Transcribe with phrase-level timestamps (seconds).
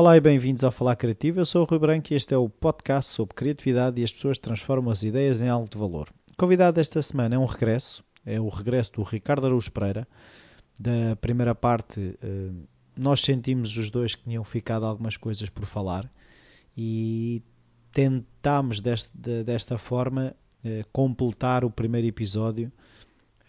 [0.00, 1.40] Olá e bem-vindos ao Falar Criativo.
[1.40, 4.38] Eu sou o Rui Branco e este é o podcast sobre criatividade e as pessoas
[4.38, 6.08] transformam as ideias em algo de valor.
[6.32, 10.06] O convidado desta semana é um regresso, é o regresso do Ricardo Araújo Pereira.
[10.78, 12.50] Da primeira parte, eh,
[12.96, 16.08] nós sentimos os dois que tinham ficado algumas coisas por falar
[16.76, 17.42] e
[17.90, 19.10] tentámos desta,
[19.42, 20.32] desta forma
[20.64, 22.70] eh, completar o primeiro episódio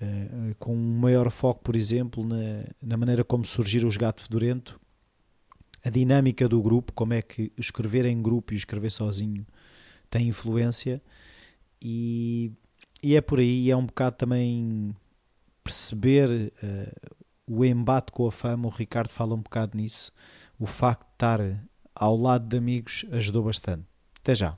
[0.02, 4.82] eh, com um maior foco, por exemplo, na, na maneira como surgiram os Gato Fedorento
[5.84, 9.46] a dinâmica do grupo, como é que escrever em grupo e escrever sozinho
[10.10, 11.02] tem influência
[11.82, 12.52] e,
[13.02, 14.96] e é por aí, é um bocado também
[15.64, 17.16] perceber uh,
[17.48, 20.12] o embate com a fama, o Ricardo fala um bocado nisso,
[20.60, 21.40] o facto de estar
[21.96, 23.86] ao lado de amigos ajudou bastante.
[24.20, 24.58] Até já.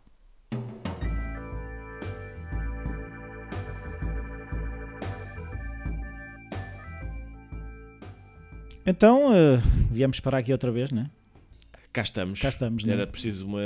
[8.86, 11.10] Então, uh, viemos parar aqui outra vez, né?
[11.94, 12.40] Cá estamos.
[12.40, 13.06] Cá estamos, Era né?
[13.06, 13.60] preciso uma.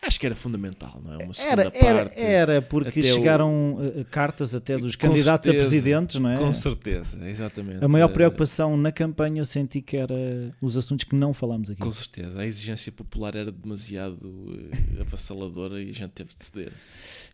[0.00, 1.24] Acho que era fundamental, não é?
[1.24, 2.20] Uma segunda Era, era, parte.
[2.20, 6.30] era porque até o- chegaram uh, cartas até dos Com candidatos a certeza, presidentes, não
[6.30, 6.36] é?
[6.38, 7.84] Com certeza, exatamente.
[7.84, 10.14] A maior Eh, preocupação na campanha eu senti que era
[10.62, 11.80] os assuntos que não falámos aqui.
[11.80, 12.40] Com certeza.
[12.40, 14.58] A exigência popular era demasiado
[14.96, 16.72] eh, avassaladora e a gente teve de ceder.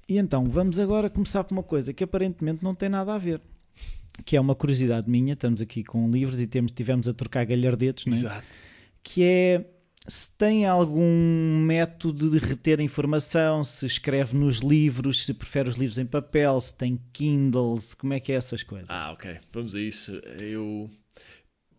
[0.09, 3.41] E então, vamos agora começar por uma coisa que aparentemente não tem nada a ver.
[4.24, 8.06] Que é uma curiosidade minha, estamos aqui com livros e temos, tivemos a trocar galhardetes,
[8.06, 8.16] não é?
[8.16, 8.46] Exato.
[9.02, 9.64] que é
[10.06, 15.96] se tem algum método de reter informação, se escreve nos livros, se prefere os livros
[15.98, 18.90] em papel, se tem Kindles, como é que é essas coisas?
[18.90, 19.38] Ah, ok.
[19.52, 20.12] Vamos a isso.
[20.38, 20.90] Eu.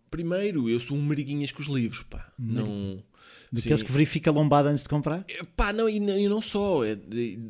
[0.10, 2.32] Primeiro, eu sou um mariguinhas com os livros, pá.
[2.38, 3.04] Não.
[3.52, 5.24] Daqueles que verifica a lombada antes de comprar?
[5.28, 6.84] É, Pá, não, e não, e não só.
[6.84, 6.98] é,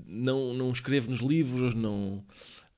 [0.08, 2.24] não, não escrevo nos livros, não.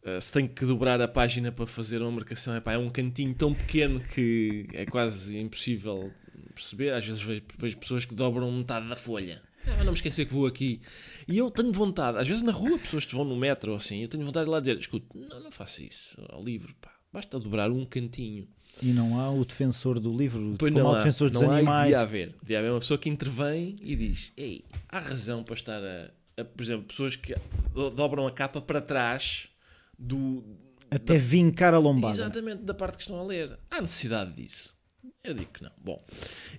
[0.07, 2.89] Eh, se tenho que dobrar a página para fazer uma marcação, é, pá, é um
[2.89, 6.11] cantinho tão pequeno que é quase impossível
[6.53, 6.93] perceber.
[6.93, 9.41] Às vezes vejo, vejo pessoas que dobram metade da folha.
[9.65, 10.81] Ah, não me esquecer que vou aqui.
[11.27, 14.01] E eu tenho vontade, às vezes na rua, pessoas que vão no metro ou assim,
[14.01, 17.37] eu tenho vontade de lá dizer: escute, não, não faça isso ao livro, pá, basta
[17.37, 18.47] dobrar um cantinho.
[18.81, 21.41] E não há o defensor do livro, Pois como não há o há, defensor dos
[21.41, 21.83] não há, animais.
[21.89, 22.35] Devia haver.
[22.41, 26.11] Devia haver uma pessoa que intervém e diz: Ei, há razão para estar a.
[26.39, 27.33] a- por exemplo, pessoas que
[27.73, 29.49] do- dobram a capa para trás
[29.97, 30.43] do.
[30.89, 32.15] Até vincar a lombada.
[32.15, 33.59] Exatamente, da parte que estão a ler.
[33.69, 34.75] Há necessidade disso.
[35.23, 35.71] Eu digo que não.
[35.77, 36.05] Bom,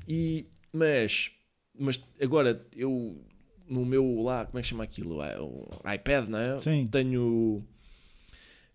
[0.06, 1.30] e, mas,
[1.78, 3.24] mas agora eu
[3.68, 5.20] no meu lá, como é que chama aquilo?
[5.20, 6.58] Ah, O iPad, não é?
[6.58, 6.86] Sim.
[6.86, 7.64] Tenho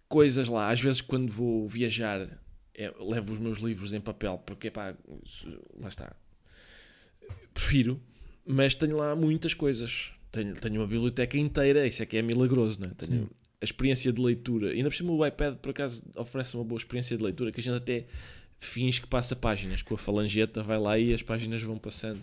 [0.07, 0.69] coisas lá.
[0.69, 2.27] Às vezes, quando vou viajar,
[2.75, 4.95] é, levo os meus livros em papel, porque pá,
[5.79, 6.15] lá está.
[7.53, 8.01] Prefiro,
[8.45, 10.11] mas tenho lá muitas coisas.
[10.31, 12.93] Tenho, tenho uma biblioteca inteira, isso é que é milagroso, não é?
[12.93, 13.29] Tenho.
[13.63, 14.71] A experiência de leitura.
[14.71, 17.63] Ainda por cima, o iPad, por acaso, oferece uma boa experiência de leitura, que a
[17.63, 18.05] gente até
[18.59, 22.21] finge que passa páginas com a falangeta, vai lá e as páginas vão passando.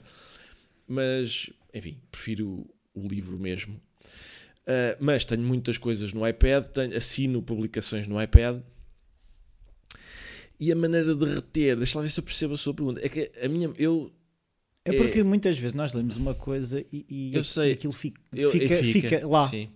[0.87, 3.75] Mas, enfim, prefiro o livro mesmo.
[3.75, 8.61] Uh, mas tenho muitas coisas no iPad, tenho, assino publicações no iPad.
[10.59, 13.01] E a maneira de reter, deixa lá ver se eu percebo a sua pergunta.
[13.03, 14.13] É que a minha, eu,
[14.85, 17.73] É porque muitas vezes nós lemos uma coisa e, e Eu sei.
[17.73, 19.71] aquilo fica, eu fica, fica lá, Sim.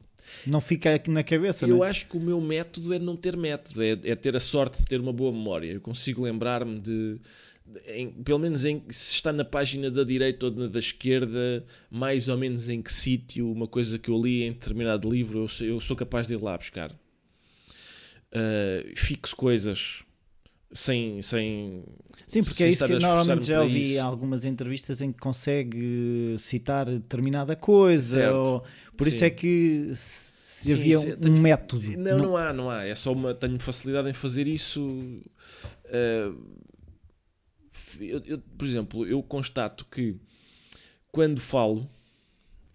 [0.47, 1.65] Não fica aqui na cabeça.
[1.65, 1.91] Eu não é?
[1.91, 4.85] acho que o meu método é não ter método, é, é ter a sorte de
[4.87, 5.71] ter uma boa memória.
[5.73, 7.17] Eu consigo lembrar-me de,
[7.87, 12.29] em- pelo menos em, se está na página da direita ou na da esquerda, mais
[12.29, 15.67] ou menos em que sítio, uma coisa que eu li em determinado livro, eu sou,
[15.67, 16.91] eu sou capaz de ir lá buscar.
[18.33, 20.03] Uh, fixo coisas
[20.75, 21.23] sem.
[21.23, 21.83] sem
[22.27, 24.01] Sim, porque sem é isso que a normalmente já ouvi isso.
[24.03, 28.17] algumas entrevistas em que consegue citar determinada coisa.
[28.19, 28.35] Certo.
[28.37, 28.65] ou-
[28.97, 29.25] por isso Sim.
[29.27, 31.99] é que se Sim, havia um tenho- método.
[31.99, 32.85] Não, não há, não há.
[32.85, 33.35] É só uma.
[33.35, 34.81] Tenho facilidade em fazer isso.
[35.87, 36.35] Uh,
[38.01, 40.17] eu- eu, por exemplo, eu constato que
[41.13, 41.89] quando falo,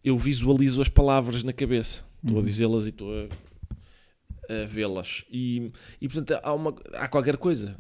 [0.03, 2.03] eu visualizo as palavras na cabeça.
[2.23, 2.45] Estou a Uhum.
[2.45, 3.27] dizê-las e estou a,
[4.49, 5.23] a vê-las.
[5.31, 5.71] E,
[6.01, 7.77] e portanto há, uma, há qualquer coisa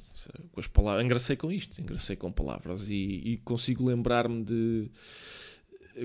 [0.51, 1.03] com as palavras.
[1.03, 4.91] Engracei com isto, engracei com palavras e, e consigo lembrar-me de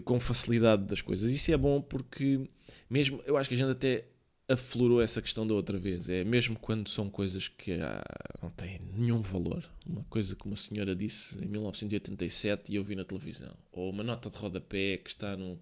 [0.05, 1.31] com facilidade das coisas.
[1.31, 2.49] Isso é bom porque
[2.89, 4.07] mesmo eu acho que a gente até
[4.49, 6.09] aflorou essa questão da outra vez.
[6.09, 8.03] É mesmo quando são coisas que ah,
[8.43, 9.65] não têm nenhum valor.
[9.87, 13.55] Uma coisa que uma senhora disse em 1987 e eu vi na televisão.
[13.73, 15.59] Ou uma nota de rodapé que está num.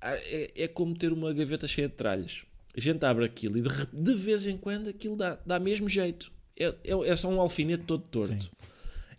[0.00, 2.44] Ah, É, é como ter uma gaveta cheia de tralhas.
[2.76, 6.30] A gente abre aquilo e de, de vez em quando aquilo dá, dá mesmo jeito.
[6.56, 8.44] É, é, é só um alfinete todo torto.
[8.44, 8.50] Sim.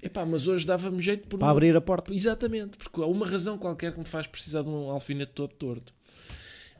[0.02, 2.14] Epá, mas hoje dava-me jeito por Para um- abrir a porta.
[2.14, 5.94] Exatamente, porque há uma razão qualquer que me faz precisar de um alfinete todo torto.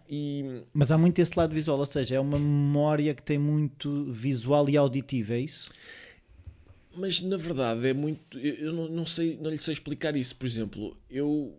[0.10, 4.06] E Mas há muito esse lado visual, ou seja, é uma memória que tem muito
[4.12, 5.66] visual e auditivo, é isso?
[6.96, 8.40] Mas na verdade é muito.
[8.40, 10.36] Eu eu não, não sei, não lhe sei explicar isso.
[10.36, 11.56] Por exemplo, eu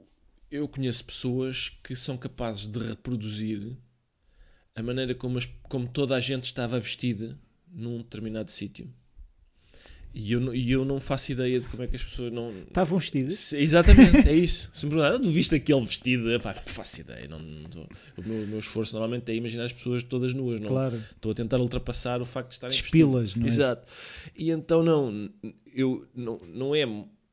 [0.51, 3.77] eu conheço pessoas que são capazes de reproduzir
[4.75, 7.39] a maneira como, as- como toda a gente estava vestida
[7.73, 8.89] num determinado sítio.
[10.13, 12.51] E eu, não- e eu não faço ideia de como é que as pessoas não.
[12.67, 13.35] Estavam vestidos?
[13.39, 14.69] Se- Exatamente, é isso.
[14.75, 16.33] Se me perguntar, tu viste aquele vestido?
[16.33, 17.29] Epá, não faço ideia.
[17.29, 17.83] Não, não tô-
[18.17, 20.61] o, meu, o meu esforço normalmente é imaginar as pessoas todas nuas.
[20.61, 20.97] Não, Claro.
[21.15, 23.49] Estou a tentar ultrapassar o facto de estarem Despilas, não é?
[23.49, 23.87] Exato.
[24.37, 25.31] E então não,
[25.73, 26.85] eu não, não é,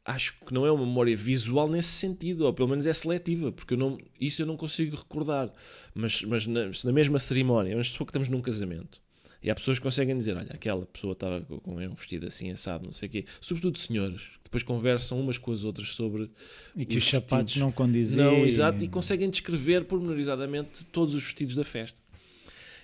[0.08, 3.74] acho que não é uma memória visual nesse sentido, ou pelo menos é seletiva, porque
[3.74, 5.52] eu não, isso eu não consigo recordar.
[5.94, 9.02] Mas, mas na, na mesma cerimónia, vamos supor que estamos num casamento.
[9.44, 12.86] E há pessoas que conseguem dizer, olha, aquela pessoa estava com um vestido assim, assado,
[12.86, 13.26] não sei o quê.
[13.42, 16.32] Sobretudo senhoras, que depois conversam umas com as outras sobre
[16.76, 18.32] E que Os os, sapatos não condiziam.
[18.32, 21.98] não, exato, e conseguem descrever pormenorizadamente todos os vestidos da festa.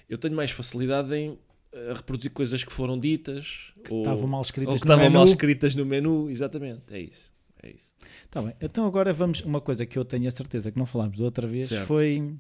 [0.10, 1.38] Eu tenho mais facilidade em
[1.74, 5.14] eh, reproduzir coisas que foram ditas ou, estavam mal ou escritas que no estavam menu.
[5.20, 6.30] mal escritas no menu.
[6.30, 7.34] Exatamente, é isso.
[7.62, 7.92] É isso.
[8.30, 8.54] Tá bem.
[8.62, 9.42] Então agora vamos.
[9.42, 11.86] Uma coisa que eu tenho a certeza que não falámos da outra vez Certo.
[11.88, 12.36] foi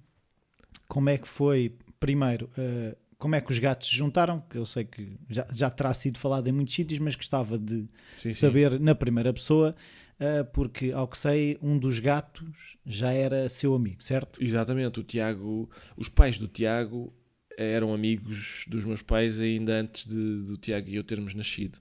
[0.87, 4.65] como é que foi, primeiro, eh, como é que os gatos se juntaram, que eu
[4.65, 7.87] sei que já, já terá sido falado em muitos sítios, mas gostava de
[8.17, 9.75] Sim, saber na primeira pessoa,
[10.19, 14.43] eh, porque ao que sei, um dos gatos já era seu amigo, certo?
[14.43, 17.13] Exatamente, o Tiago, os pais do Tiago
[17.57, 21.77] eram amigos dos meus pais ainda antes de, do Tiago e eu termos nascido.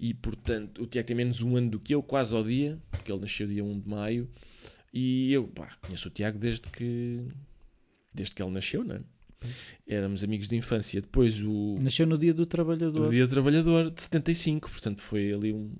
[0.00, 3.10] E portanto, o Tiago tem menos um ano do que eu, quase ao dia, porque
[3.10, 4.30] ele nasceu dia 1 de maio.
[4.94, 7.20] E eu pá, conheço o Tiago desde que
[8.14, 9.00] desde que ele nasceu, não é?
[9.86, 11.00] Éramos amigos de infância.
[11.00, 13.10] Depois o, Nasceu no dia do trabalhador.
[13.10, 15.74] Dia do Trabalhador de 75, portanto foi ali um-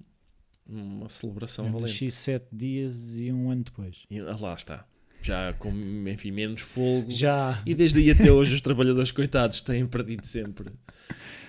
[0.67, 1.93] uma celebração Eu valente.
[1.93, 4.05] nasci sete dias e um ano depois.
[4.11, 4.87] E, ah, lá está.
[5.23, 5.71] Já com,
[6.09, 7.11] enfim, menos fogo.
[7.11, 7.63] Já.
[7.67, 10.71] E desde aí até hoje os trabalhadores coitados têm perdido sempre.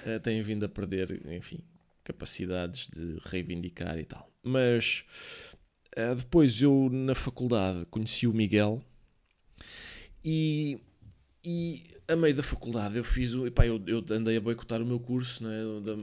[0.05, 1.59] eh, têm vindo a perder, enfim,
[2.03, 4.29] capacidades de reivindicar e tal.
[4.43, 5.03] Mas
[5.95, 8.81] eh, depois eu na faculdade conheci o Miguel
[10.23, 10.79] e,
[11.43, 13.45] e a meio da faculdade eu fiz o.
[13.47, 15.81] Epá, eu, eu andei a boicotar o meu curso, não é?
[15.81, 15.95] Da-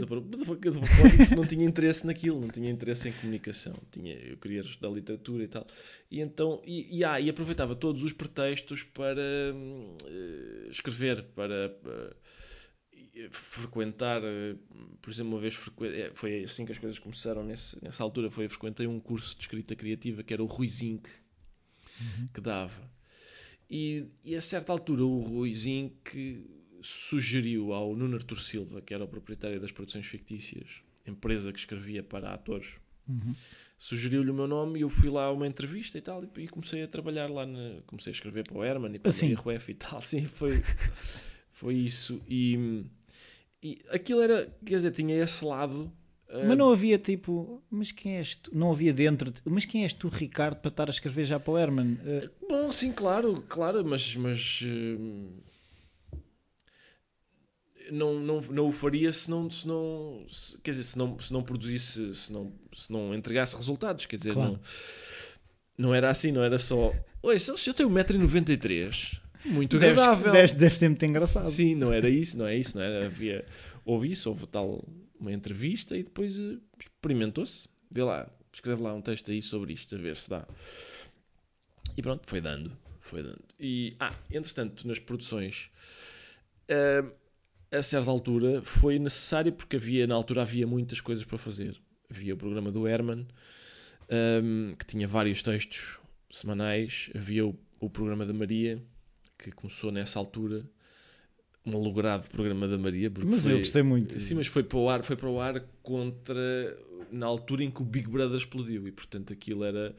[0.00, 0.80] De propósito?
[0.80, 3.74] De propósito, não tinha interesse naquilo, não tinha interesse em comunicação.
[3.90, 5.66] Tinha, eu queria estudar literatura e tal.
[6.10, 12.16] E então, e, e, ah, e aproveitava todos os pretextos para eh, escrever, para, para,
[13.14, 14.56] eh, frequentar, eh,
[15.00, 18.46] por exemplo, uma vez frequ- foi assim que as coisas começaram nesse, nessa altura, foi
[18.46, 21.08] eu frequentei um curso de escrita criativa que era o Rui Zinc
[22.32, 22.90] que dava.
[23.70, 26.44] E, e a certa altura o Rui Zinc
[26.82, 30.66] sugeriu ao Nuno Artur Silva, que era o proprietário das produções fictícias,
[31.06, 32.68] empresa que escrevia para atores,
[33.08, 33.34] Uhum.
[33.76, 36.48] sugeriu-lhe o meu nome e eu fui lá a uma entrevista e tal e, e
[36.48, 39.26] comecei a trabalhar lá na, comecei a escrever para o Herman e para Assim?
[39.26, 40.62] Maria Rueff e tal sim foi
[41.50, 42.84] foi isso e,
[43.60, 45.90] e aquilo era quer dizer tinha esse lado
[46.46, 48.50] Mas não havia tipo, mas quem és tu?
[48.56, 51.52] Não havia dentro, de, mas quem és tu, Ricardo, para estar a escrever já para
[51.52, 51.98] o Herman?
[52.06, 55.28] Eh, bom sim claro claro mas mas hum,
[57.90, 61.32] não, não, não o faria se não, se não se- quer dizer, se não, se
[61.32, 64.52] não produzisse, se não, se não entregasse resultados, quer dizer, Claro.
[64.52, 64.60] não,
[65.88, 66.94] não era assim, não era só.
[67.22, 70.32] Oi, se eu- se eu tenho 1,93m, muito deves- agradável.
[70.32, 71.46] Deve, deve ser muito engraçado.
[71.46, 73.06] Sim, não era isso, não é isso, não era.
[73.06, 73.44] Havia,
[73.84, 74.84] houve isso, houve tal
[75.20, 77.68] uma entrevista e depois eh, experimentou-se.
[77.90, 80.46] Vê lá, escreve lá um texto aí sobre isto, a ver se dá.
[81.96, 83.44] E pronto, foi dando, foi dando.
[83.58, 85.70] E, ah, entretanto, nas produções,
[86.68, 87.04] eh,
[87.70, 91.80] a certa altura foi necessário porque havia, na altura havia muitas coisas para fazer.
[92.10, 93.26] Havia o programa do Herman,
[94.08, 95.98] ehm, que tinha vários textos
[96.30, 98.82] semanais, havia o, o programa da Maria,
[99.38, 100.64] que começou nessa altura,
[101.66, 104.18] um programa da Maria, porque Mas foi, eu gostei muito.
[104.20, 106.78] Sim, mas foi para o ar, foi para o ar contra
[107.10, 109.94] na altura em que o Big Brother explodiu e portanto aquilo era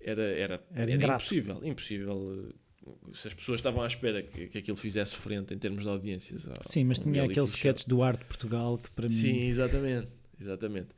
[0.00, 2.48] era era, Era era impossível, impossível
[2.86, 5.88] eh, se as pessoas estavam à espera que, que aquilo fizesse frente em termos de
[5.88, 6.46] audiências.
[6.46, 9.14] ao- Sim, mas tinha aquele sketch do Arte de Portugal que para mim.
[9.14, 10.08] Sim, exatamente.
[10.40, 10.88] Exatamente.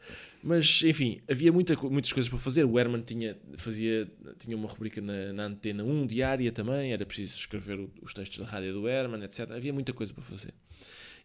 [0.43, 2.65] Mas, enfim, havia muita, muitas coisas para fazer.
[2.65, 6.93] O Herman tinha, fazia, tinha uma rubrica na, na Antena 1 diária também.
[6.93, 9.51] Era preciso escrever o- os textos da rádio do Herman, etc.
[9.51, 10.55] Havia muita coisa para fazer.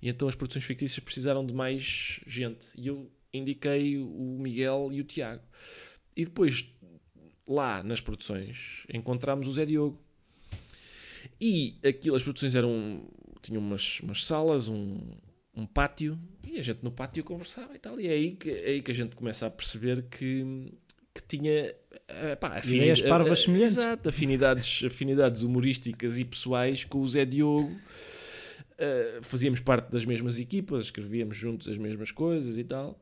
[0.01, 2.65] E então as produções fictícias precisaram de mais gente.
[2.75, 5.43] E eu indiquei o Miguel e o Tiago.
[6.15, 6.67] E depois,
[7.47, 10.01] lá nas produções, encontramos o Zé Diogo.
[11.39, 13.07] E aquilo, as produções eram.
[13.41, 14.99] tinham umas, umas salas, um,
[15.55, 16.19] um pátio,
[16.53, 17.99] e a gente no pátio conversava e tal.
[17.99, 20.71] E é aí que, é aí que a gente começa a perceber que,
[21.13, 21.73] que tinha.
[22.07, 23.77] eh, pá, afini- Ideias parvas eh, semelhantes.
[23.77, 27.75] Exato, afinidades, afinidades humorísticas e pessoais com o Zé Diogo.
[28.77, 32.99] Eh, fazíamos parte das mesmas equipas, escrevíamos juntos as mesmas coisas e tal.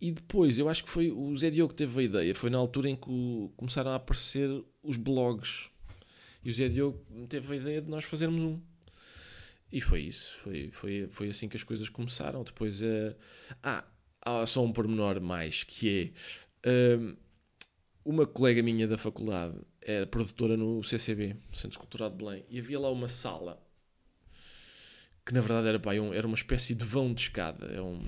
[0.00, 2.34] e depois, eu acho que foi o Zé Diogo que teve a ideia.
[2.34, 4.48] Foi na altura em que o- começaram a aparecer
[4.82, 5.68] os blogs.
[6.44, 8.60] E o Zé Diogo teve a ideia de nós fazermos um.
[9.72, 10.36] E foi isso.
[10.42, 12.42] Foi, foi, foi assim que as coisas começaram.
[12.44, 13.16] Depois, eh,
[13.62, 13.84] ah,
[14.20, 16.12] há só um pormenor mais, que
[16.62, 16.96] é...
[16.96, 17.16] hum,
[18.04, 22.78] uma colega minha da faculdade era produtora no CCB, Centro Cultural de Belém, e havia
[22.78, 23.60] lá uma sala
[25.24, 27.66] que na verdade era, pá, é um- era uma espécie de vão de escada.
[27.66, 28.00] É um...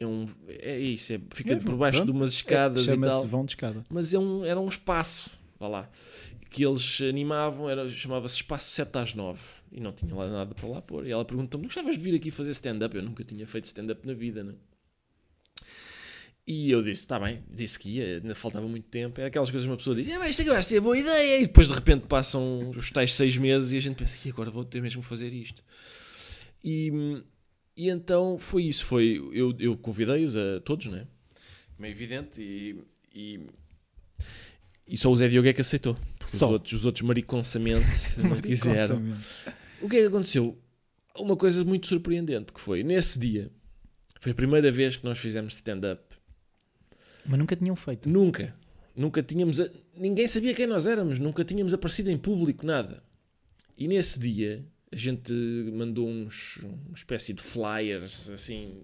[0.00, 2.12] É, um, é isso, é, fica É, por baixo pronto.
[2.12, 3.84] de umas escadas e Chama-se tal vão de escada.
[3.90, 5.28] mas é um, era um espaço,
[5.58, 5.90] vá lá,
[6.50, 9.40] que eles animavam, chamava-se Espaço 7 às 9,
[9.72, 11.06] e não tinha lá nada para lá pôr.
[11.06, 12.94] E ela perguntou-me, gostavas de vir aqui fazer stand-up?
[12.96, 14.54] Eu nunca tinha feito stand-up na vida, né?
[16.50, 19.20] E eu disse, está bem, disse que ia, ainda faltava muito tempo.
[19.20, 21.40] É aquelas coisas que uma pessoa diz, é, mas isto vai ser boa ideia.
[21.40, 24.50] E depois de repente passam os tais seis meses e a gente pensa, e agora
[24.50, 25.62] vou ter mesmo que fazer isto.
[26.64, 26.90] E,
[27.76, 31.06] e então foi isso, foi, eu, eu convidei-os a todos, né?
[31.80, 32.76] É evidente, e,
[33.14, 33.40] e,
[34.86, 35.98] e só o Zé Diogo é que aceitou.
[36.32, 37.86] Os outros, os outros mariconsamente
[38.18, 39.02] não quiseram.
[39.80, 40.56] O que é que aconteceu?
[41.16, 43.50] Uma coisa muito surpreendente que foi, nesse dia,
[44.20, 46.02] foi a primeira vez que nós fizemos stand-up.
[47.26, 48.08] Mas nunca tinham feito.
[48.08, 48.54] Nunca.
[48.96, 49.60] Nunca tínhamos...
[49.60, 51.18] a- Ninguém sabia quem nós éramos.
[51.18, 53.02] Nunca tínhamos aparecido em público, nada.
[53.76, 55.32] E nesse dia, a gente
[55.72, 56.56] mandou uns...
[56.62, 58.82] Uma espécie de flyers, assim...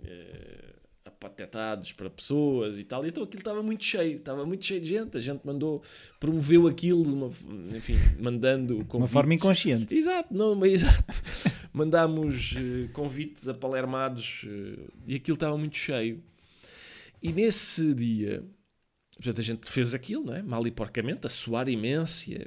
[1.15, 3.05] apatetados para pessoas e tal.
[3.05, 4.19] E então aquilo estava muito cheio.
[4.19, 5.17] Estava muito cheio de gente.
[5.17, 5.83] A gente mandou...
[6.21, 7.31] Promoveu aquilo, uma,
[7.77, 9.13] enfim, mandando De uma convites.
[9.13, 9.95] forma inconsciente.
[9.95, 11.23] Exato, não, mas exato.
[11.73, 16.23] Mandámos eh, convites a palermados eh, e aquilo estava muito cheio.
[17.23, 18.45] E nesse dia,
[19.17, 20.43] portanto, a gente fez aquilo, não é?
[20.43, 22.31] Mal e porcamente, a suar imenso.
[22.31, 22.47] E,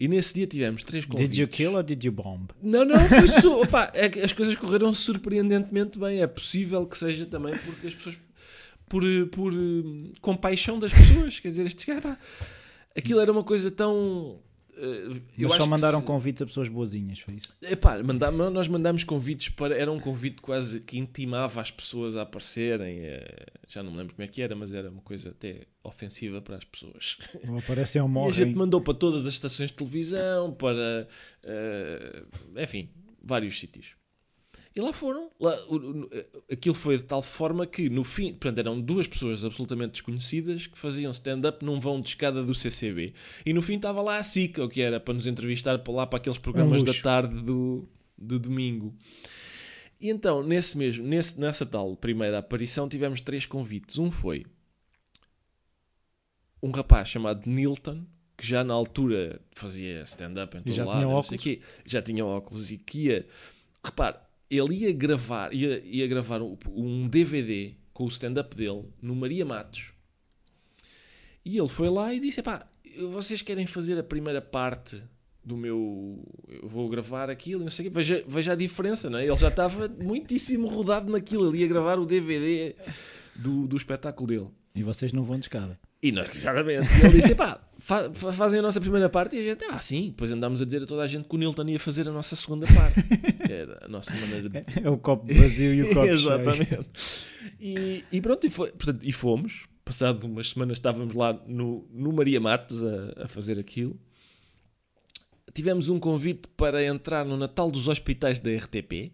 [0.00, 1.28] e nesse dia tivemos três convites.
[1.28, 2.48] Did you kill or did you bomb?
[2.62, 3.52] Não, não, foi su...
[3.60, 6.22] Opa, é as coisas correram surpreendentemente bem.
[6.22, 8.16] É possível que seja também porque as pessoas.
[8.88, 11.38] Por, por eh, compaixão das pessoas.
[11.38, 12.02] Quer dizer, estes caras.
[12.02, 12.18] pá,
[12.96, 14.40] Aquilo era uma coisa tão.
[14.76, 17.48] Eh, eu Mas só mandaram se- convites a pessoas boazinhas, foi isso?
[17.62, 19.74] Epá, mandá- nós mandámos convites para.
[19.76, 22.98] Era um convite quase que intimava as pessoas a aparecerem.
[23.00, 26.40] eh, Já não me lembro como é que era, mas era uma coisa até ofensiva
[26.42, 27.18] para as pessoas.
[27.48, 28.32] Ou aparecem ou E a morrem.
[28.32, 31.06] gente mandou para todas as estações de televisão, para.
[31.44, 32.22] eh,
[32.62, 32.88] enfim,
[33.22, 33.94] vários sítios.
[34.74, 35.30] E lá foram.
[35.40, 36.08] Lá, o-
[36.50, 40.78] aquilo foi de tal forma que, no fim, portanto, eram duas pessoas absolutamente desconhecidas que
[40.78, 43.12] faziam stand-up num vão de escada do CCB.
[43.44, 46.06] E no fim estava lá a SICA, o que era para nos entrevistar para lá
[46.06, 47.02] para aqueles programas da luxo.
[47.02, 48.94] tarde do, do domingo.
[50.00, 53.98] E então, nesse mesmo, nesse, nessa tal primeira aparição, tivemos três convites.
[53.98, 54.46] Um foi
[56.62, 58.04] um rapaz chamado Nilton,
[58.36, 61.42] que já na altura fazia stand-up em todo já lado, tinha não sei óculos?
[61.42, 63.26] quê, já tinha óculos e que ia,
[63.84, 64.16] repare,
[64.50, 69.92] ele ia gravar, ia, ia gravar um, DVD com o stand-up dele no Maria Matos.
[71.44, 72.66] E ele foi lá e disse: pá,
[73.12, 75.00] vocês querem fazer a primeira parte
[75.44, 76.22] do meu.
[76.48, 77.94] Eu vou gravar aquilo não sei o quê.
[77.94, 79.26] Veja, veja a diferença, não é?
[79.26, 81.48] Ele já estava muitíssimo rodado naquilo.
[81.48, 82.74] Ele ia gravar o DVD
[83.36, 84.48] do, do espetáculo dele.
[84.74, 85.78] E vocês não vão de escada.
[86.02, 86.86] E nós, exatamente.
[86.98, 89.78] E ele disse: pá, fa fa- fazem a nossa primeira parte e a gente, ah,
[89.80, 90.08] sim.
[90.08, 92.34] Depois andámos a dizer a toda a gente que o Nilton ia fazer a nossa
[92.36, 93.02] segunda parte.
[93.46, 94.64] Que Era a nossa maneira de.
[94.82, 96.06] É o copo vazio e o copo.
[96.06, 96.88] Exatamente.
[97.60, 99.66] E, e pronto, e, foi, portanto, e fomos.
[99.84, 103.98] Passado umas semanas estávamos lá no, no Maria Matos a, a fazer aquilo.
[105.52, 109.12] Tivemos um convite para entrar no Natal dos Hospitais da RTP.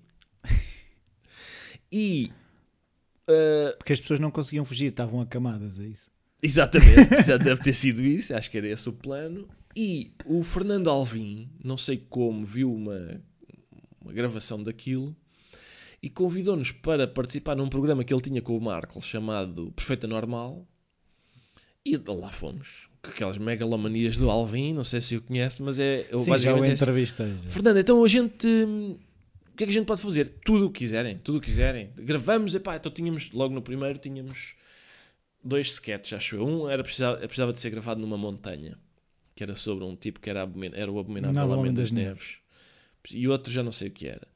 [1.91, 2.31] E.
[3.29, 6.11] ah, Porque as pessoas não conseguiam fugir, estavam acamadas, é isso?
[6.47, 9.49] Exatamente, já deve ter sido isso, acho que era esse o plano.
[9.75, 13.21] E o Fernando Alvim, não sei como, viu uma,
[14.01, 15.15] uma gravação daquilo
[16.03, 20.67] e convidou-nos para participar num programa que ele tinha com o Marco chamado Perfeita Normal.
[21.85, 22.89] E lá fomos.
[23.03, 26.27] Com aquelas megalomanias do Alvim, não sei se o conhece, mas é Sim, já o
[26.27, 27.51] basicamente é já.
[27.51, 28.47] Fernando, então a gente.
[28.47, 28.99] hum,
[29.53, 30.35] O que é que a gente pode fazer?
[30.45, 31.91] Tudo o que quiserem, tudo o que quiserem.
[31.97, 34.56] Gravamos, epá, então tínhamos, logo no primeiro, tínhamos
[35.47, 36.47] dois sketches, acho eu.
[36.47, 38.79] Um era precisava, precisava de ser gravado numa montanha,
[39.35, 42.39] que era sobre um tipo que era, abomin- era o Abominável Homem das das Neves.
[43.13, 44.27] E outro já não sei o que era.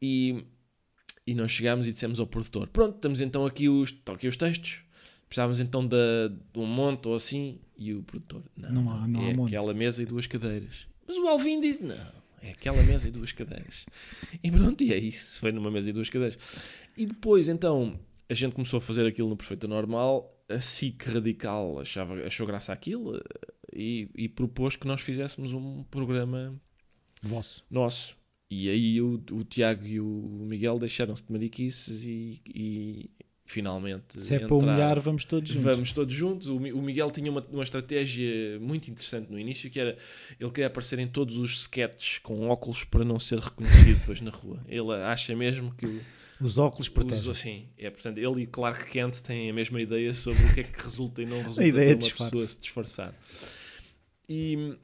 [0.00, 0.44] E,
[1.26, 4.36] e nós chegámos e dissemos ao produtor: Pronto, temos então aqui os, estão aqui os
[4.36, 4.80] textos.
[5.28, 5.96] Precisávamos então de,
[6.52, 7.58] de um monte ou assim.
[7.78, 10.86] E o produtor: Não, Não há- não há é monte." aquela mesa e duas cadeiras.
[11.06, 13.86] Mas o Alvin disse: Não, é aquela mesa e duas cadeiras.
[14.42, 15.38] E pronto, e é isso.
[15.38, 16.36] Foi numa mesa e duas cadeiras.
[16.98, 20.30] E depois, então, a gente começou a fazer aquilo no Perfeito Normal.
[20.54, 23.20] A SIC Radical achava, achou graça àquilo eh,
[23.74, 26.54] e, e propôs que nós fizéssemos um programa
[27.22, 27.64] Vosso.
[27.70, 28.16] nosso.
[28.50, 30.04] E aí o, o Tiago e o
[30.46, 33.10] Miguel deixaram-se de mariquices e, e
[33.46, 34.20] finalmente.
[34.20, 34.56] Se é para entrar.
[34.56, 35.64] humilhar, vamos todos juntos.
[35.64, 36.48] Vamos todos juntos.
[36.48, 39.96] O o Miguel tinha uma, uma estratégia muito interessante no início, que era
[40.38, 44.30] ele queria aparecer em todos os sketches com óculos para não ser reconhecido depois na
[44.30, 44.62] rua.
[44.68, 46.00] Ele acha mesmo que
[46.42, 47.30] Os óculos os, protegem.
[47.30, 50.64] assim, é, portanto, ele e Clark Kent têm a mesma ideia sobre o que é
[50.64, 53.14] que resulta e não resulta ideia para de uma pessoa se disfarçar.
[54.28, 54.76] E,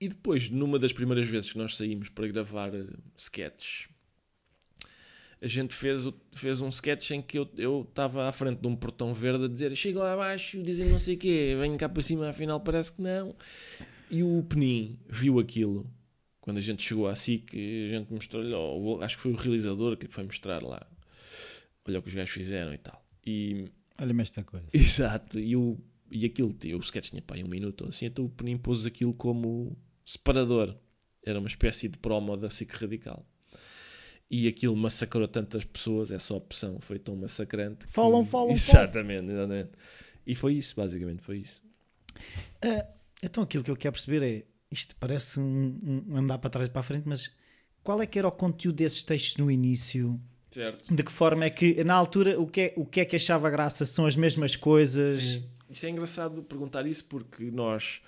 [0.00, 2.84] e depois, numa das primeiras vezes que nós saímos para gravar eh,
[3.16, 3.88] sketches,
[5.42, 8.76] a gente fez, fez um sketch em que eu eu estava à frente de um
[8.76, 12.02] portão verde a dizer chega lá abaixo, dizem não sei o quê, venho cá para
[12.02, 13.34] cima, afinal parece que não.
[14.10, 15.90] E o Penin viu aquilo
[16.40, 19.36] quando a gente chegou à SIC, a gente mostrou-lhe, ou o- acho que foi o
[19.36, 20.86] realizador que lhe foi mostrar lá,
[21.86, 23.04] olha o que os gajos fizeram e tal.
[23.26, 23.66] E,
[24.00, 24.66] Olha-me esta coisa.
[24.72, 25.78] exato, e, o,
[26.10, 28.86] e aquilo, o sketch tinha pá, aí um minuto ou assim, então o Penin pôs
[28.86, 30.74] aquilo como separador.
[31.22, 33.26] Era uma espécie de promo da SIC Radical.
[34.30, 37.84] E aquilo massacrou tantas pessoas, essa opção foi tão massacrante.
[37.86, 39.70] que- Falam, falam, Exatamente, exatamente.
[40.26, 41.60] E foi isso, basicamente, foi isso.
[42.62, 42.86] Ah,
[43.22, 46.70] então aquilo que eu quero perceber é, isto parece um, um andar para trás e
[46.70, 47.30] para a frente, mas
[47.82, 50.20] qual é que era o conteúdo desses textos no início?
[50.50, 50.92] Certo.
[50.94, 53.48] De que forma é que, na altura, o que é, o que, é que achava
[53.50, 53.84] graça?
[53.84, 55.22] São as mesmas coisas?
[55.22, 55.44] Sim.
[55.70, 58.00] Isso é engraçado perguntar isso porque nós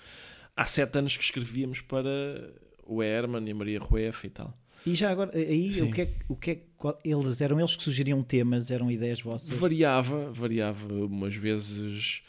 [0.55, 2.53] há sete anos que escrevíamos para
[2.85, 4.57] o Herman e a Maria Rueff e tal.
[4.85, 5.83] E já agora, aí, Sim.
[5.83, 8.91] o que é, que- o que é, qual- eles, eram eles que sugeriam temas, eram
[8.91, 9.47] ideias vossas?
[9.49, 12.21] Variava, variava umas vezes.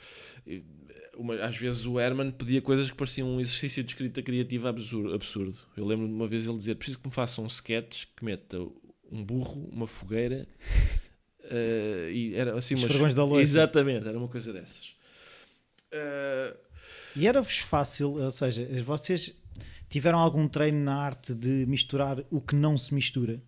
[1.16, 5.14] Uma- às vezes o Herman pedia coisas que pareciam um exercício de escrita criativa absurdo.
[5.14, 5.56] absurdo.
[5.76, 8.58] Eu lembro de uma vez ele dizer: preciso que me faça um sketch que meta
[9.10, 10.46] um burro, uma fogueira
[11.44, 12.90] eh, e era assim Os umas.
[12.92, 13.42] fragões da louça.
[13.42, 14.94] Exatamente, era uma coisa dessas.
[15.92, 16.56] Eh,
[17.16, 19.32] E era-vos fácil, ou seja, vocês
[19.88, 23.40] tiveram algum treino na arte de misturar o que não se mistura?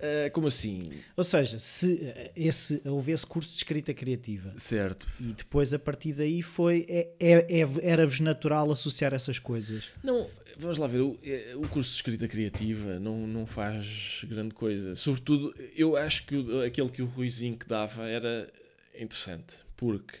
[0.00, 0.90] Eh, como assim?
[1.16, 5.06] Ou seja, se eh, esse, houve esse curso de escrita criativa Certo.
[5.20, 9.84] e depois a partir daí foi é, é- é- era-vos natural associar essas coisas.
[10.02, 10.28] Não,
[10.58, 14.96] vamos lá ver, o, eh, o curso de escrita criativa não, não faz grande coisa.
[14.96, 18.50] Sobretudo, eu acho que o- aquele que o Ruizinho que dava era
[18.98, 20.18] interessante, porque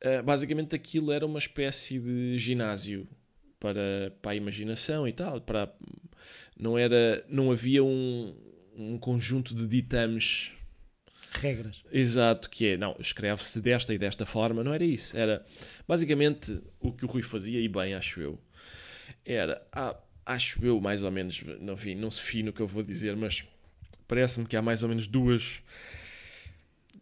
[0.00, 3.06] eh, basicamente aquilo era uma espécie de ginásio
[3.58, 5.40] para, para a imaginação e tal.
[5.40, 5.72] Para,
[6.58, 8.36] não, era, não havia um,
[8.76, 10.52] um conjunto de ditames
[11.40, 11.82] Regras.
[11.90, 15.16] Exato, que é, não, escreve-se desta e desta forma, não era isso.
[15.16, 15.44] Era
[15.86, 18.40] basicamente o que o Rui fazia, e bem, acho eu.
[19.24, 22.68] Era, ah, acho eu, mais ou menos, não, enfim, não se fino o que eu
[22.68, 23.44] vou dizer, mas
[24.06, 25.60] parece-me que há mais ou menos duas,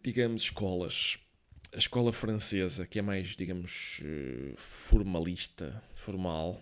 [0.01, 1.17] digamos, escolas.
[1.71, 6.61] A escola francesa, que é mais, digamos, eh, formalista, formal.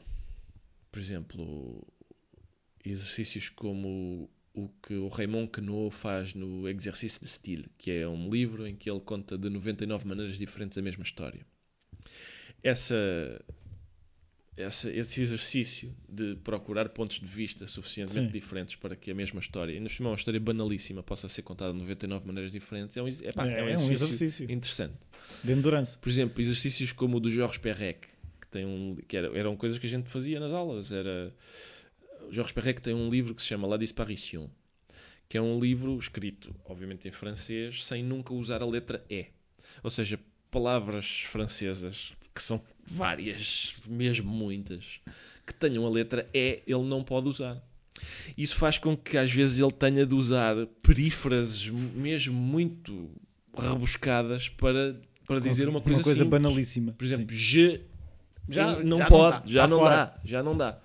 [0.91, 1.86] Por exemplo,
[2.84, 8.29] exercícios como o que o Raymond Queneau faz no Exercício de Style, que é um
[8.29, 11.45] livro em que ele conta de 99 maneiras diferentes a mesma história.
[12.63, 12.95] Essa,
[14.57, 18.33] essa, esse exercício de procurar pontos de vista suficientemente Sim.
[18.33, 21.71] diferentes para que a mesma história, ainda por é uma história banalíssima, possa ser contada
[21.71, 24.51] de 99 maneiras diferentes, é um, epá, É, é um é um exercício exercício.
[24.51, 24.95] interessante.
[25.43, 25.97] De endurance.
[25.97, 28.07] Por exemplo, exercícios como o do Georges Perrec,
[28.41, 30.91] que, tem um, que era, eram coisas que a gente fazia nas aulas.
[30.91, 31.33] Era,
[32.32, 34.48] Georges Perrec tem um livro que se chama La Disparition,
[35.28, 39.28] que é um livro escrito, obviamente, em francês, sem nunca usar a letra E.
[39.84, 45.00] Ou seja, palavras francesas, que são várias, mesmo muitas,
[45.46, 47.62] que tenham a letra E, ele não pode usar.
[48.38, 53.12] Isso faz com que às vezes ele tenha de usar perífrases mesmo muito
[53.58, 56.28] rebuscadas para, para dizer uma coisa, simples.
[56.28, 56.94] banalíssima.
[56.94, 57.82] Por exemplo, je
[58.50, 59.96] Já- não já não pode, dá, já tá não fora.
[59.96, 60.80] dá, já não dá.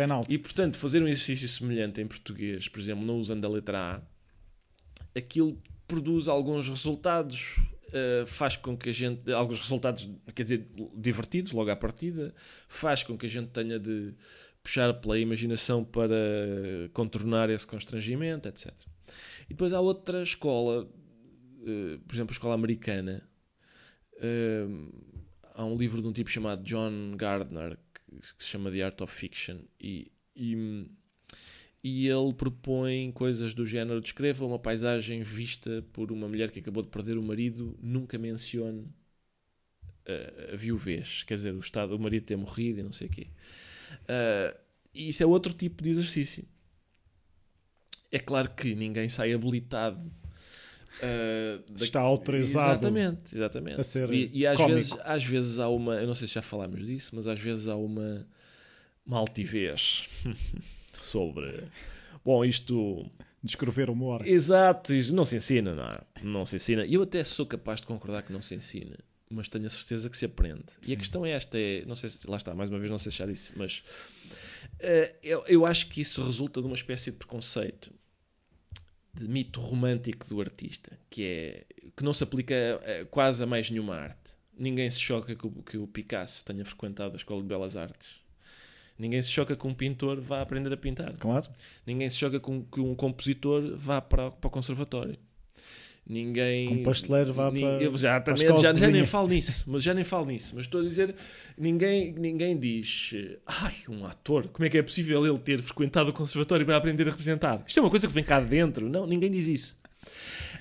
[0.00, 0.32] Penalti.
[0.32, 5.18] E portanto, fazer um exercício semelhante em português, por exemplo, não usando a letra A,
[5.18, 7.56] aquilo produz alguns resultados,
[7.92, 12.34] eh, faz com que a gente, alguns resultados, quer dizer, divertidos logo à partida,
[12.66, 14.14] faz com que a gente tenha de
[14.62, 16.16] puxar pela imaginação para
[16.94, 18.72] contornar esse constrangimento, etc.
[19.46, 20.88] E depois há outra escola,
[21.66, 23.28] eh, por exemplo, a escola americana.
[24.22, 24.66] eh,
[25.54, 27.78] há um livro de um tipo chamado John Gardner
[28.36, 30.86] que se chama The Art of Fiction e, e,
[31.82, 36.82] e ele propõe coisas do género descreva uma paisagem vista por uma mulher que acabou
[36.82, 38.88] de perder o marido nunca mencione
[40.06, 43.10] a, a viuvez quer dizer, o estado, o marido ter morrido e não sei o
[43.10, 43.28] quê.
[44.08, 44.56] Ah,
[44.94, 46.44] e isso é outro tipo de exercício.
[48.10, 50.10] É claro que ninguém sai habilitado
[51.02, 53.80] ah, da- Está autorizado Exatamente, exatamente.
[53.80, 54.74] a ser e, e às, cómico.
[54.76, 57.66] vezes, às vezes há uma, eu não sei se já falámos disso, mas às vezes
[57.68, 58.26] há uma,
[59.06, 60.04] uma altivez
[61.02, 61.64] sobre.
[62.24, 63.10] Bom, isto
[63.42, 64.28] Descrever hora.
[64.28, 66.00] Exato, não se ensina, não é?
[66.22, 66.84] Não se ensina.
[66.84, 68.98] E eu até sou capaz de concordar que não se ensina,
[69.30, 70.64] mas tenho a certeza que se aprende.
[70.86, 72.98] E a questão é esta: é, não sei se, lá está, mais uma vez, não
[72.98, 73.82] sei se já disse, mas
[74.78, 77.90] eh, eu, eu acho que isso resulta de uma espécie de preconceito,
[79.20, 83.70] de mito romântico do artista, que é que não se aplica eh, quase a mais
[83.70, 84.30] nenhuma arte.
[84.56, 88.20] Ninguém se choca que o, que o Picasso tenha frequentado a Escola de Belas Artes.
[88.98, 91.14] Ninguém se choca que um pintor vá aprender a pintar.
[91.16, 91.48] Claro.
[91.86, 95.18] Ninguém se choca com que um compositor vá para, para o conservatório.
[96.06, 96.68] Ninguém.
[96.68, 99.82] Um pasteleiro vá para- eu já, para a também, já, já nem falo nisso, mas
[99.82, 100.52] já nem falo nisso.
[100.56, 101.14] Mas estou a dizer,
[101.56, 103.12] ninguém, ninguém diz,
[103.46, 107.06] ai, um ator, como é que é possível ele ter frequentado o conservatório para aprender
[107.06, 107.62] a representar?
[107.66, 108.88] Isto é uma coisa que vem cá de dentro.
[108.88, 109.78] Não, ninguém diz isso.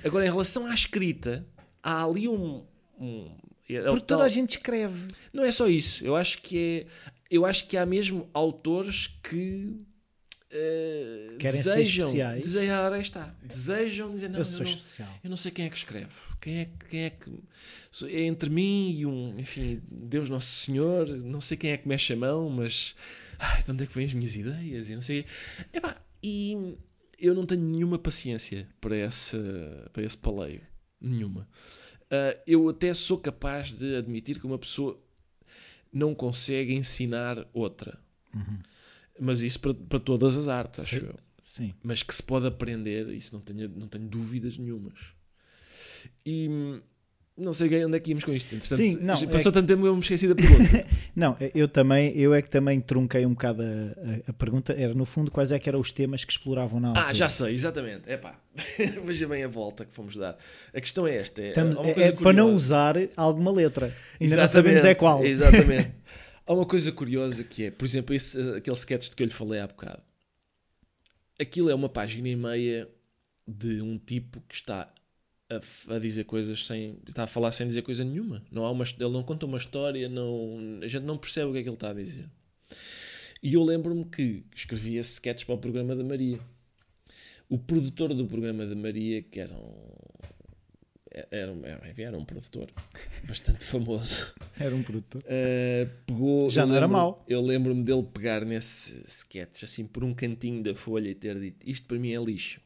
[0.04, 1.45] Agora, em relação à escrita,
[1.82, 2.63] há ali um.
[2.99, 3.32] um
[3.67, 5.08] é o Porque toda a gente escreve.
[5.34, 6.06] não é só isso.
[6.06, 6.86] Eu acho que é.
[7.32, 9.75] Eu acho que há mesmo autores que
[10.51, 12.05] eh, Querem ser desejam.
[12.05, 12.43] especiais.
[12.43, 13.35] Desejam, está.
[13.43, 15.19] Desejam dizer, não, eu eu, sou não, especial.
[15.23, 16.12] eu não sei quem é que escreve.
[16.41, 17.31] Quem é, que- quem é que.
[18.05, 19.38] É entre mim e um.
[19.39, 21.07] Enfim, Deus Nosso Senhor.
[21.07, 22.95] Não sei quem é que mexe a mão, mas.
[23.38, 24.89] Ai, de onde é que vêm as minhas ideias?
[24.89, 25.25] E não sei.
[25.73, 26.77] Epá, e
[27.17, 29.38] eu não tenho nenhuma paciência para esse,
[29.93, 30.62] para esse paleio.
[31.01, 31.47] Nenhuma.
[32.12, 34.99] Ah, eu até sou capaz de admitir que uma pessoa
[35.91, 37.99] não consegue ensinar outra.
[39.19, 41.05] Mas isso para, para todas as artes, acho Sim.
[41.08, 41.15] eu.
[41.53, 41.73] Sim.
[41.84, 44.93] Mas que se pode aprender, isso não tenho, não tenho dúvidas nenhumas.
[46.25, 46.79] E
[47.38, 48.53] não sei onde é que íamos com isto.
[48.53, 50.86] Entretanto, Sim, não, é passou que- tanto tempo que eu me esqueci da pergunta.
[51.15, 54.71] Não, eu também, eu é que também trunquei um bocado a, a- a pergunta.
[54.71, 57.08] Era no fundo quais é que eram os temas que exploravam na altura.
[57.08, 58.03] ah, já sei, exatamente.
[58.10, 58.39] É pá,
[59.05, 60.38] veja bem a volta que fomos dar.
[60.73, 63.88] A questão é esta: é, Estamos- é, é para não usar alguma letra.
[64.19, 65.25] Ainda não Exatamente, sabemos é qual.
[65.25, 65.91] Exatamente.
[66.49, 69.31] Há uma coisa curiosa que é, por exemplo, esse, aquele sketch de que eu lhe
[69.31, 70.01] falei há bocado.
[71.39, 72.89] Aquilo é uma página e meia
[73.47, 74.91] de um tipo que está
[75.47, 76.97] a, a dizer coisas sem.
[77.07, 78.43] está a falar sem dizer coisa nenhuma.
[78.51, 81.59] Não há uma, ele não conta uma história, não, a gente não percebe o que
[81.59, 82.27] é que ele está a dizer.
[83.43, 86.39] E eu lembro-me que escrevi esse sketch para o programa da Maria.
[87.47, 89.85] O produtor do programa da Maria, que era um.
[91.12, 91.62] Era, um-
[91.98, 92.69] era um produtor
[93.28, 94.32] bastante famoso.
[94.60, 95.24] Era um produtor.
[95.24, 97.26] Uh, pegou, Já não era lembro- mau.
[97.28, 101.67] Eu lembro-me dele pegar nesse sketch, assim, por um cantinho da folha e ter dito:
[101.67, 102.62] Isto para mim é lixo.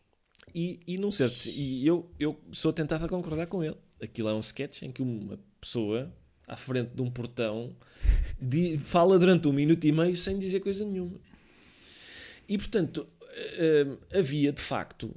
[0.53, 3.77] E, e não sei, e eu, eu sou tentado a concordar com ele.
[4.01, 6.13] Aquilo é um sketch em que uma pessoa
[6.47, 7.75] à frente de um portão
[8.39, 11.17] di- fala durante um minuto e meio sem dizer coisa nenhuma.
[12.47, 15.15] E portanto, uh, havia de facto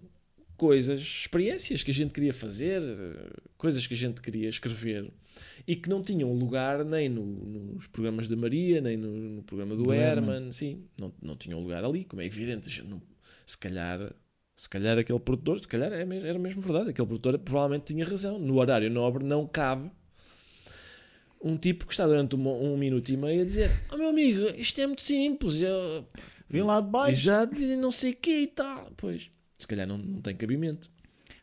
[0.57, 2.81] coisas, experiências que a gente queria fazer,
[3.59, 5.11] coisas que a gente queria escrever
[5.67, 7.25] e que não tinham lugar nem no-
[7.75, 10.53] nos programas da Maria, nem no, no programa do, Do Herman, Herman.
[10.53, 13.03] sim, não, não tinham lugar ali, como é evidente, não-
[13.47, 14.13] se calhar
[14.59, 18.07] se calhar aquele produtor, se calhar é mesmo- era mesmo verdade, aquele produtor provavelmente tinha
[18.07, 19.91] razão, no horário nobre não cabe
[21.43, 24.47] um tipo que está durante um, um minuto e meio a dizer oh meu amigo,
[24.57, 26.07] isto é muito simples eu,
[26.49, 27.21] Vem lá de baixo.
[27.21, 28.91] já de não sei o que e tal.
[28.97, 30.91] Pois, se calhar não, não tem cabimento.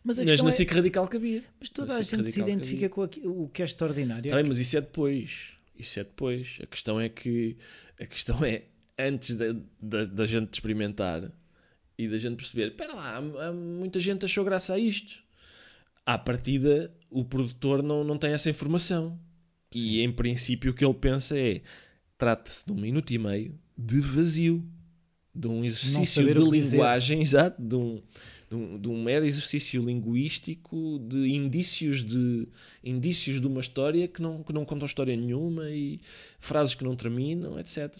[0.03, 1.43] Mas Mas na é, SIC Radical cabia.
[1.59, 4.31] mas toda a gente se identifica com aqui- o que é extraordinário.
[4.47, 5.51] Mas isso é depois.
[5.77, 6.57] Isso é depois.
[6.61, 7.57] A questão é que
[7.99, 8.63] a questão é
[8.99, 9.45] antes da,
[9.81, 11.31] da, da gente experimentar
[11.97, 13.21] e da gente perceber, espera lá,
[13.53, 15.23] muita gente achou graça a isto.
[16.05, 19.17] À partida, o produtor não, não tem essa informação.
[19.73, 21.61] E em princípio o que ele pensa é
[22.17, 24.63] trata-se de um minuto e meio de vazio.
[25.35, 26.71] De um exercício de dizer.
[26.77, 28.01] linguagem, exato, de um,
[28.49, 32.47] de, um, de um mero exercício linguístico, de indícios de,
[32.83, 35.99] indícios de uma história que não, que não contam história nenhuma e
[36.39, 37.91] frases que não terminam, etc.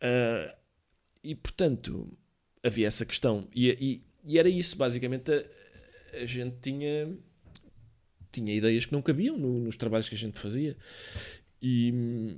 [0.00, 0.54] Ah,
[1.24, 2.06] e portanto,
[2.62, 3.48] havia essa questão.
[3.54, 5.30] E, e- e era isso, basicamente.
[5.32, 5.44] A,
[6.22, 7.16] a gente tinha,
[8.32, 10.76] tinha ideias que não cabiam no- nos trabalhos que a gente fazia.
[11.60, 12.36] E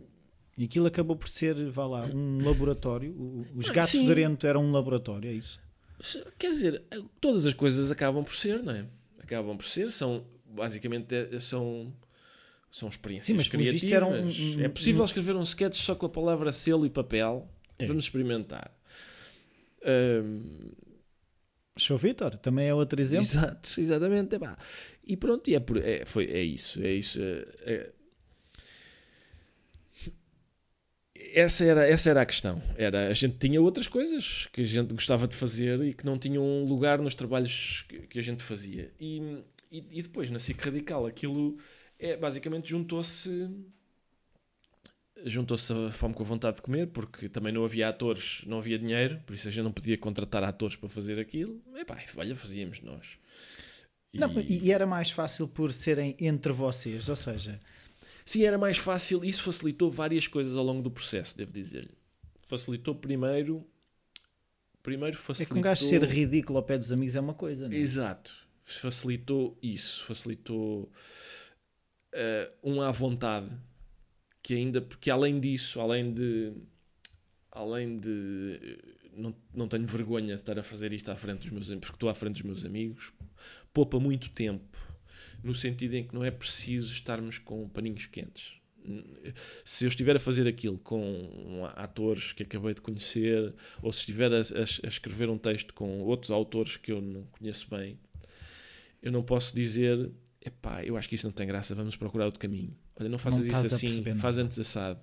[0.58, 3.12] E aquilo acabou por ser, vá lá, um laboratório.
[3.12, 4.04] O- Os Ah, gatos sim.
[4.04, 5.60] de Rento eram um laboratório, é isso?
[6.36, 6.82] Quer dizer,
[7.20, 8.84] todas as coisas acabam por ser, não é?
[9.20, 11.92] Acabam por ser, são basicamente é- são,
[12.72, 13.74] são experiências Sim, mas criativas.
[13.80, 16.84] vistos era um- um- é possível um- escrever um sketch só com a palavra selo
[16.84, 17.48] e papel.
[17.78, 17.86] É.
[17.86, 18.76] Vamos experimentar.
[19.84, 20.72] Ahm,
[21.76, 23.24] Show Vitor, também é outro exemplo.
[23.26, 24.34] Exato, exatamente.
[24.34, 24.58] epá.
[25.06, 26.82] E pronto, e é, por- é, foi, é isso.
[26.82, 27.92] É isso é- é-
[31.34, 32.62] Essa, era, essa era a questão.
[32.76, 36.18] Era, a gente tinha outras coisas que a gente gostava de fazer e que não
[36.18, 38.90] tinham lugar nos trabalhos que, que a gente fazia.
[39.00, 41.58] E, e, e depois, na SIC Radical, aquilo
[41.98, 43.48] é, basicamente juntou-se
[45.24, 48.78] juntou-se a fome com a vontade de comer, porque também não havia atores, não havia
[48.78, 51.60] dinheiro, por isso a gente não podia contratar atores para fazer aquilo.
[51.74, 53.18] E pá, olha, fazíamos nós.
[54.12, 54.18] E...
[54.18, 57.60] Não, e era mais fácil por serem entre vocês, ou seja...
[58.28, 61.96] Sim, era mais fácil, isso facilitou várias coisas ao longo do processo, devo dizer-lhe.
[62.42, 63.66] Facilitou primeiro...
[64.82, 65.52] Primeiro facilitou...
[65.52, 67.78] É que um gajo ser ridículo ao pé dos amigos é uma coisa, não é?
[67.78, 68.34] Exato.
[68.66, 70.92] Facilitou isso, facilitou
[72.12, 73.50] uh, um à vontade
[74.42, 76.52] que ainda porque além disso, além de
[77.50, 78.78] além de
[79.14, 82.10] não, não tenho vergonha de estar a fazer isto à frente dos meus porque estou
[82.10, 83.10] à frente dos meus amigos,
[83.72, 84.78] poupa muito tempo,
[85.42, 88.52] no sentido em que não é preciso estarmos com paninhos quentes.
[89.64, 94.32] Se eu estiver a fazer aquilo com atores que acabei de conhecer, ou se estiver
[94.32, 97.98] a, a, a escrever um texto com outros autores que eu não conheço bem,
[99.02, 102.40] eu não posso dizer epá, eu acho que isso não tem graça, vamos procurar outro
[102.40, 102.76] caminho.
[102.98, 105.00] Olha, não faças não isso assim, faz antes assado.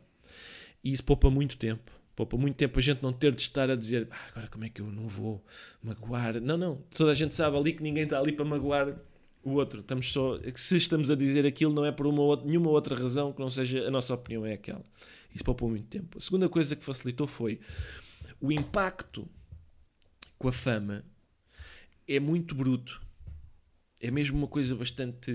[0.84, 1.92] E isso poupa muito tempo.
[2.16, 4.70] Poupa muito tempo a gente não ter de estar a dizer ah, agora como é
[4.70, 5.44] que eu não vou
[5.84, 6.40] magoar.
[6.40, 6.78] Não, não.
[6.96, 8.98] Toda a gente sabe ali que ninguém está ali para magoar
[9.46, 9.80] o outro.
[9.80, 13.32] Estamos só, se estamos a dizer aquilo, não é por uma outra, nenhuma outra razão
[13.32, 14.84] que não seja a nossa opinião, é aquela.
[15.34, 16.18] Isso poupou muito tempo.
[16.18, 17.60] A segunda coisa que facilitou foi
[18.42, 19.28] o impacto
[20.38, 21.06] com a fama
[22.08, 23.06] é muito bruto
[24.02, 25.32] é mesmo uma coisa bastante.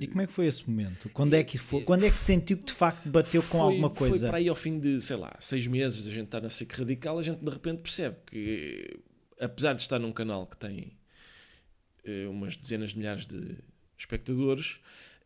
[0.00, 1.08] E como é que foi esse momento?
[1.10, 3.90] Quando é que, foi, quando é que sentiu que de facto bateu foi, com alguma
[3.90, 4.18] coisa?
[4.18, 6.72] Foi para aí ao fim de, sei lá, seis meses a gente estar na SIC
[6.72, 8.98] Radical, a gente de repente percebe que,
[9.38, 10.96] apesar de estar num canal que tem
[12.30, 13.56] umas dezenas de milhares de
[13.98, 14.78] espectadores,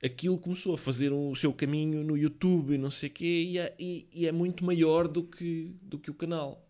[0.02, 3.58] aquilo começou a fazer o seu caminho no YouTube e não sei o quê, e
[3.58, 6.64] é, e, e é muito maior do que, do que o canal.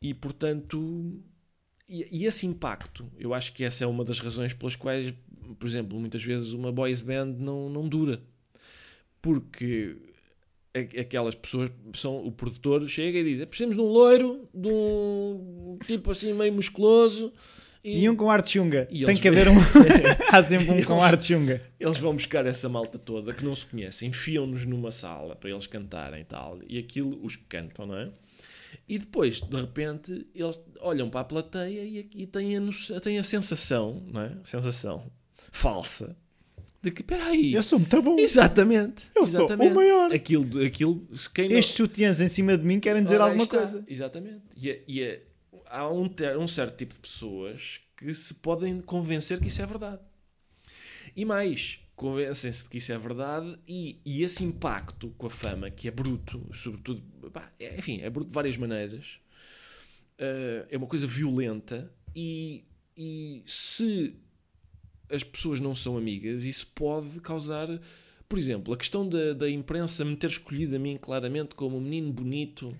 [0.00, 1.22] E portanto
[1.88, 5.14] e, e, esse impacto, eu acho que essa é uma das razões pelas quais,
[5.58, 8.20] por exemplo, muitas vezes uma boys band não, não dura.
[9.22, 9.96] Porque
[10.74, 15.78] aquelas pessoas são o produtor chega e diz é, precisamos de um loiro de um
[15.86, 17.32] tipo assim meio musculoso
[17.86, 19.56] e, e um com arte chunga tem que haver um
[20.30, 23.54] há sempre um eles, com arte chunga eles vão buscar essa malta toda que não
[23.54, 27.86] se conhece enfiam-nos numa sala para eles cantarem e tal e aquilo os que cantam
[27.86, 28.10] não é
[28.88, 33.24] e depois, de repente, eles olham para a plateia e, e têm, a, têm a
[33.24, 34.26] sensação, não é?
[34.42, 35.10] A sensação
[35.50, 36.16] falsa
[36.82, 37.52] de que, peraí.
[37.52, 38.18] Eu sou muito bom.
[38.18, 39.04] Exatamente.
[39.14, 39.72] Eu exatamente.
[39.72, 40.12] sou o maior.
[40.12, 41.56] Aquilo, aquilo, quem não...
[41.56, 43.58] Estes sutiãs em cima de mim querem dizer alguma está.
[43.58, 43.84] coisa.
[43.88, 44.42] Exatamente.
[44.56, 45.22] E, é, e é,
[45.66, 50.02] há um, um certo tipo de pessoas que se podem convencer que isso é verdade.
[51.14, 55.70] E mais, convencem-se de que isso é verdade e, e esse impacto com a fama,
[55.70, 59.18] que é bruto, sobretudo, pá, é, enfim, é bruto de várias maneiras,
[60.20, 62.62] uh, é uma coisa violenta e,
[62.96, 64.14] e se
[65.08, 67.68] as pessoas não são amigas, isso pode causar,
[68.28, 71.80] por exemplo, a questão da, da imprensa me ter escolhido a mim claramente como um
[71.80, 72.76] menino bonito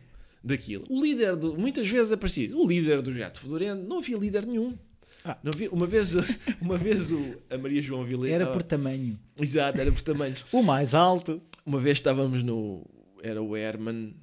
[0.47, 0.85] daquilo.
[0.89, 4.77] O líder, do, muitas vezes aparecia, o líder do Jato Fedorento, não havia líder nenhum.
[5.25, 5.37] Ah.
[5.43, 6.15] Não vi, uma vez,
[6.61, 8.35] uma vez o, a Maria João Vileta.
[8.35, 9.19] Era por tamanho.
[9.41, 10.35] Exato, era por tamanho.
[10.53, 11.43] o mais alto.
[11.65, 12.87] Uma vez estávamos no.
[13.23, 14.15] Era o Herman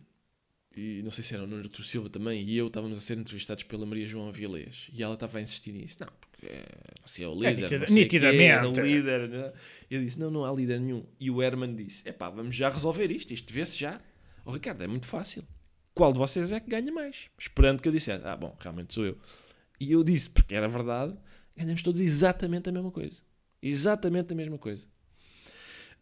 [0.75, 3.17] e não sei se era o Nuno Artur Silva também, e eu estávamos a ser
[3.17, 5.97] entrevistados pela Maria João Avilés e ela estava a insistir nisso.
[5.99, 6.47] Não, porque
[7.05, 7.49] você é o líder.
[7.51, 8.79] É, nitida, nitidamente.
[8.79, 9.29] É o líder.
[9.29, 9.53] Né?
[9.89, 11.05] Eu disse: não, não há líder nenhum.
[11.19, 13.31] E o Herman disse: é pá, vamos já resolver isto.
[13.31, 14.01] Isto vê-se já.
[14.43, 15.43] Oh, Ricardo, é muito fácil.
[15.93, 17.29] Qual de vocês é que ganha mais?
[17.37, 19.17] Esperando que eu dissesse: ah, bom, realmente sou eu.
[19.79, 21.15] E eu disse, porque era verdade,
[21.55, 23.17] ganhamos todos exatamente a mesma coisa.
[23.61, 24.83] Exatamente a mesma coisa.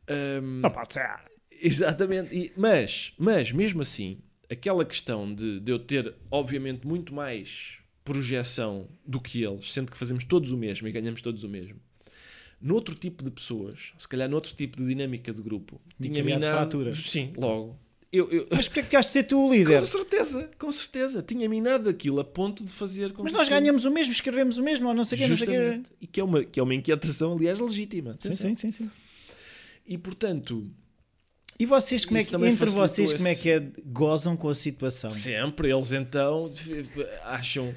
[0.10, 1.10] Um, não pode ser.
[1.51, 2.36] Exatamente.
[2.36, 8.88] E, mas, mas, mesmo assim, aquela questão de, de eu ter, obviamente, muito mais projeção
[9.06, 11.80] do que eles, sendo que fazemos todos o mesmo e ganhamos todos o mesmo.
[12.60, 16.58] Noutro tipo de pessoas, se calhar noutro tipo de dinâmica de grupo, tinha minado...
[16.58, 16.99] fraturas.
[17.10, 17.80] Sim, logo
[18.12, 18.47] eu, eu...
[18.52, 19.80] Mas porquê é que has de ser tu o líder?
[19.80, 21.21] Com certeza, com certeza.
[21.21, 24.89] Tinha minado aquilo a ponto de fazer Mas nós ganhamos o mesmo, escrevemos o mesmo,
[24.89, 25.82] ou não sei o quê, não sei quê.
[26.02, 28.17] E que é, uma, que é uma inquietação, aliás, legítima.
[28.19, 28.91] Sim, sim, sim, sim.
[29.86, 30.69] E portanto.
[31.58, 33.17] E vocês, como é que, entre vocês, esse...
[33.17, 33.71] como é que é?
[33.86, 35.12] Gozam com a situação?
[35.12, 36.52] Sempre, eles então
[37.24, 37.74] acham.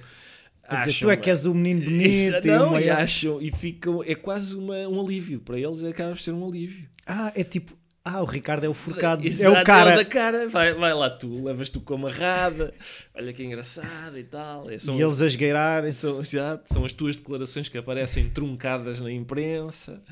[0.69, 3.53] Quer dizer, tu é que és o menino bonito Isso, não, e, e acham e
[3.53, 7.45] ficam é quase uma, um alívio para eles acaba por ser um alívio ah é
[7.45, 9.91] tipo ah, o Ricardo é o forcado, Exato, é o cara.
[9.93, 10.47] É o da cara.
[10.47, 12.75] Vai, vai lá tu, levas tu com amarrada,
[13.15, 14.71] olha que engraçado e tal.
[14.71, 16.23] É, são, e eles a esgueirarem são,
[16.67, 20.05] são as tuas declarações que aparecem truncadas na imprensa.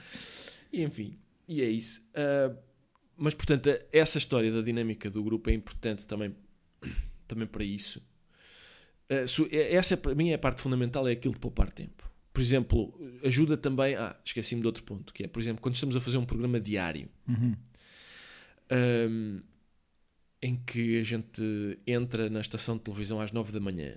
[0.72, 2.00] E, enfim, e é isso.
[2.12, 2.56] Uh,
[3.14, 6.34] mas, portanto, essa história da dinâmica do grupo é importante também,
[7.28, 8.00] também para isso.
[9.10, 12.10] Uh, essa, para mim, é a parte fundamental, é aquilo de poupar tempo.
[12.32, 13.94] Por exemplo, ajuda também...
[13.96, 16.58] Ah, esqueci-me de outro ponto, que é, por exemplo, quando estamos a fazer um programa
[16.58, 17.06] diário...
[17.28, 17.54] Uhum
[18.72, 19.42] um,
[20.40, 23.94] em que a gente entra na estação de televisão às 9 da manhã.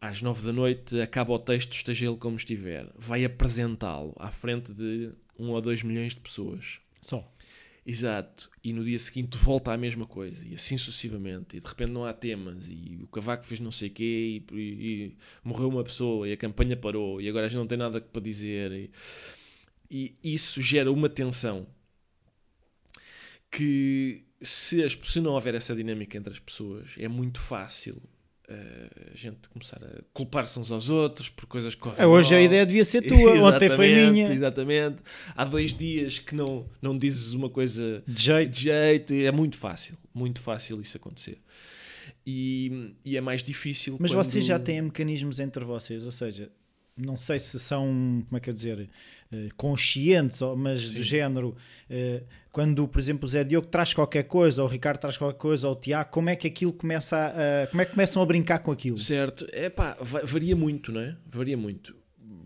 [0.00, 2.90] Às 9 da noite acaba o texto, esteja ele como estiver.
[2.96, 6.78] Vai apresentá-lo à frente de 1 ou 2 milhões de pessoas.
[7.00, 7.32] Só.
[7.86, 8.50] Exato.
[8.64, 10.44] E no dia seguinte volta à mesma coisa.
[10.46, 11.56] E assim sucessivamente.
[11.56, 12.66] E de repente não há temas.
[12.68, 14.42] E o Cavaco fez não sei o quê.
[14.50, 16.28] E, e, e, morreu uma pessoa.
[16.28, 17.20] E a campanha parou.
[17.20, 18.90] E agora a gente não tem nada para dizer.
[19.88, 21.66] E, e isso gera uma tensão
[23.56, 27.94] que se, as, se não houver essa dinâmica entre as pessoas, é muito fácil
[28.50, 32.32] uh, a gente começar a culpar-se uns aos outros por coisas que correm é, Hoje
[32.32, 32.40] mal.
[32.40, 34.30] a ideia devia ser tua, ontem foi minha.
[34.30, 34.98] Exatamente.
[35.34, 38.50] Há dois dias que não, não dizes uma coisa de jeito.
[38.50, 41.40] de jeito, é muito fácil, muito fácil isso acontecer.
[42.26, 43.96] E, e é mais difícil.
[43.98, 44.22] Mas quando...
[44.22, 46.50] vocês já têm mecanismos entre vocês, ou seja,
[46.94, 48.90] não sei se são, como é que eu dizer,
[49.30, 50.94] eh, conscientes, mas Sim.
[50.94, 51.56] do género,
[51.90, 52.22] eh,
[52.56, 55.68] quando, por exemplo, o Zé Diogo traz qualquer coisa, ou o Ricardo traz qualquer coisa,
[55.68, 58.60] ou o Tiago, como é que aquilo começa a, como é que começam a brincar
[58.60, 58.98] com aquilo?
[58.98, 61.18] Certo, é pá, varia muito, não é?
[61.26, 61.94] Varia muito.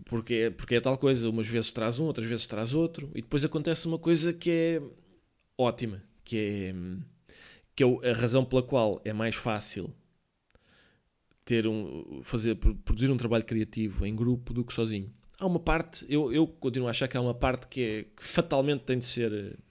[0.03, 3.45] Porque, porque é tal coisa, umas vezes traz um, outras vezes traz outro, e depois
[3.45, 4.81] acontece uma coisa que é
[5.57, 6.75] ótima, que é,
[7.73, 9.93] que é a razão pela qual é mais fácil
[11.45, 15.09] ter um, fazer, produzir um trabalho criativo em grupo do que sozinho.
[15.39, 18.21] Há uma parte, eu, eu continuo a achar que há uma parte que, é, que
[18.21, 19.70] fatalmente tem de ser eh,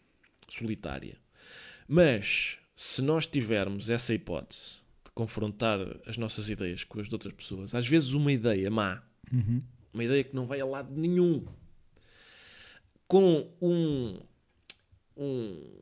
[0.55, 1.17] solitária.
[1.87, 7.35] Mas se nós tivermos essa hipótese de confrontar as nossas ideias com as de outras
[7.35, 9.63] pessoas, às vezes uma ideia má, uhum.
[9.93, 11.45] uma ideia que não vai a lado nenhum,
[13.07, 14.21] com um,
[15.17, 15.81] um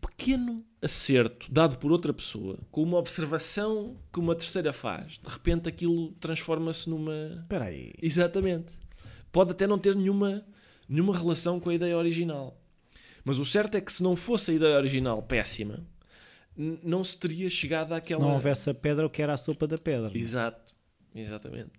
[0.00, 5.68] pequeno acerto dado por outra pessoa, com uma observação que uma terceira faz, de repente
[5.68, 7.38] aquilo transforma-se numa.
[7.42, 7.92] Espera aí.
[8.02, 8.72] Exatamente.
[9.30, 10.44] Pode até não ter nenhuma,
[10.88, 12.61] nenhuma relação com a ideia original.
[13.24, 15.86] Mas o certo é que se não fosse a ideia original péssima,
[16.56, 18.20] não se teria chegado àquela.
[18.20, 20.16] Se não houvesse a pedra, o que era a sopa da pedra.
[20.16, 20.74] Exato.
[21.14, 21.70] Exatamente.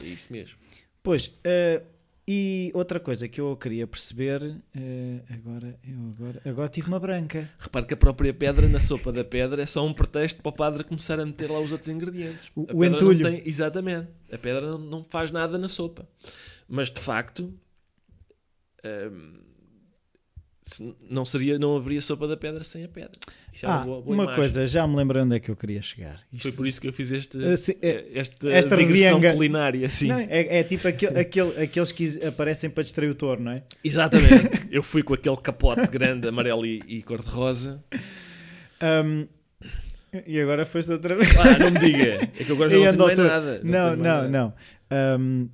[0.00, 0.56] É isso mesmo.
[1.02, 1.26] Pois.
[1.26, 1.98] Uh
[2.30, 7.50] e outra coisa que eu queria perceber, uh, agora, eu agora, agora tive uma branca.
[7.58, 10.52] Repare que a própria pedra na sopa da pedra é só um pretexto para o
[10.52, 12.50] padre começar a meter lá os outros ingredientes.
[12.54, 13.24] O, o entulho.
[13.24, 14.08] Tem, exatamente.
[14.30, 16.06] A pedra não, não, faz nada na sopa.
[16.68, 17.48] Mas de facto, um,
[18.84, 19.40] ehm,
[21.08, 23.18] não, seria, não haveria sopa da pedra sem a pedra.
[23.52, 24.40] Isso é ah, uma, boa, boa uma imagem.
[24.40, 26.20] coisa, já me lembro onde é que eu queria chegar.
[26.32, 26.42] Isto...
[26.42, 29.86] Foi por isso que eu fiz este, uh, sim, é, esta, esta digressão culinária.
[29.86, 30.08] Assim.
[30.08, 33.62] Não, é, é, tipo aquele, aquele, aqueles que aparecem para distrair o touro, não é?
[33.82, 34.68] Exatamente.
[34.70, 37.82] eu fui com aquele capote grande, amarelo e, e cor-de-rosa.
[38.82, 39.26] Um,
[40.26, 41.28] e agora foste outra vez.
[41.36, 42.30] Ah, não me diga.
[42.38, 43.60] É que agora já não tenho mais nada.
[43.62, 44.30] Não, não, não.
[44.30, 45.18] não.
[45.20, 45.48] Um,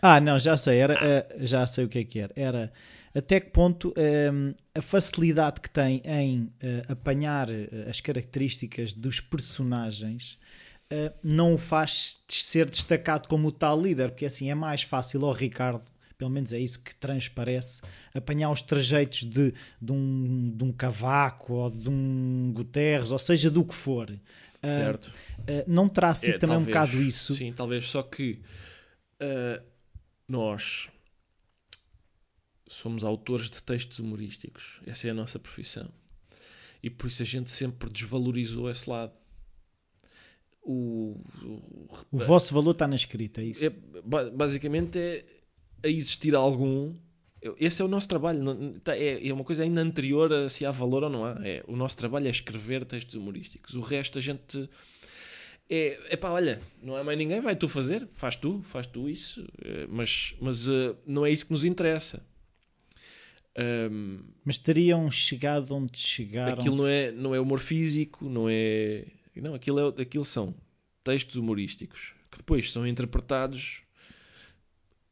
[0.00, 0.78] ah, não, já sei.
[0.78, 2.32] Era, uh, já sei o que é que era.
[2.34, 2.72] Era
[3.14, 8.92] até que ponto um, ehm, a facilidade que tem em uh, apanhar uh, as características
[8.94, 10.38] dos personagens
[10.90, 15.26] uh, não o faz ser destacado como o tal líder, porque assim é mais fácil
[15.26, 15.82] ao Ricardo,
[16.16, 17.82] pelo menos é isso que transparece,
[18.14, 23.50] apanhar os trajeitos de, de, um, de um Cavaco ou de um Guterres, ou seja,
[23.50, 24.10] do que for.
[24.64, 25.12] Certo.
[25.66, 27.34] não terá sido é, também talvez, um bocado isso?
[27.34, 28.40] Sim, talvez, só que
[30.28, 30.88] nós
[32.72, 34.80] somos autores de textos humorísticos.
[34.86, 35.90] Essa é a nossa profissão.
[36.82, 39.12] E por isso a gente sempre desvalorizou esse lado.
[40.62, 43.64] O, o, o vosso valor está na escrita, é isso?
[43.64, 43.70] É,
[44.30, 45.24] basicamente é
[45.84, 46.94] a existir algum.
[47.58, 48.80] Esse é o nosso trabalho.
[48.80, 51.36] Tá, é, é uma coisa ainda anterior a se há valor ou não há.
[51.44, 53.74] É, o nosso trabalho é escrever textos humorísticos.
[53.74, 54.68] O resto a gente.
[55.68, 59.08] É, é pá, olha, não há mais ninguém, vai tu fazer, faz tu, faz tu
[59.08, 62.22] isso, é, mas, mas uh, não é isso que nos interessa.
[63.58, 66.54] Um, Mas teriam chegado onde chegaram.
[66.54, 69.06] Aquilo não é, não é humor físico, não é.
[69.36, 70.54] Não, aquilo, é, aquilo são
[71.04, 73.82] textos humorísticos que depois são interpretados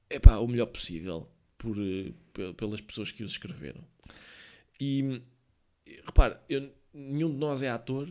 [0.09, 2.13] epá, o melhor possível por, eh,
[2.57, 3.85] pelas pessoas que os escreveram.
[4.81, 5.23] E
[6.05, 8.11] repare, eu, nenhum de nós é ator,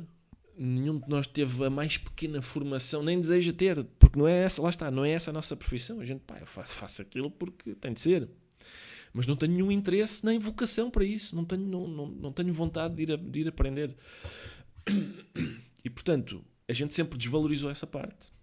[0.55, 4.61] nenhum de nós teve a mais pequena formação, nem deseja ter, porque não é essa,
[4.61, 5.99] lá está, não é essa a nossa profissão.
[5.99, 8.29] A gente, pá, eu faço, faço aquilo porque tem de ser
[9.13, 12.53] mas não tenho nenhum interesse nem vocação para isso, não tenho, não, não, não tenho
[12.53, 13.95] vontade de ir, a, de ir aprender.
[15.83, 18.33] E portanto, a gente sempre desvalorizou essa parte.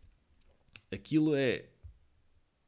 [0.90, 1.66] Aquilo é,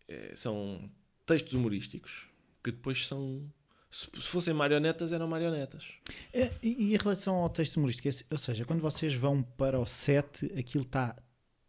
[0.07, 0.91] é são
[1.25, 2.29] textos humorísticos
[2.63, 3.51] que depois são
[3.91, 5.85] se, fossem marionetas, eram marionetas.
[6.33, 9.87] É, e, e, em relação ao texto humorístico, ou seja, quando vocês vão para o
[9.87, 11.17] set, aquilo está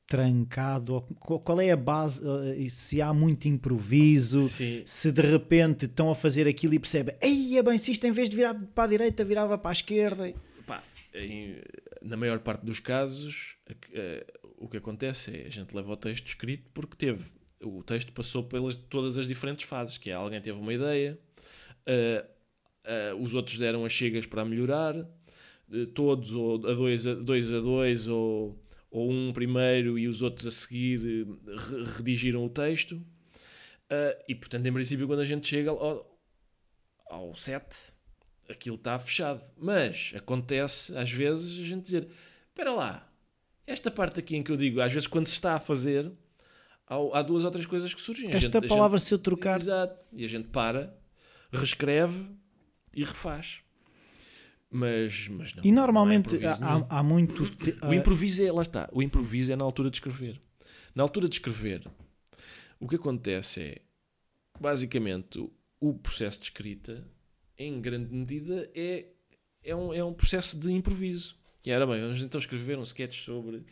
[0.10, 1.01] trancado?
[1.20, 2.22] Qual é a base?
[2.57, 4.49] Eh, se há muito improviso?
[4.49, 4.82] Sim.
[4.84, 8.12] Se de repente estão a fazer aquilo e percebem, ei, é bem, se isto em
[8.12, 10.34] vez de virar para a direita virava para a esquerda?
[10.66, 10.84] Pá,
[12.01, 16.28] na maior parte dos casos, uh, o que acontece é a gente leva o texto
[16.28, 17.26] escrito porque teve.
[17.62, 21.20] O texto passou pelas todas as diferentes fases, que é alguém teve uma ideia,
[21.86, 22.39] uh,
[23.22, 24.95] os outros deram as chegas para melhorar,
[25.93, 28.60] todos ou a dois a dois, a dois ou,
[28.91, 31.27] ou um primeiro e os outros a seguir
[31.97, 33.01] redigiram o texto.
[34.27, 36.19] e portanto, em princípio, quando a gente chega ao,
[37.07, 37.65] ao set,
[38.49, 39.41] aquilo está fechado.
[39.57, 42.07] Mas acontece, às vezes, a gente dizer:
[42.47, 43.11] espera lá,
[43.65, 46.11] esta parte aqui em que eu digo, às vezes, quando se está a fazer,
[46.87, 48.31] há, há duas ou três coisas que surgem.
[48.31, 49.59] Esta gente, palavra, gente, se eu trocar.
[49.59, 49.99] Exato.
[50.11, 50.97] E a gente para,
[51.51, 52.25] reescreve
[52.93, 53.61] e refaz.
[54.72, 55.63] Mas, mas não.
[55.65, 57.49] E normalmente não há, há, muito.
[57.55, 57.76] Te...
[57.84, 60.39] o improviso é, lá está, o improviso é na altura de escrever.
[60.93, 61.88] Na altura de escrever,
[62.80, 63.82] o que acontece é,
[64.59, 65.39] basicamente,
[65.80, 67.07] o processo de escrita
[67.59, 69.05] em grande medida, é,
[69.63, 71.36] é, um, é um processo de improviso.
[71.61, 73.65] Que era bem, vamos então escrever um sketch sobre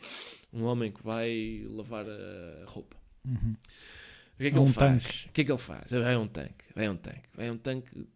[0.52, 2.96] um homem que vai lavar a roupa.
[3.24, 3.56] Uhum.
[4.34, 5.02] O que é que é ele um faz?
[5.02, 5.28] Tanque.
[5.28, 5.90] O que é que ele faz?
[5.90, 8.06] Vai um tanque, vai um tanque, vai um tanque.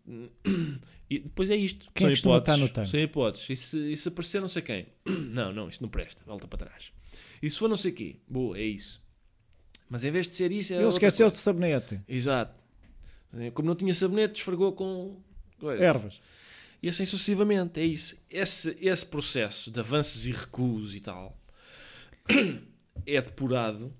[1.12, 1.90] E depois é isto.
[1.94, 2.60] Quem são costuma hipóteses.
[2.60, 2.90] no tanque?
[2.90, 3.50] São hipóteses.
[3.50, 4.86] E se, e se aparecer não sei quem?
[5.06, 6.22] Não, não, isso não presta.
[6.24, 6.90] Volta para trás.
[7.42, 8.16] E se for não sei quê?
[8.28, 9.02] Boa, é isso.
[9.90, 12.00] Mas em vez de ser isso, é Ele esqueceu-se de sabonete.
[12.08, 12.54] Exato.
[13.52, 15.20] Como não tinha sabonete, esfregou com
[15.58, 15.82] coisas.
[15.82, 16.20] Ervas.
[16.82, 18.16] E assim sucessivamente, é isso.
[18.30, 21.38] Esse, esse processo de avanços e recuos e tal
[23.06, 23.92] é depurado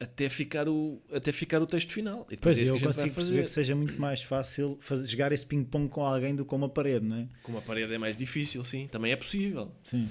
[0.00, 2.26] até ficar o, até ficar o texto final.
[2.30, 5.90] E Pois, é eu consigo perceber que seja muito mais fácil fazer, jogar esse ping-pong
[5.90, 7.28] com alguém do que com uma parede, não é?
[7.42, 8.88] Com uma parede é mais difícil, sim.
[8.88, 9.70] Também é possível.
[9.82, 10.08] Sim.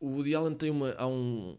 [0.00, 1.56] O Woody Allen tem uma, há um,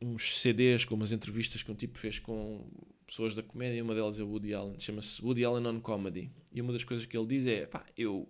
[0.00, 2.66] uns CDs com umas entrevistas que um tipo fez com
[3.06, 6.30] pessoas da comédia, uma delas é o Woody Allen, chama-se Woody Allen on Comedy.
[6.54, 8.26] E uma das coisas que ele diz é, pá, eu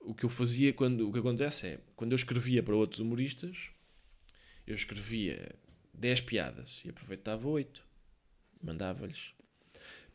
[0.00, 3.68] o que eu fazia quando o que acontece é, quando eu escrevia para outros humoristas,
[4.66, 5.54] eu escrevia
[6.00, 7.82] 10 piadas e aproveitava 8,
[8.62, 9.34] mandava-lhes.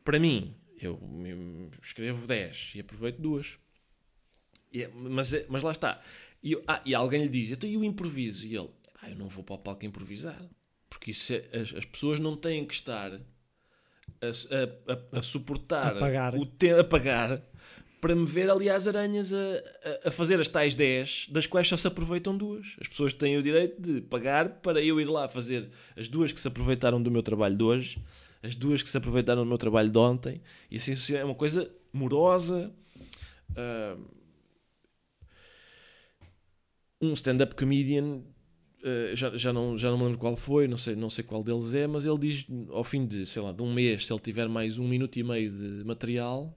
[0.03, 0.99] Para mim, eu
[1.81, 3.57] escrevo 10 e aproveito duas.
[4.73, 6.01] E, mas, mas lá está.
[6.43, 8.45] E, ah, e alguém lhe diz, então e o improviso?
[8.45, 8.69] E ele,
[9.01, 10.41] ah, eu não vou para o palco improvisar.
[10.89, 13.19] Porque isso é, as, as pessoas não têm que estar a,
[14.25, 16.35] a, a, a suportar A pagar.
[16.35, 17.41] o te, a pagar
[18.05, 21.75] para me ver ali às aranhas a, a, fazer as tais 10, das quais só
[21.75, 22.75] se aproveitam duas.
[22.79, 26.39] As pessoas têm o direito de pagar para eu ir lá fazer as duas que
[26.39, 27.97] se aproveitaram do meu trabalho de hoje,
[28.43, 30.39] as duas que se aproveitaram do meu trabalho de ontem,
[30.69, 32.71] e assim é uma coisa morosa.
[37.01, 38.21] um stand-up comedian
[38.83, 41.43] Uh, já, já, não, já não me lembro qual foi, não sei, não sei qual
[41.43, 44.19] deles é, mas ele diz ao fim de, sei lá, de um mês, se ele
[44.19, 46.55] tiver mais um minuto e meio de material,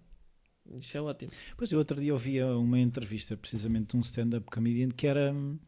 [0.80, 1.30] isso é ótimo.
[1.56, 5.58] Pois eu outro dia ouvia uma entrevista precisamente de um stand-up comedian que era hum,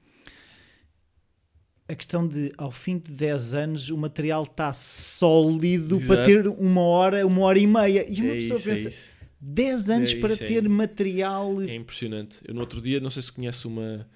[1.88, 6.06] a questão de ao fim de 10 anos o material está sólido Exato.
[6.06, 8.06] para ter uma hora, uma hora e meia.
[8.08, 9.08] E uma É pessoa isso, é pensa, isso.
[9.40, 11.62] 10 anos É para é ter material.
[11.62, 12.36] É impressionante.
[12.46, 14.06] Eu no outro dia, não sei se conhece uma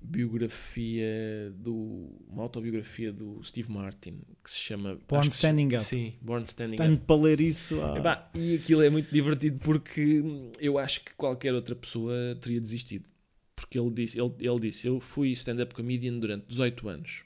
[0.00, 5.82] biografia do uma autobiografia do Steve Martin que se chama Born Standing Up.
[5.82, 7.04] Sim, Born Standing Tenho Up.
[7.04, 7.80] para ler isso.
[7.82, 10.22] ah, Epá, e aquilo é muito divertido porque
[10.60, 13.08] eu acho que qualquer outra pessoa teria desistido.
[13.56, 17.22] Porque ele disse, ele, ele disse, eu fui stand-up comedian durante 18 anos.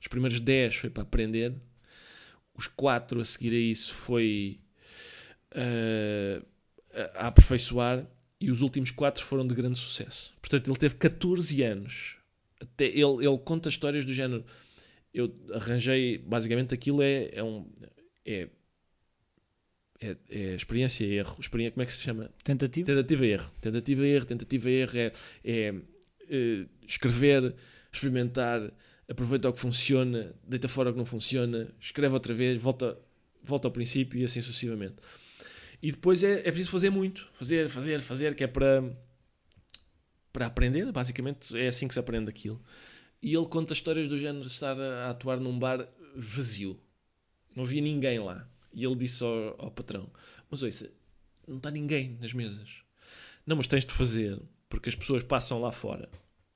[0.00, 1.54] Os primeiros 10 foi para aprender.
[2.54, 4.58] Os 4 a seguir a isso foi
[5.54, 8.04] a, a aperfeiçoar.
[8.40, 10.32] E os últimos 4 foram de grande sucesso.
[10.40, 12.16] Portanto, ele teve 14 anos.
[12.60, 14.44] Até ele, ele conta histórias do género.
[15.12, 17.66] Eu arranjei, basicamente aquilo é, é um...
[18.24, 18.48] É,
[20.00, 21.36] é, é experiência e erro.
[21.40, 22.30] Experiência, como é que se chama?
[22.44, 22.86] Tentativa?
[22.86, 23.50] Tentativa e erro.
[23.60, 25.12] Tentativa e erro, tentativa e erro é,
[25.44, 25.74] é,
[26.30, 27.54] eh, escrever,
[27.92, 28.70] experimentar,
[29.08, 32.98] aproveita o que funciona, deita fora o que não funciona, escreve outra vez, volta,
[33.42, 34.96] volta ao princípio e assim sucessivamente.
[35.82, 37.28] E depois é, é preciso fazer muito.
[37.32, 38.82] Fazer, fazer, fazer, que é para,
[40.32, 40.90] para aprender.
[40.92, 42.60] Basicamente é assim que se aprende aquilo.
[43.22, 46.80] E ele conta histórias do género de estar a, atuar num bar vazio.
[47.54, 48.48] Não havia ninguém lá.
[48.72, 50.10] E ele disse ao, ao patrão:
[50.50, 50.90] Mas ouça,
[51.46, 52.82] não está ninguém nas mesas.
[53.46, 56.08] Não, mas tens de fazer, porque as pessoas passam lá fora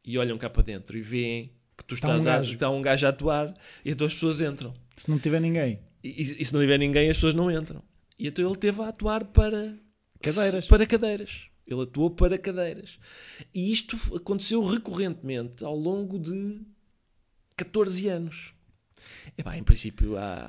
[0.05, 2.83] e olham cá para dentro e veem que tu Está um estás a, está um
[2.83, 3.55] gajo a atuar
[3.85, 4.75] e então as pessoas entram.
[4.97, 5.81] Se não tiver ninguém.
[6.05, 7.83] E, e- e se não tiver ninguém, as pessoas não entram.
[8.23, 9.77] E então ele teve a atuar para
[10.23, 10.67] Cadeiras.
[10.69, 11.47] Para cadeiras.
[11.67, 12.99] Ele atuou para cadeiras.
[13.53, 16.61] E isto aconteceu recorrentemente ao longo de
[17.57, 18.55] 14 anos.
[19.37, 20.45] Epá, em princípio, há...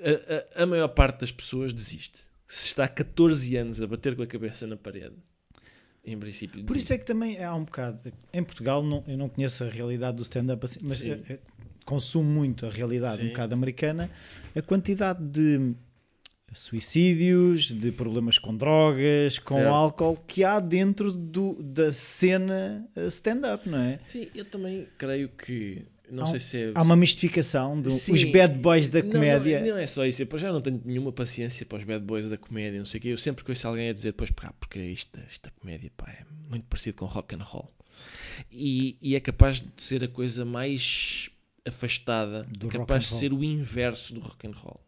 [0.00, 2.18] a, a- a maior parte das pessoas desiste.
[2.48, 5.14] Se está 14 anos a bater com a cabeça na parede,
[6.04, 6.64] Em princípio.
[6.64, 8.02] Por isso é que também há um bocado.
[8.32, 11.12] Em Portugal não, eu não conheço a realidade do stand-up assim, mas Sim.
[11.12, 11.38] eh, eh,
[11.84, 13.28] consumo muito a realidade um Sim.
[13.28, 14.10] bocado americana.
[14.56, 15.74] A quantidade de
[16.54, 19.68] suicídios, de problemas com drogas, com Certo.
[19.72, 24.00] álcool que há dentro do, da cena eh, stand-up, não é?
[24.08, 25.84] Sim, eu também creio que.
[26.10, 26.72] Não Há sei se é.
[26.74, 29.60] Há uma mistificação dos bad boys da Não, comédia.
[29.60, 30.22] Não, não é só isso.
[30.22, 33.02] Eu já não tenho nenhuma paciência para os bad boys da comédia, não sei o
[33.02, 33.08] quê.
[33.08, 36.24] Eu sempre que ouço alguém a dizer, pois pá, porque isto, esta comédia pá, é
[36.50, 37.70] muito parecido com rock and roll.
[38.50, 41.30] E, e é capaz de ser a coisa mais
[41.66, 44.80] afastada, Do é capaz de ser o inverso do rock and roll.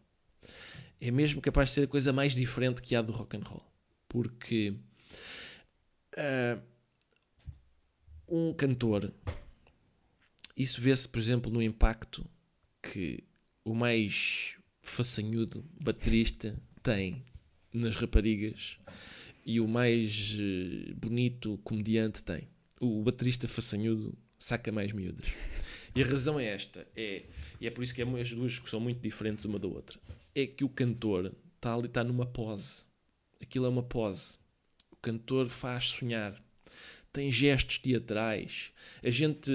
[0.99, 3.63] É mesmo capaz de ser a coisa mais diferente que há do rock and roll.
[4.07, 4.75] Porque
[6.17, 6.59] ah,
[8.27, 9.13] um cantor,
[10.55, 12.25] isso vê-se, por exemplo, no impacto
[12.81, 13.23] que
[13.63, 17.23] o mais façanhudo baterista tem
[17.73, 18.77] nas raparigas
[19.45, 22.47] e o mais eh, bonito comediante tem.
[22.79, 25.27] O baterista façanhudo saca mais miúdas.
[25.95, 27.23] E a razão é esta, é,
[27.59, 29.99] e é por isso que é, as duas são muito diferentes uma da outra.
[30.35, 32.83] É que o cantor está ali, está numa pose.
[33.41, 34.37] Aquilo é uma pose.
[34.91, 36.39] O cantor faz sonhar.
[37.13, 38.71] Tem gestos teatrais.
[39.01, 39.49] A gente,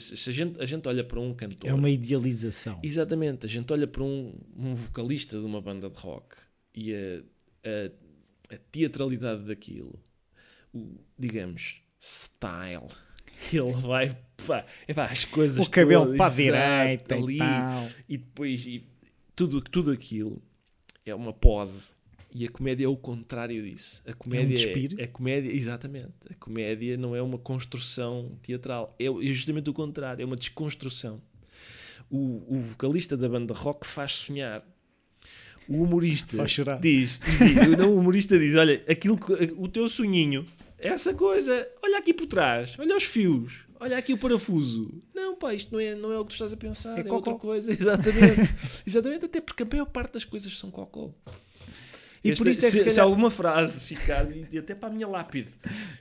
[0.00, 1.68] se a gente, a gente olha para um cantor.
[1.68, 2.80] É uma idealização.
[2.82, 6.36] Exatamente, a gente olha para um, um vocalista de uma banda de rock
[6.74, 7.22] e a,
[7.68, 10.02] a, a teatralidade daquilo,
[10.72, 12.88] o, digamos, style,
[13.52, 17.88] ele vai, pá, epá, as coisas O cabelo para a direita ali, e tal.
[18.08, 18.86] e depois e
[19.38, 20.42] tudo, tudo aquilo
[21.06, 21.92] é uma pose.
[22.34, 24.02] E a comédia é o contrário disso.
[24.04, 24.96] A comédia despir?
[24.98, 26.12] é, a comédia, exatamente.
[26.28, 31.22] A comédia não é uma construção teatral, é é justamente o contrário, é uma desconstrução.
[32.10, 34.62] O, o vocalista da banda rock faz sonhar.
[35.68, 36.80] O humorista Faz chorar.
[36.80, 39.18] diz, diz não, o humorista diz: Olha, aquilo,
[39.56, 40.44] o teu sonhinho,
[40.78, 45.02] essa coisa, olha aqui por trás, olha os fios, olha aqui o parafuso.
[45.14, 47.12] Não, pá, isto não é, não é o que tu estás a pensar, É é,
[47.12, 47.38] outra cocó.
[47.38, 47.70] coisa.
[47.78, 48.54] Exatamente,
[48.86, 51.10] exatamente, até porque a maior parte das coisas são cocó.
[52.24, 54.58] E Esta- por isso é que se, se se calhar- alguma frase ficar, e e
[54.58, 55.50] até para a minha lápide,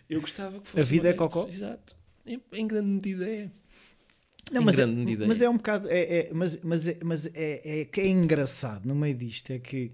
[0.09, 0.81] eu gostava que fosse.
[0.81, 1.43] A vida é cocó?
[1.45, 1.61] destas.
[1.61, 1.95] Exato.
[2.25, 3.49] Em, em grande medida é.
[4.51, 5.45] Não, Em mas, é, grande medida mas é.
[5.45, 5.89] é um bocado.
[5.89, 9.59] É, é- mas mas, é, mas é, é que é engraçado no meio disto é
[9.59, 9.91] que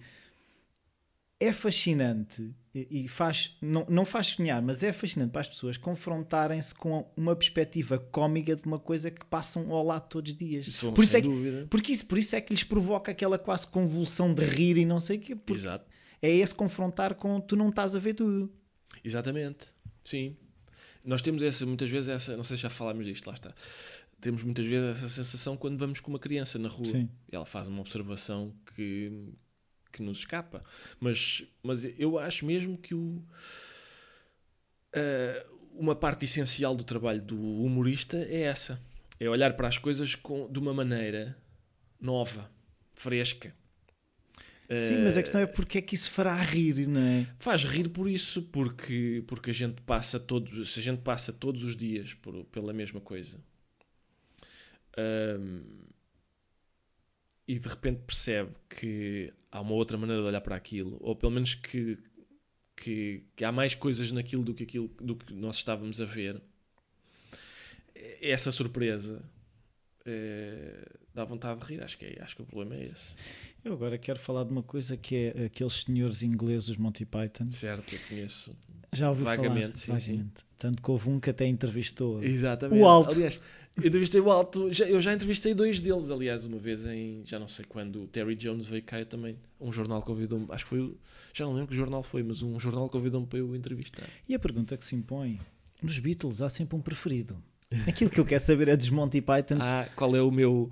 [1.40, 6.74] é fascinante e, faz, não, não faz sonhar, mas é fascinante para as pessoas confrontarem-se
[6.74, 10.68] com uma perspectiva cómica de uma coisa que passam ao lado todos os dias.
[10.68, 13.68] Isso, por, isso é que, porque isso, por isso é que lhes provoca aquela quase
[13.68, 15.38] convulsão de rir e não sei o quê.
[15.52, 15.86] Exato.
[16.20, 18.52] é esse confrontar com tu não estás a ver tudo.
[19.04, 19.68] Exatamente.
[20.04, 20.36] Sim.
[21.06, 23.54] Nós temos essa, muitas vezes, essa, não sei se já falámos disto, lá está.
[24.20, 26.88] Temos muitas vezes essa sensação quando vamos com uma criança na rua.
[26.88, 27.10] Sim.
[27.32, 29.12] Ela faz uma observação que,
[29.94, 30.64] que nos escapa.
[31.00, 33.24] Mas, mas eu acho mesmo que o,
[34.94, 38.82] ah, uma parte essencial do trabalho do humorista é essa.
[39.20, 41.38] É olhar para as coisas com, de uma maneira
[42.02, 42.52] nova,
[42.94, 43.56] fresca.
[44.76, 47.28] Sim, mas a questão é porque é que isso fará rir, não é?
[47.38, 51.64] Faz rir por isso, porque, porque a gente passa todos, se a gente passa todos
[51.64, 53.40] os dias por, pela mesma coisa
[54.98, 55.64] ahm,
[57.48, 61.32] e de repente percebe que há uma outra maneira de olhar para aquilo, ou pelo
[61.32, 61.98] menos que,
[62.76, 66.42] que, que há mais coisas naquilo do que aquilo do que nós estávamos a ver,
[67.96, 69.22] é- essa surpresa
[70.06, 71.84] eh, dá vontade de rir.
[71.84, 73.16] Acho que, é, acho que o problema é esse.
[73.64, 77.52] Eu agora quero falar de uma coisa que é aqueles senhores ingleses, os Monty Python.
[77.52, 78.56] Certo, eu conheço.
[78.92, 80.00] Já ouviu Vagamente, falar?
[80.00, 80.44] sim, Vagamente.
[80.58, 82.22] Tanto que houve um que até entrevistou.
[82.24, 82.82] Exatamente.
[82.82, 83.14] O Alto.
[83.16, 83.40] Aliás,
[83.78, 84.72] entrevistei o Alto.
[84.74, 87.24] Já, eu já entrevistei dois deles, aliás, uma vez em.
[87.26, 88.04] Já não sei quando.
[88.04, 89.38] O Terry Jones veio cá eu também.
[89.60, 90.46] Um jornal convidou-me.
[90.50, 90.96] Acho que foi.
[91.34, 94.08] Já não lembro que jornal foi, mas um jornal convidou-me para eu entrevistar.
[94.28, 95.40] E a pergunta que se impõe:
[95.82, 97.42] nos Beatles há sempre um preferido.
[97.88, 99.58] Aquilo que eu quero saber é dos Monty Python.
[99.62, 100.70] Ah, qual é o meu.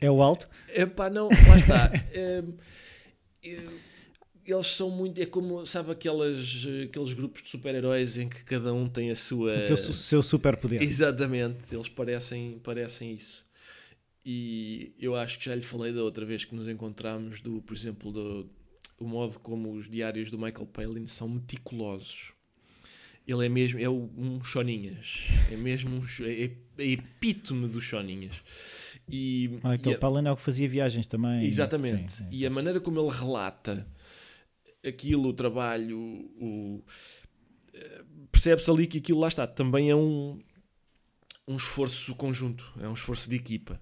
[0.00, 0.48] É o alto?
[0.68, 1.92] Epá, não, lá está.
[3.42, 3.87] Eu-
[4.52, 5.20] eles são muito.
[5.20, 9.52] É como, sabe, aquelas, aqueles grupos de super-heróis em que cada um tem a sua.
[9.52, 10.82] O teu seu superpoder.
[10.82, 13.46] Exatamente, eles parecem, parecem isso.
[14.24, 17.74] E eu acho que já lhe falei da outra vez que nos encontramos, do, por
[17.74, 18.50] exemplo, do,
[18.98, 22.32] o modo como os diários do Michael Palin são meticulosos.
[23.26, 25.26] Ele é mesmo, é um choninhas.
[25.50, 28.34] É mesmo um, é, é epítome dos choninhas.
[29.10, 31.44] E, Michael e a- Palin é o que fazia viagens também.
[31.44, 32.12] Exatamente.
[32.12, 32.28] Sim, sim.
[32.30, 33.86] E a maneira como ele relata
[34.88, 35.98] aquilo, o trabalho,
[36.40, 36.82] o...
[37.74, 39.46] eh, percebe-se ali que aquilo lá está.
[39.46, 40.38] Também é um,
[41.46, 43.80] um esforço conjunto, é um esforço de equipa.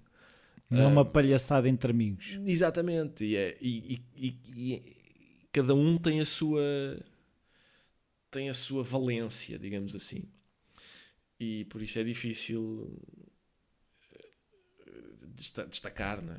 [0.68, 2.38] Não é uma Ah, palhaçada entre amigos.
[2.44, 3.24] Exatamente.
[3.24, 4.96] E, é, e, e- e-
[5.52, 6.60] cada um tem a sua
[8.30, 10.24] tem a sua valência, digamos assim.
[11.38, 12.98] E por isso é difícil
[15.34, 16.36] destacar, não é?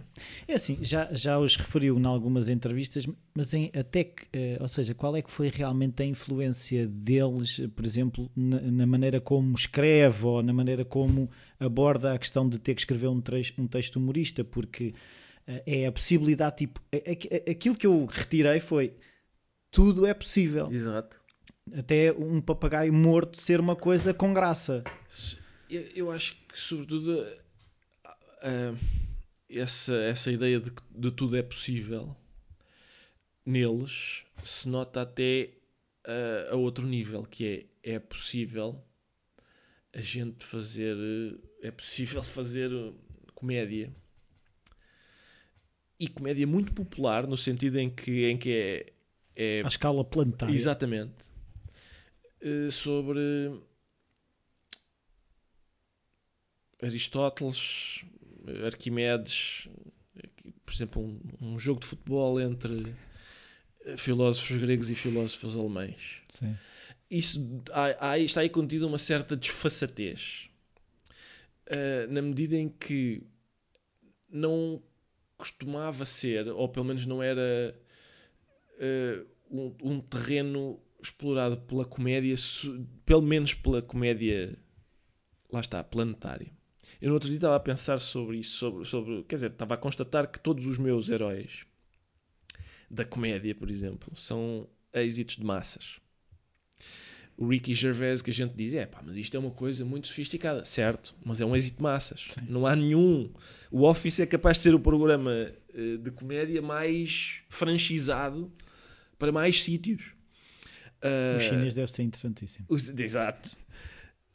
[0.47, 4.67] É assim, já, já os referiu em algumas entrevistas, mas em, até que, uh, ou
[4.67, 9.55] seja, qual é que foi realmente a influência deles, por exemplo, na, na, maneira como
[9.55, 11.29] escreve ou na maneira como
[11.59, 14.93] aborda a questão de ter que escrever um, trecho, um texto humorista, porque
[15.47, 16.81] uh, é a possibilidade, tipo,
[17.49, 18.95] aquilo que eu retirei foi
[19.71, 20.71] tudo é possível.
[20.71, 21.17] Exato
[21.75, 24.83] até um papagaio morto ser uma coisa com graça.
[25.69, 27.25] Eu, eu acho que, sobretudo,
[28.43, 28.77] uh,
[29.49, 32.15] essa, essa ideia de que de tudo é possível
[33.45, 35.51] neles se nota até
[36.05, 38.83] uh, a outro nível, que é é possível
[39.93, 40.97] a gente fazer
[41.61, 42.69] é possível fazer
[43.33, 43.95] comédia.
[45.99, 48.93] E comédia muito popular no sentido em que em que é,
[49.35, 50.53] é à escala planetária.
[50.53, 51.15] Exatamente.
[52.41, 53.19] Eh, sobre
[56.81, 58.05] Aristóteles,
[58.65, 59.67] Arquimedes,
[60.65, 62.93] por exemplo, um, um, jogo de futebol entre
[63.97, 66.21] filósofos gregos e filósofos alemães.
[66.33, 66.55] Sim.
[67.09, 70.49] Isso, há, há, está aí contida uma certa desfaçatez.
[71.67, 73.23] Uh, na medida em que
[74.29, 74.81] não
[75.37, 77.75] costumava ser, ou pelo menos não era
[78.79, 82.35] uh, um, um terreno explorado pela comédia,
[83.05, 84.57] pelo menos pela comédia,
[85.51, 86.56] lá está, planetária.
[87.01, 89.77] Eu no outro dia estava a pensar sobre isso, sobre, sobre, quer dizer, estava a
[89.77, 91.65] constatar que todos os meus heróis
[92.89, 95.99] da comédia, por exemplo, são êxitos de massas.
[97.37, 100.07] O Ricky Gervais que a gente diz, é pá, mas isto é uma coisa muito
[100.07, 102.27] sofisticada, certo, mas é um êxito de massas.
[102.31, 102.41] Sim.
[102.49, 103.31] Não há nenhum.
[103.69, 108.51] O Office é capaz de ser o programa eh, de comédia mais franchisado
[109.19, 110.17] para mais sítios.
[110.97, 112.65] Uh, o chinês deve ser interessantíssimo.
[112.67, 113.55] Os, exato.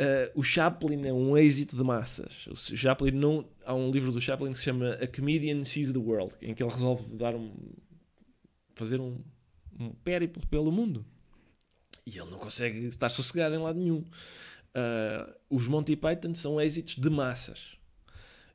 [0.01, 2.47] Uh, o Chaplin é um êxito de massas.
[2.47, 5.99] O Chaplin não, há um livro do Chaplin que se chama A Comedian Sees the
[5.99, 7.53] World, em que ele resolve dar um,
[8.75, 9.23] fazer um,
[9.79, 11.05] um périplo pelo mundo.
[12.07, 14.05] E ele não consegue estar sossegado em lado nenhum.
[14.75, 17.77] Uh, os Monty Python são êxitos de massas.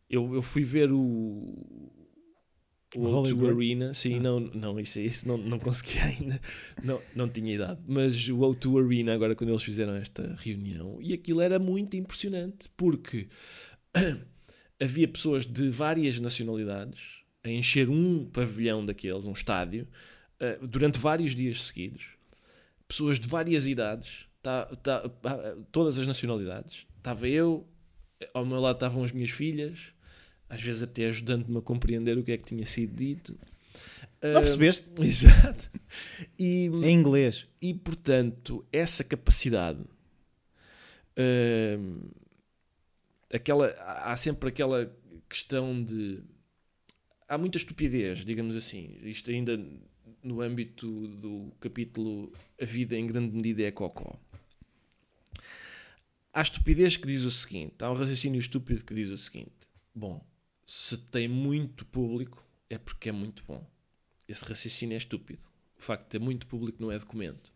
[0.10, 0.98] Eu, eu fui ver o,
[2.96, 4.20] o O2 Arena, sim, ah.
[4.22, 6.40] não, não, isso, isso não, não consegui ainda,
[6.82, 11.14] não, não tinha idade, mas o O2 Arena, agora quando eles fizeram esta reunião, e
[11.14, 13.28] aquilo era muito impressionante, porque
[14.80, 19.88] havia pessoas de várias nacionalidades a encher um pavilhão daqueles, um estádio,
[20.42, 22.06] uh, durante vários dias seguidos,
[22.88, 25.04] pessoas de várias idades, tá, tá,
[25.72, 27.68] todas as nacionalidades, estava eu,
[28.34, 29.78] ao meu lado estavam as minhas filhas,
[30.50, 33.38] às vezes até ajudando-me a compreender o que é que tinha sido dito.
[34.22, 34.90] Não percebeste?
[34.98, 35.70] Uh, exato.
[36.38, 37.48] E, em inglês.
[37.62, 39.80] E, portanto, essa capacidade...
[41.18, 42.10] Uh,
[43.34, 43.68] aquela,
[44.04, 44.96] há sempre aquela
[45.28, 46.24] questão de...
[47.28, 48.98] Há muita estupidez, digamos assim.
[49.02, 49.60] Isto ainda
[50.24, 52.32] no âmbito do capítulo
[52.62, 54.18] A Vida em Grande Medida é Cocó.
[56.34, 57.76] Há estupidez que diz o seguinte.
[57.80, 59.52] Há um raciocínio estúpido que diz o seguinte.
[59.94, 60.24] Bom,
[60.68, 63.66] se tem muito público, é porque é muito bom.
[64.28, 65.40] Esse raciocínio é estúpido.
[65.80, 67.54] O facto de ter muito público não é documento.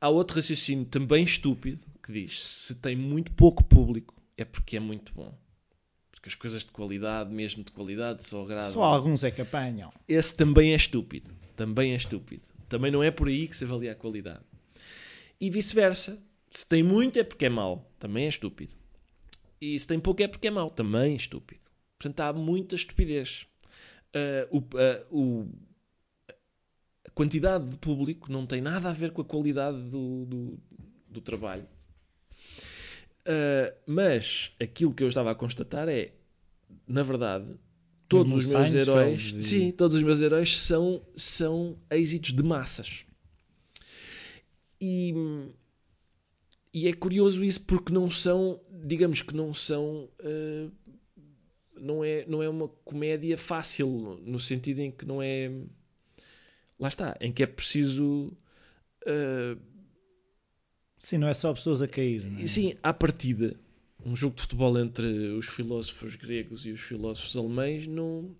[0.00, 4.80] Há outro raciocínio também estúpido que diz: se tem muito pouco público, é porque é
[4.80, 5.36] muito bom.
[6.12, 8.70] Porque as coisas de qualidade, mesmo de qualidade, só agradam.
[8.70, 9.92] Só alguns é que apanham.
[10.06, 11.30] Esse também é estúpido.
[11.56, 12.42] Também é estúpido.
[12.68, 14.44] Também não é por aí que se avalia a qualidade.
[15.40, 16.22] E vice-versa.
[16.50, 17.90] Se tem muito é porque é mau.
[17.98, 18.72] Também é estúpido.
[19.60, 20.70] E se tem pouco é porque é mau.
[20.70, 21.67] Também é estúpido.
[21.98, 23.46] Portanto, há muita estupidez.
[24.14, 25.48] Uh, o, uh, o,
[27.04, 30.58] a quantidade de público não tem nada a ver com a qualidade do, do,
[31.08, 31.66] do trabalho.
[33.26, 36.12] Uh, mas aquilo que eu estava a constatar é,
[36.86, 37.58] na verdade,
[38.08, 39.42] todos os meus heróis, e...
[39.42, 43.04] sim, todos os meus heróis são são êxitos de massas.
[44.80, 45.12] E,
[46.72, 50.72] e é curioso isso porque não são, digamos que não são uh,
[51.80, 55.50] não é, não é uma comédia fácil, no sentido em que não é.
[56.78, 58.32] Lá está, em que é preciso.
[59.06, 59.58] Uh...
[60.98, 62.22] Sim, não é só pessoas a cair.
[62.42, 62.46] É?
[62.46, 63.56] Sim, à partida,
[64.04, 68.34] um jogo de futebol entre os filósofos gregos e os filósofos alemães não,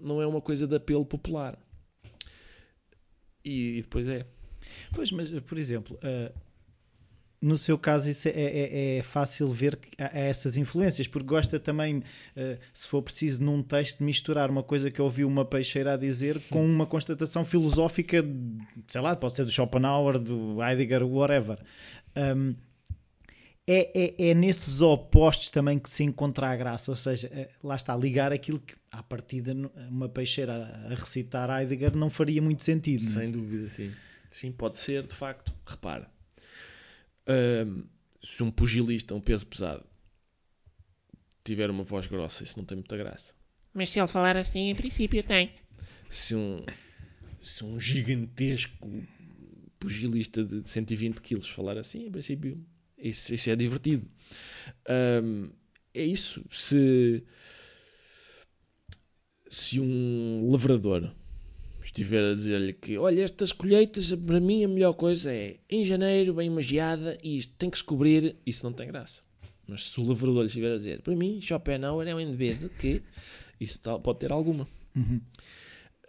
[0.00, 1.58] não é uma coisa de apelo popular.
[3.44, 4.26] E, e depois é.
[4.92, 6.34] Pois, mas, por exemplo, uh,
[7.40, 12.02] no seu caso isso é, é, é fácil ver essas influências, porque gosta também,
[12.36, 16.40] eh, se for preciso, num texto, misturar uma coisa que ouviu uma peixeira a dizer
[16.50, 18.22] com uma constatação filosófica,
[18.86, 21.58] sei lá, pode ser do Schopenhauer, do Heidegger, whatever.
[22.14, 22.54] Um,
[23.66, 27.76] é, é, é, nesses opostos também que se encontra a graça, ou seja, é, lá
[27.76, 29.54] está, ligar aquilo que à partida
[29.88, 33.04] uma peixeira a recitar Heidegger não faria muito sentido.
[33.04, 33.40] Sem não?
[33.40, 33.92] dúvida, sim.
[34.32, 35.52] Sim, pode ser, de facto.
[35.64, 36.10] Repara,
[37.30, 37.84] um,
[38.22, 39.84] se um pugilista, um peso pesado,
[41.44, 43.34] tiver uma voz grossa, isso não tem muita graça.
[43.72, 45.54] Mas se ele falar assim, em princípio tem.
[46.08, 46.64] Se um,
[47.40, 48.88] se um gigantesco
[49.78, 52.64] pugilista de 120 quilos falar assim, em princípio,
[52.98, 54.06] isso, isso é divertido.
[55.22, 55.50] Um,
[55.94, 56.44] é isso.
[56.50, 57.24] Se,
[59.48, 61.14] se um lavrador
[61.90, 66.34] estiver a dizer-lhe que, olha, estas colheitas, para mim a melhor coisa é em janeiro,
[66.34, 69.22] bem magiada, e isto tem que se cobrir, isso não tem graça.
[69.66, 73.02] Mas se o lavrador lhe estiver a dizer, para mim, Schopenhauer é um indivíduo que
[73.60, 74.66] isso pode ter alguma.
[74.96, 75.20] Uhum.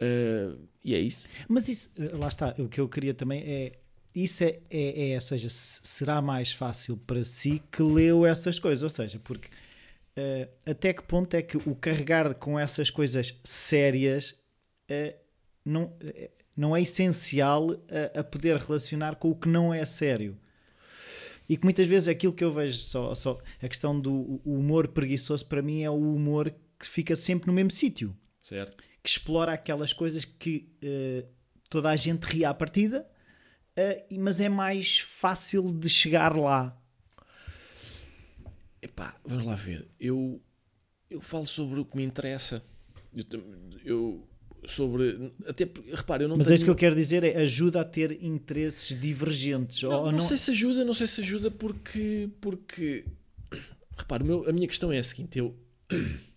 [0.02, 1.28] Uh, e é isso.
[1.48, 3.78] Mas isso, lá está, o que eu queria também é.
[4.14, 8.84] Isso é, é, é ou seja, será mais fácil para si que leu essas coisas,
[8.84, 14.32] ou seja, porque uh, até que ponto é que o carregar com essas coisas sérias
[14.90, 15.21] uh,
[15.66, 15.94] não,
[16.56, 20.38] não é essencial a, a, poder relacionar com o que não é sério.
[21.48, 25.46] E que muitas vezes aquilo que eu vejo, só, só a questão do humor preguiçoso,
[25.46, 28.16] para mim é o humor que fica sempre no mesmo sítio.
[28.42, 28.84] Certo.
[29.04, 31.28] Que explora aquelas coisas que uh,
[31.70, 33.08] toda a gente ri à partida,
[33.78, 36.78] uh, mas é mais fácil de chegar lá.
[38.82, 39.88] Epá, vamos lá ver.
[40.00, 40.42] Eu,
[41.10, 42.64] eu falo sobre o que me interessa.
[43.14, 43.26] Eu,
[43.84, 44.30] eu
[44.68, 45.32] sobre.
[45.46, 46.54] Até, repare, eu não Mas tenho...
[46.54, 49.82] é isso que eu quero dizer é ajuda a ter interesses divergentes.
[49.84, 52.30] Não, ou não, não, sei se ajuda, não sei se ajuda porque.
[52.40, 53.06] porque
[53.98, 55.56] repare, meu, a minha questão é a seguinte: eu.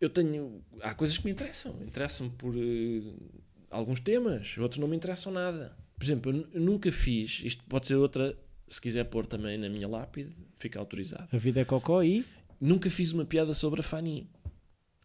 [0.00, 0.64] Eu tenho.
[0.80, 1.76] Há coisas que me interessam.
[1.82, 5.76] Interessam por uh, alguns temas, outros não me interessam nada.
[5.98, 7.40] Por exemplo, eu, eu nunca fiz.
[7.42, 8.38] Isto pode ser outra,
[8.68, 11.28] se quiser pôr também na minha lápide, fica autorizado.
[11.32, 12.24] A vida é cocó e.
[12.60, 14.30] Nunca fiz uma piada sobre a Fanny.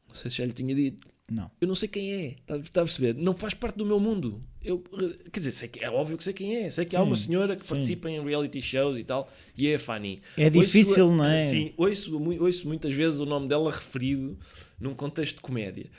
[0.08, 1.13] Não sei se já lhe tinha dito.
[1.32, 1.50] Não.
[1.60, 2.26] Eu não sei quem é.
[2.28, 3.16] Está, está a perceber?
[3.16, 4.44] Não faz parte do meu mundo.
[4.62, 4.84] Eu,
[5.32, 6.72] quer dizer, sei que, é óbvio que sei quem é.
[6.72, 7.70] Sei que sim, há uma senhora que sim.
[7.70, 10.22] participa em reality shows e tal, e é a Fanny.
[10.38, 11.44] É difícil, ouço, não é?
[11.44, 14.38] Sim, ouço, ouço muitas vezes o nome dela referido
[14.80, 15.90] num contexto de comédia.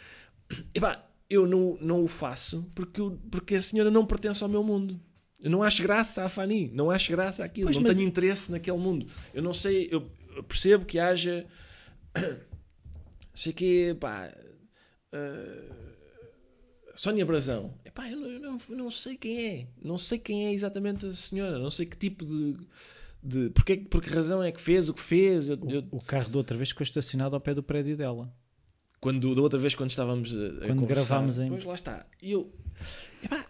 [0.75, 3.01] E pá, eu não, não o faço porque,
[3.31, 5.01] porque a senhora não pertence ao meu mundo.
[5.41, 7.97] Eu não acho graça à Fanny, não acho graça àquilo, pois, não mas...
[7.97, 9.07] tenho interesse naquele mundo.
[9.33, 10.11] Eu não sei, eu
[10.49, 11.47] percebo que haja.
[13.35, 14.33] Sei que, pá.
[15.15, 15.85] Uh
[16.95, 17.75] Sónia Brazão.
[17.85, 19.67] Epá, eu, não, eu não, eu não sei quem é.
[19.83, 21.59] Não sei quem é exatamente a senhora.
[21.59, 22.57] Não sei que tipo de.
[23.23, 25.49] de porque, por que razão é que fez o que fez.
[25.49, 28.33] Eu, o, o, carro da outra vez ficou estacionado ao pé do prédio dela.
[29.01, 31.49] Quando, da outra vez, quando estávamos a, quando gravámos em.
[31.49, 32.07] Pois lá está.
[32.23, 32.53] Eu.
[33.23, 33.45] Epá,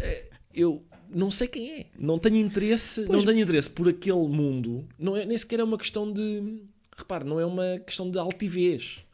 [0.00, 1.86] eh, eu não sei quem é.
[1.98, 3.04] Não tenho interesse.
[3.06, 4.86] Pois, não tenho interesse por aquele mundo.
[4.98, 6.62] Não é, nem sequer é uma questão de.
[6.96, 9.04] Repare, não é uma questão de altivez.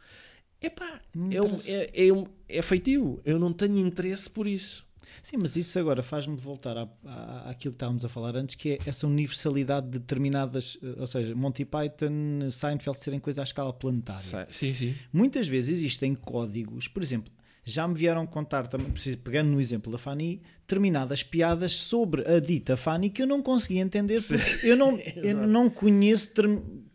[0.61, 0.99] Epá,
[1.31, 3.21] é, um, é, é, um, é feitio.
[3.25, 4.87] Eu não tenho interesse por isso.
[5.23, 8.71] Sim, mas isso agora faz-me voltar à, à, àquilo que estávamos a falar antes, que
[8.71, 13.73] é essa universalidade de determinadas, eh, ou seja, Monty Python, Seinfeld serem coisas à escala
[13.73, 14.47] planetária.
[14.51, 14.95] Sim, sim.
[15.13, 17.33] Muitas vezes existem códigos, por exemplo,
[17.65, 18.93] já me vieram contar, também,
[19.25, 23.83] pegando no exemplo da Fanny, determinadas piadas sobre a dita Fanny que eu não conseguia
[23.83, 24.23] entender
[24.63, 26.33] eu não, eu não conheço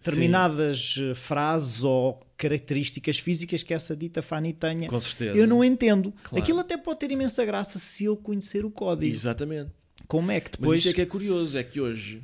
[0.02, 1.12] determinadas Sim.
[1.12, 4.88] Eh, frases ou características físicas que essa dita Fanny tenha.
[4.88, 5.38] Com certeza.
[5.38, 6.12] Eu não entendo.
[6.24, 6.44] Claro.
[6.44, 9.14] Aquilo até pode ter imensa graça se eu conhecer o código.
[9.14, 9.70] Exatamente.
[10.08, 10.72] Como é que depois.
[10.72, 12.24] Mas isso é que é curioso, é que hoje.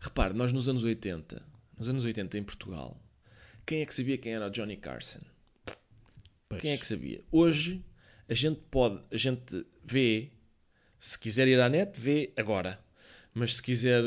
[0.00, 1.42] Repare, nós nos anos 80,
[1.78, 2.98] nos anos 80 em Portugal,
[3.66, 5.20] quem é que sabia quem era o Johnny Carson?
[6.48, 6.62] Pois.
[6.62, 7.20] Quem é que sabia?
[7.30, 7.84] Hoje
[8.26, 10.30] a gente pode, a gente vê,
[10.98, 12.80] se quiser ir à net, vê agora.
[13.34, 14.02] Mas se quiser,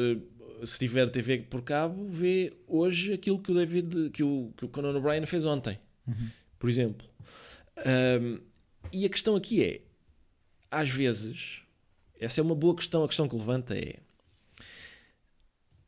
[0.63, 4.69] se tiver TV por cabo, vê hoje aquilo que o David, que o, que o
[4.69, 6.29] Conan O'Brien fez ontem, uhum.
[6.59, 7.07] por exemplo.
[7.77, 8.39] Um,
[8.93, 9.81] e a questão aqui é,
[10.71, 11.61] às vezes,
[12.19, 13.99] essa é uma boa questão, a questão que levanta é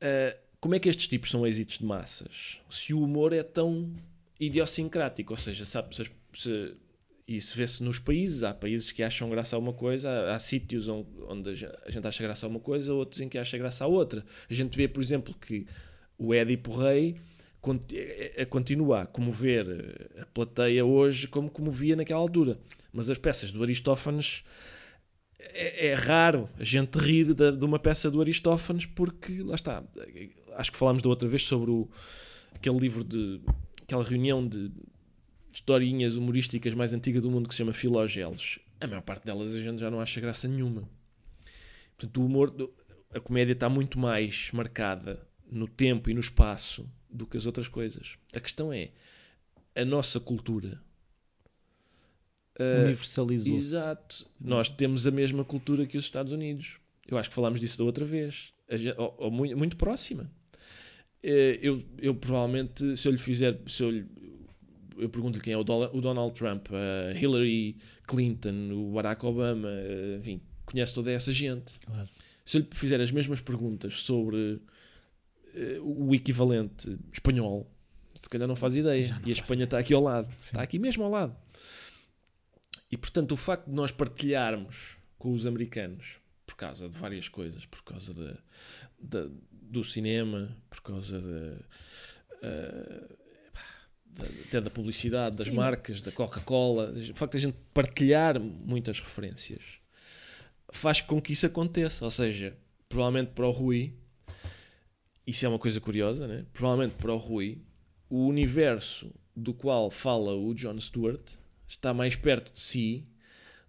[0.02, 2.60] uh, como é que estes tipos são êxitos de massas?
[2.70, 3.94] Se o humor é tão
[4.40, 6.76] idiosincrático, ou seja, sabe, se, se,
[7.28, 10.88] isso vê-se nos países, há países que acham graça a uma coisa, há, há sítios
[10.88, 14.24] onde, a gente acha graça a uma coisa, outros em que acha graça a outra.
[14.50, 15.68] A gente vê, por exemplo, que
[16.18, 17.16] o Édipo Rei
[18.50, 22.58] continua a comover a plateia hoje como comovia naquela altura.
[22.94, 24.44] Mas as peças do Aristófanes
[25.40, 29.84] é, é raro a gente rir da- de, uma peça do Aristófanes porque, lá está,
[30.56, 31.90] acho que falámos da outra vez sobre o,
[32.56, 33.42] aquele livro de,
[33.84, 34.72] aquela reunião de
[35.62, 38.60] historinhas humorísticas mais antiga do mundo que se chama Filogelos.
[38.80, 40.88] A maior parte delas a gente já não acha graça nenhuma.
[41.98, 42.72] Portanto, o humor,
[43.12, 47.68] a comédia está muito mais marcada no tempo e no espaço do que as outras
[47.68, 48.18] coisas.
[48.34, 48.92] A questão é,
[49.76, 50.80] a nossa cultura...
[52.60, 53.58] eh, Universalizou-se.
[53.68, 54.30] Exato.
[54.40, 56.78] Nós temos a mesma cultura que os Estados Unidos.
[57.08, 58.54] Eu acho que falámos disso da outra vez.
[58.70, 60.30] A gen- ou- ou muito, muito próxima.
[61.24, 63.60] Eh, Eu, eu provavelmente, se eu lhe fizer.
[63.68, 64.06] Se eu, lhe-
[64.98, 67.78] eu pergunto-lhe quem é o, Donald Trump, a Hillary
[68.08, 71.80] Clinton, o Barack Obama, eh, enfim, conhece toda essa gente.
[71.86, 72.08] Claro.
[72.46, 74.62] Se eu lhe fizer as mesmas perguntas sobre
[75.54, 77.70] eh, o equivalente espanhol,
[78.22, 79.10] se calhar não faz ideia.
[79.20, 80.34] Não e a Espanha está aqui ao lado.
[80.40, 81.36] Está aqui mesmo ao lado.
[82.92, 87.66] E portanto, o facto de nós partilharmos com os americanos por causa de várias coisas,
[87.66, 88.38] por causa da-
[89.00, 91.58] da- do cinema, por causa eh,
[92.42, 93.18] da-
[94.48, 95.54] até da publicidade, das Sim.
[95.54, 99.62] marcas, da Coca-Cola, o facto de a gente partilhar muitas referências
[100.72, 102.06] faz com que isso aconteça.
[102.06, 102.58] Ou seja,
[102.90, 103.94] provavelmente para o Rui,
[105.26, 106.46] isso é uma coisa curiosa, né?
[106.54, 107.62] provavelmente para o Rui,
[108.10, 111.22] o universo do qual fala o Jon Stewart
[111.68, 113.08] está mais perto de si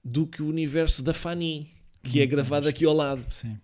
[0.03, 3.25] do que o universo da Fanny, que é gravado aqui ao lado.
[3.31, 3.59] Sim.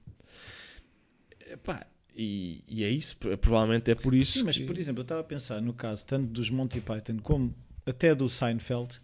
[1.46, 4.32] Epá, e, e é isso, pro- provavelmente é por isso.
[4.38, 7.18] Sim, mas que- por exemplo, eu estava a pensar no caso tanto dos Monty Python
[7.22, 7.54] como
[7.86, 9.00] até do Seinfeld,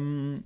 [0.00, 0.40] hum,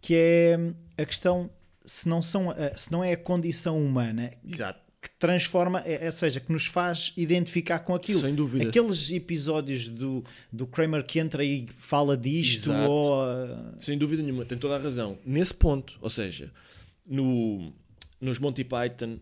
[0.00, 0.58] que é
[0.96, 1.50] a questão
[1.84, 6.10] se não, são, a- se não é a condição humana Exato, que transforma, é, é,
[6.10, 8.20] seja, que nos faz identificar com aquilo.
[8.20, 8.68] sem dúvida.
[8.68, 12.90] Aqueles episódios do, do Kramer que entra e fala disto, Exato.
[12.90, 15.18] ou ah, Sem dúvida nenhuma, tem toda a razão.
[15.24, 16.50] Nesse ponto, ou seja,
[17.06, 17.72] no,
[18.20, 19.18] nos Monty Python,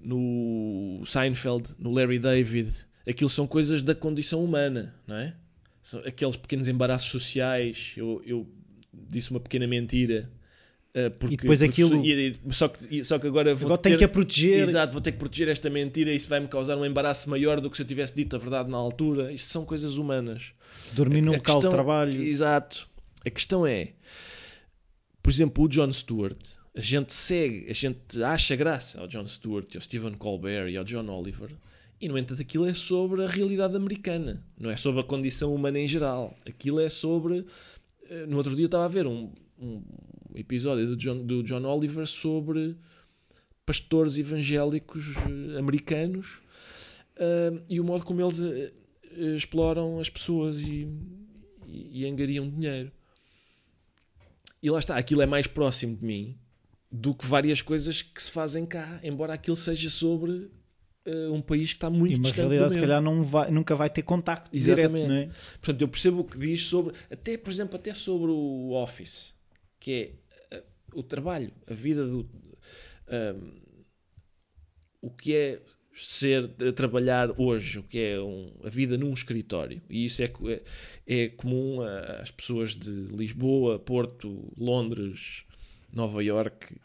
[0.00, 2.72] no Seinfeld, no Larry David,
[3.08, 5.34] aquilo são coisas da condição humana, não é?
[5.82, 7.92] São aqueles pequenos embaraços sociais.
[7.96, 8.46] Eu, eu
[8.92, 10.30] disse uma pequena mentira.
[10.94, 12.02] eh, porque, E depois porque aquilo-
[12.52, 14.62] só, que, só que agora vou agora ter- que a proteger.
[14.62, 17.70] Exato, vou ter que proteger esta mentira e isso vai-me causar um embaraço maior do
[17.70, 19.32] que se eu tivesse dito a verdade na altura.
[19.32, 20.52] Isto são coisas humanas.
[20.92, 22.22] Dormir num local de trabalho.
[22.22, 22.88] Exato.
[23.24, 23.92] A questão é,
[25.22, 26.38] por exemplo, o Jon Stewart,
[26.74, 30.84] a gente segue, a gente acha graça ao Jon Stewart, ao Stephen Colbert e ao
[30.84, 31.50] John Oliver,
[32.00, 35.80] e no entanto aquilo é sobre a realidade americana, não é sobre a condição humana
[35.80, 36.38] em geral.
[36.46, 37.44] Aquilo é sobre.
[38.08, 39.82] eh, No outro dia eu estava a ver um, um
[40.36, 42.76] episódio do John, do John Oliver sobre
[43.66, 46.38] pastores evangélicos eh, americanos
[47.16, 48.72] eh, e o modo como eles eh,
[49.36, 50.86] exploram as pessoas e,
[51.66, 52.92] e, e angariam dinheiro.
[54.62, 56.38] E lá está, aquilo é mais próximo de mim
[56.90, 60.50] do que várias coisas que se fazem cá, embora aquilo seja sobre
[61.04, 63.90] eh, um país que está muito E uma realidade, se calhar, não vai, nunca vai
[63.90, 65.06] ter contacto Exatamente.
[65.06, 65.26] direto, não é?
[65.60, 69.34] Portanto, eu percebo o que diz sobre, até por exemplo, até sobre o Office,
[69.78, 69.92] que
[70.50, 70.64] é eh,
[70.94, 72.28] o trabalho, a vida do.
[73.08, 73.60] ahm,
[75.00, 75.62] o que é
[75.94, 79.80] ser, eh, trabalhar hoje, o que é um- a vida num escritório.
[79.90, 80.32] E isso é,
[81.06, 81.80] é, é comum
[82.20, 85.44] às pessoas de Lisboa, Porto, Londres,
[85.92, 86.76] Nova York,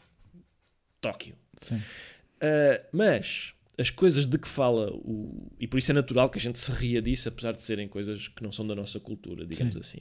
[1.00, 1.36] Tóquio.
[1.60, 1.76] Sim.
[1.76, 5.50] Uh, mas as coisas de que fala o.
[5.58, 8.28] E por isso é natural que a gente se ria disso, apesar de serem coisas
[8.28, 9.80] que não são da nossa cultura, digamos Sim.
[9.80, 10.00] assim.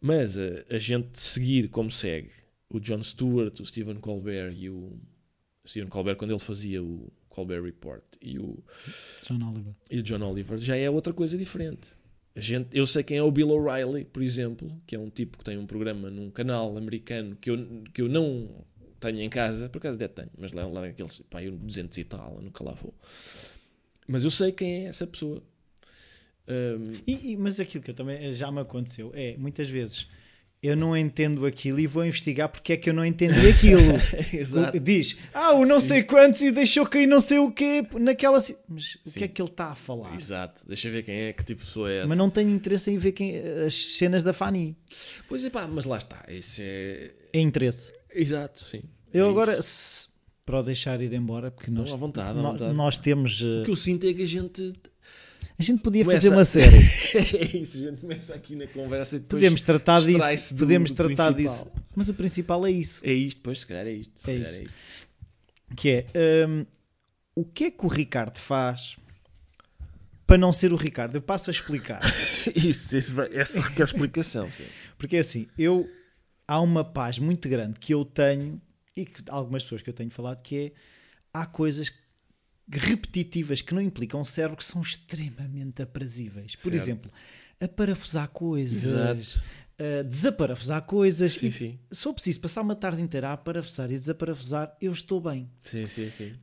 [0.00, 2.30] Mas a, a gente seguir como segue
[2.68, 4.98] o Jon Stewart, o Stephen Colbert e o.
[5.66, 8.64] Stephen Colbert, quando ele fazia o Colbert Report e o,
[9.28, 9.74] John Oliver.
[9.90, 11.88] e o John Oliver, já é outra coisa diferente.
[12.36, 15.44] Gente, eu sei quem é o Bill O'Reilly, por exemplo, que é um tipo que
[15.44, 17.56] tem um programa num canal americano que eu,
[17.92, 18.64] que eu não
[19.00, 22.04] tenho em casa, por acaso até tenho, mas lá, lá naqueles, pá, eu 200 e
[22.04, 22.94] tal, eu nunca lá vou.
[24.06, 25.42] Mas eu sei quem é essa pessoa.
[26.46, 30.08] Ahm, E, e- mas aquilo que também já me aconteceu é muitas vezes
[30.62, 33.80] eu não entendo aquilo e vou investigar porque é que eu não entendi aquilo.
[34.32, 34.78] Exato.
[34.78, 35.88] Diz, ah, o não Sim.
[35.88, 38.40] sei quantos e deixou cair não sei o quê naquela.
[38.40, 39.18] ci-" Mas o Sim.
[39.20, 40.14] que é que ele está a falar?
[40.14, 40.62] Exato.
[40.68, 42.08] Deixa ver quem é, que tipo de pessoa é essa.
[42.08, 44.76] Mas não tenho interesse em ver quem, as cenas da Fanny.
[45.28, 46.24] Pois é pá, mas lá está.
[46.28, 47.10] Isso é...
[47.32, 47.92] É interesse.
[48.14, 48.82] Exato, sim.
[49.14, 50.08] Eu É agora, se-
[50.44, 52.74] para o deixar ir embora, porque Não, nós, à vontade, à nó- vontade.
[52.74, 53.40] nós temos.
[53.40, 54.72] uh, O que eu sinto é que a gente...
[55.60, 56.76] A gente podia Começa- fazer uma série.
[57.36, 59.40] é isso, a gente começa aqui na conversa e depois...
[59.40, 60.54] Podemos tratar disso.
[60.54, 61.64] do- Podemos do tratar principal.
[61.66, 61.84] disso.
[61.94, 63.00] Mas o principal é isso.
[63.04, 64.12] É isto, pois, se calhar é isto.
[64.30, 64.62] É isso.
[64.62, 64.74] isto.
[65.76, 66.64] Que é hum,
[67.34, 68.96] o que é que o Ricardo faz
[70.26, 71.16] para não ser o Ricardo?
[71.16, 72.00] Eu passo a explicar.
[72.56, 74.50] Isso, isso vai- essa requer explicação.
[74.50, 74.64] Sim.
[74.96, 75.86] Porque é assim, eu
[76.48, 78.58] há uma paz muito grande que eu tenho.
[78.96, 80.72] e que algumas pessoas que eu tenho falado que é
[81.34, 81.92] há coisas
[82.78, 86.54] repetitivas que não implicam o cérebro que são extremamente aprazíveis.
[86.56, 86.82] Por Certo.
[86.82, 87.12] exemplo,
[87.60, 89.42] a parafusar coisas,
[89.78, 91.34] a desaparafusar coisas.
[91.34, 91.78] Sim, e sim.
[91.90, 95.50] Se eu preciso passar uma tarde inteira a parafusar e desaparafusar, eu estou bem.
[95.62, 96.34] Sim, sim, sim.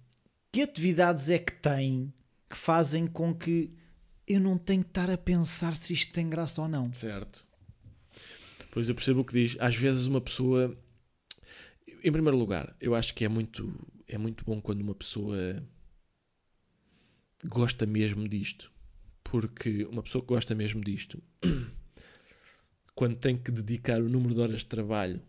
[0.51, 2.13] Que atividades é que tem
[2.49, 3.73] que fazem com que
[4.28, 6.93] eu não tenho que estar a pensar se isto tem graça ou não?
[6.93, 7.45] Certo.
[8.71, 9.57] Pois eu percebo o que diz.
[9.59, 10.78] Às vezes uma pessoa.
[12.03, 13.73] Em primeiro lugar, eu acho que é muito,
[14.07, 15.63] é muito bom quando uma pessoa
[17.45, 18.71] gosta mesmo disto.
[19.23, 21.21] Porque uma pessoa que gosta mesmo disto,
[22.95, 25.21] quando tem que dedicar o número de horas de trabalho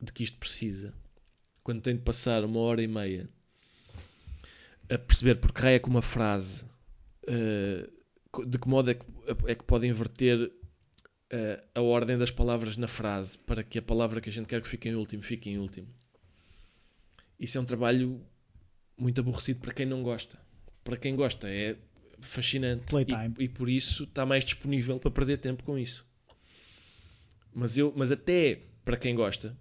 [0.00, 0.94] de que isto precisa,
[1.62, 3.28] quando tem de passar uma hora e meia
[4.90, 6.64] a perceber porque raio é que uma frase,
[7.26, 7.88] eh,
[8.46, 9.06] de que modo é que,
[9.46, 10.52] é que pode inverter
[11.30, 14.60] eh, a ordem das palavras na frase para que a palavra que a gente quer
[14.60, 15.86] que fique em último fique em último.
[17.38, 18.20] Isso é um trabalho
[18.98, 20.38] muito aborrecido para quem não gosta.
[20.82, 21.76] Para quem gosta é
[22.20, 23.34] fascinante Playtime.
[23.38, 26.06] E, e por isso está mais disponível para perder tempo com isso.
[27.52, 29.56] Mas, eu, mas até para quem gosta,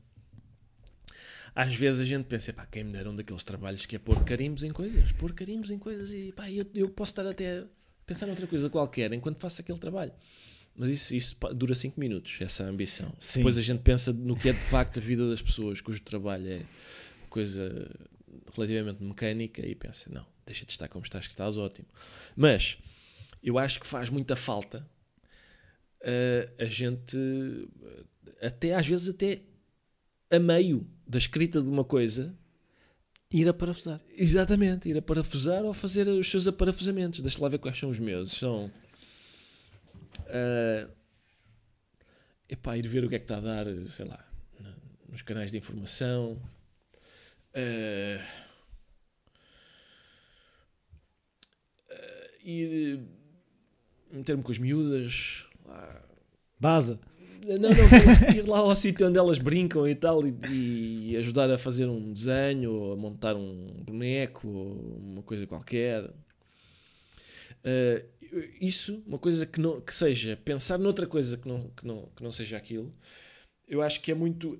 [1.55, 4.63] às vezes a gente pensa, pá, quem me deram daqueles trabalhos que é pôr carimbos
[4.63, 7.65] em coisas, pôr carimbos em coisas e pá, eu, eu posso estar até a
[8.05, 10.11] pensar noutra coisa qualquer enquanto faço aquele trabalho.
[10.76, 13.11] Mas isso, isso dura 5 minutos, essa ambição.
[13.20, 13.39] Sim.
[13.39, 16.47] Depois a gente pensa no que é de facto a vida das pessoas cujo trabalho
[16.47, 16.61] é
[17.30, 17.89] coisa
[18.55, 21.87] relativamente mecânica e pensa, não, deixa de estar como estás, que estás ótimo.
[22.35, 22.77] Mas
[23.43, 24.85] eu acho que faz muita falta
[26.01, 29.41] eh, a gente, eh, até às vezes, até
[30.31, 32.35] a meio da escrita de uma coisa,
[33.31, 34.01] Ir a parafusar.
[34.17, 37.19] exatamente, ir a parafusar ou fazer os seus aparafusamentos.
[37.19, 38.31] Deixa lá ver quais são os meus.
[38.31, 38.71] São.
[40.27, 40.87] eh,
[42.49, 44.25] epá, ir ver o que é que está a dar, sei lá,
[45.07, 46.41] nos canais de informação.
[47.53, 48.19] Eh,
[52.49, 55.45] ir eh, meter-me com as miúdas.
[55.65, 56.01] lá.
[56.59, 56.99] Baza.
[57.45, 57.69] Não, não,
[58.35, 62.11] ir lá ao sítio onde elas brincam e tal e, e ajudar a fazer um
[62.11, 66.09] desenho ou a montar um boneco ou uma coisa qualquer.
[67.63, 68.05] Eh,
[68.61, 72.23] isso, uma coisa que, não, que seja pensar noutra coisa que não, que, não, que
[72.23, 72.93] não seja aquilo,
[73.67, 74.59] eu acho que é muito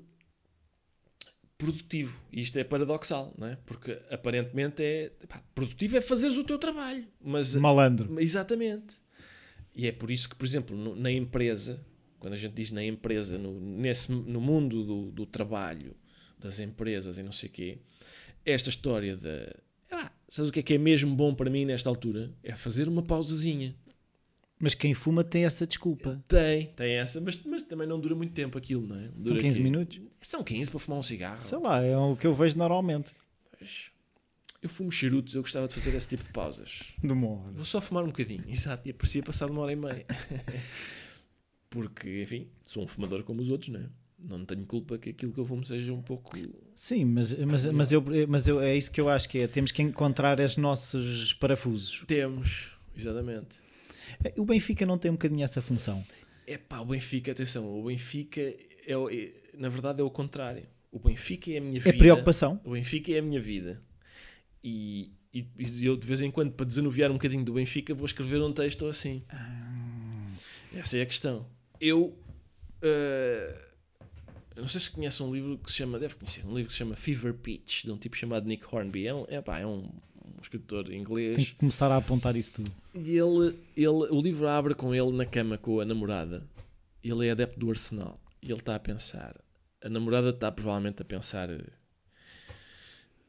[1.60, 2.20] produtivo.
[2.32, 3.57] E isto é paradoxal, não é?
[3.66, 8.20] Porque aparentemente é pá, produtivo é fazeres o teu trabalho, mas Malandro.
[8.20, 8.95] Exatamente.
[9.76, 11.86] E é por isso que, por exemplo, no- na empresa,
[12.18, 15.95] quando a gente diz na empresa, no, nesse, no mundo do, do trabalho,
[16.39, 17.78] das empresas e não sei o quê,
[18.45, 19.53] esta história de.
[19.91, 22.34] Ah, sabes o que é que é mesmo bom para mim nesta altura?
[22.41, 23.76] É fazer uma pausazinha.
[24.60, 26.22] Mas quem fuma tem essa desculpa.
[26.28, 29.03] Tem, tem essa, mas, mas também não dura muito tempo aquilo, não é?
[29.03, 29.64] São Dura 15 quê?
[29.64, 30.01] minutos.
[30.22, 31.41] São 15 para fumar um cigarro.
[31.41, 33.12] Sei lá, é o que eu vejo normalmente.
[33.57, 33.91] Pois.
[34.62, 36.93] Eu fumo charutos, eu gostava de fazer esse tipo de pausas.
[37.01, 37.53] Do modo.
[37.53, 38.43] Vou só fumar um bocadinho.
[38.51, 40.05] Exato, e aparecia passado uma hora e meia.
[41.70, 43.86] Porque, enfim, sou um fumador como os outros, não é?
[44.28, 46.36] Não tenho culpa que aquilo que eu fumo seja um pouco.
[46.76, 49.47] Sim, mas, mas, mas, eu, mas eu, é isso que eu acho que é.
[49.47, 52.03] Temos que encontrar os nossos parafusos.
[52.05, 53.68] Temos, exatamente.
[54.38, 56.05] O Benfica não tem um bocadinho essa função.
[56.47, 58.55] É pá, o Benfica, atenção, o Benfica é,
[58.88, 60.64] é- na verdade é o contrário.
[60.91, 61.97] O Benfica é a minha É vida.
[61.97, 62.60] preocupação.
[62.64, 63.82] O Benfica é a minha vida.
[64.64, 68.05] E, e- e eu, de vez em quando, para desanuviar um bocadinho do Benfica, vou
[68.07, 69.24] escrever um texto assim.
[70.74, 71.45] Essa é a questão.
[71.80, 72.18] Eu.
[74.55, 75.99] eu não sei se conhece um livro que se chama.
[75.99, 76.45] Deve conhecer.
[76.45, 79.07] Um livro que se chama Fever Pitch, de um tipo chamado Nick Hornby.
[79.07, 79.89] É um, é, pá, é um
[80.41, 81.35] escritor inglês.
[81.35, 82.71] Tem que começar a apontar isso tudo.
[82.93, 86.43] E ele, ele, o livro abre com ele na cama com a namorada.
[87.03, 88.19] Ele é adepto do Arsenal.
[88.41, 89.35] E ele está a pensar.
[89.83, 91.49] A namorada está provavelmente a pensar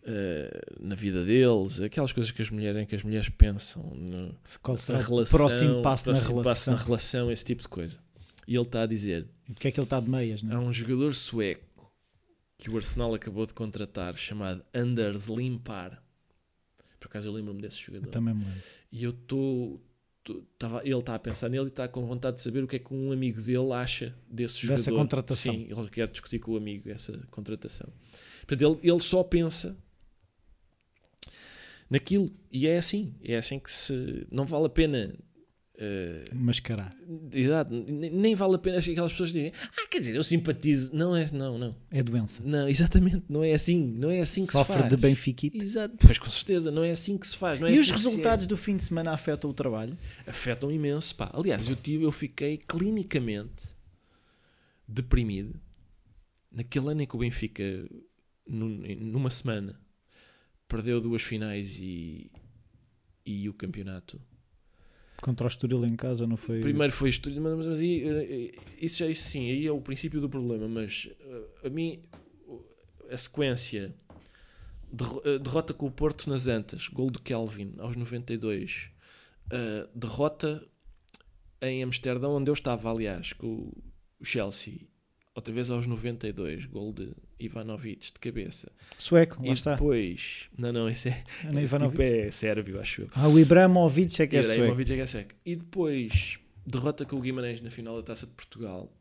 [0.02, 4.78] eh, na vida deles, aquelas coisas que as mulheres, que as mulheres pensam, no, Qual
[4.78, 6.74] será o relação, próximo passo na próximo passo relação?
[6.74, 7.98] na relação, esse tipo de coisa.
[8.48, 10.64] E ele está a dizer: Porque é que ele está de meias, há não é?
[10.66, 11.92] um jogador sueco
[12.56, 16.02] que o Arsenal acabou de contratar chamado Anders Limpar.
[17.01, 18.07] Por acaso eu lembro-me desse jogador.
[18.07, 18.62] Eu também me lembro.
[18.92, 19.82] E eu estou.
[20.84, 22.92] Ele está a pensar nele e está com vontade de saber o que é que
[22.92, 24.76] um amigo dele acha desse jogador.
[24.76, 25.55] Dessa contratação.
[25.55, 27.88] Sim, ele quer discutir com o amigo essa contratação.
[28.46, 29.76] Portanto, ele, ele só pensa
[31.88, 32.30] naquilo.
[32.53, 33.14] E é assim.
[33.24, 34.26] É assim que se.
[34.30, 35.14] Não vale a pena.
[35.81, 36.95] Eh, Mascarar.
[37.33, 40.95] exato, nem nem vale a pena aquelas pessoas dizem ah, quer dizer, eu simpatizo.
[40.95, 41.74] Não é, não, não.
[41.91, 42.43] É doença.
[42.45, 43.83] Não, exatamente, não é assim.
[43.99, 44.91] Não é assim que Sofre se faz.
[44.91, 45.59] de benfiquite.
[45.59, 47.59] Exato, pois com certeza, não é assim que se faz.
[47.59, 48.11] Não é E os assim que se é.
[48.11, 49.97] resultados do fim de semana afetam o trabalho?
[50.26, 51.16] afetam imenso.
[51.16, 51.31] Pá.
[51.33, 53.64] Aliás, eu, tive, eu fiquei clinicamente
[54.87, 55.59] deprimido
[56.53, 57.62] naquele ano em que o Benfica
[58.47, 59.81] numa semana,
[60.68, 62.31] perdeu duas finais e,
[63.24, 64.20] e o campeonato.
[65.23, 66.61] Contra o Estoril em casa, não foi?
[66.61, 70.21] Primeiro foi isto, mas, mas aí, eh, isso já isso sim, aí é o princípio
[70.21, 72.01] do problema, mas eh, a mim
[73.11, 73.95] a sequência
[75.25, 78.91] eh, derrota com o Porto nas Antas, gol do Kelvin aos 92,
[79.51, 80.66] eh, derrota
[81.61, 83.73] em Amsterdão onde eu estava, aliás, com
[84.18, 84.89] o Chelsea,
[85.35, 88.70] outra vez aos 92, gol de Ivanovic de cabeça.
[88.99, 89.72] Sueco, lá e está.
[89.72, 93.11] depois, não, não, esse, é, Ana esse tipo é sérvio, acho eu.
[93.14, 94.59] Ah, o Ibrahimovic é que é sueco.
[94.59, 95.34] Ibrahimovic é que é sueco.
[95.45, 98.93] E depois derrota com o Guimarães na final da Taça de Portugal.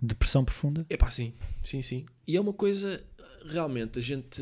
[0.00, 0.86] Depressão profunda.
[0.90, 1.32] Epá, sim,
[1.64, 2.06] sim, sim.
[2.26, 3.02] E é uma coisa,
[3.48, 4.40] realmente, a gente,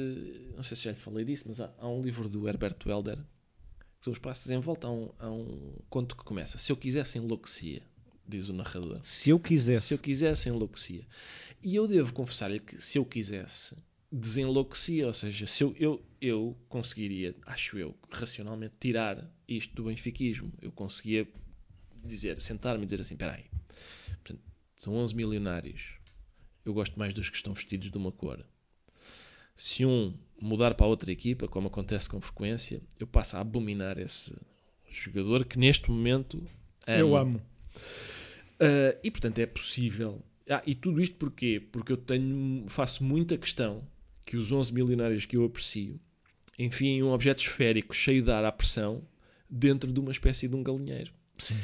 [0.57, 3.17] não sei se já lhe falei disso, mas há, há um livro do Herbert Welder,
[3.17, 6.77] que são os passos em volta, há um, há um conto que começa, se eu
[6.77, 7.83] quisesse enlouquecia,
[8.27, 8.99] diz o narrador.
[9.03, 9.87] Se eu quisesse.
[9.87, 11.07] Se eu quisesse, enlouquecia.
[11.65, 13.75] E eu devo confessar-lhe que se eu quisesse,
[14.13, 15.07] desenlouquecia.
[15.07, 20.53] Ou seja, se eu, eu, eu conseguiria, acho eu, racionalmente, tirar isto do benfiquismo.
[20.61, 21.27] Eu conseguia
[22.05, 23.47] dizer, sentar-me e dizer assim: espera aí,
[24.23, 24.43] Portanto,
[24.77, 25.95] são 11 milionários.
[26.65, 28.45] Eu gosto mais dos que estão vestidos de uma cor.
[29.57, 34.35] Se um mudar para outra equipa, como acontece com frequência, eu passo a abominar esse
[34.89, 36.47] jogador que neste momento
[37.01, 37.39] Eu amo.
[38.55, 40.23] Uh, e portanto é possível.
[40.49, 41.61] Ah, e tudo isto porquê?
[41.73, 43.83] Porque eu tenho, faço muita questão
[44.27, 45.99] que os 11 milionários que eu aprecio
[46.59, 49.03] enfiem um objeto esférico cheio de ar à pressão
[49.49, 51.13] dentro de uma espécie de um galinheiro.
[51.39, 51.57] Sim.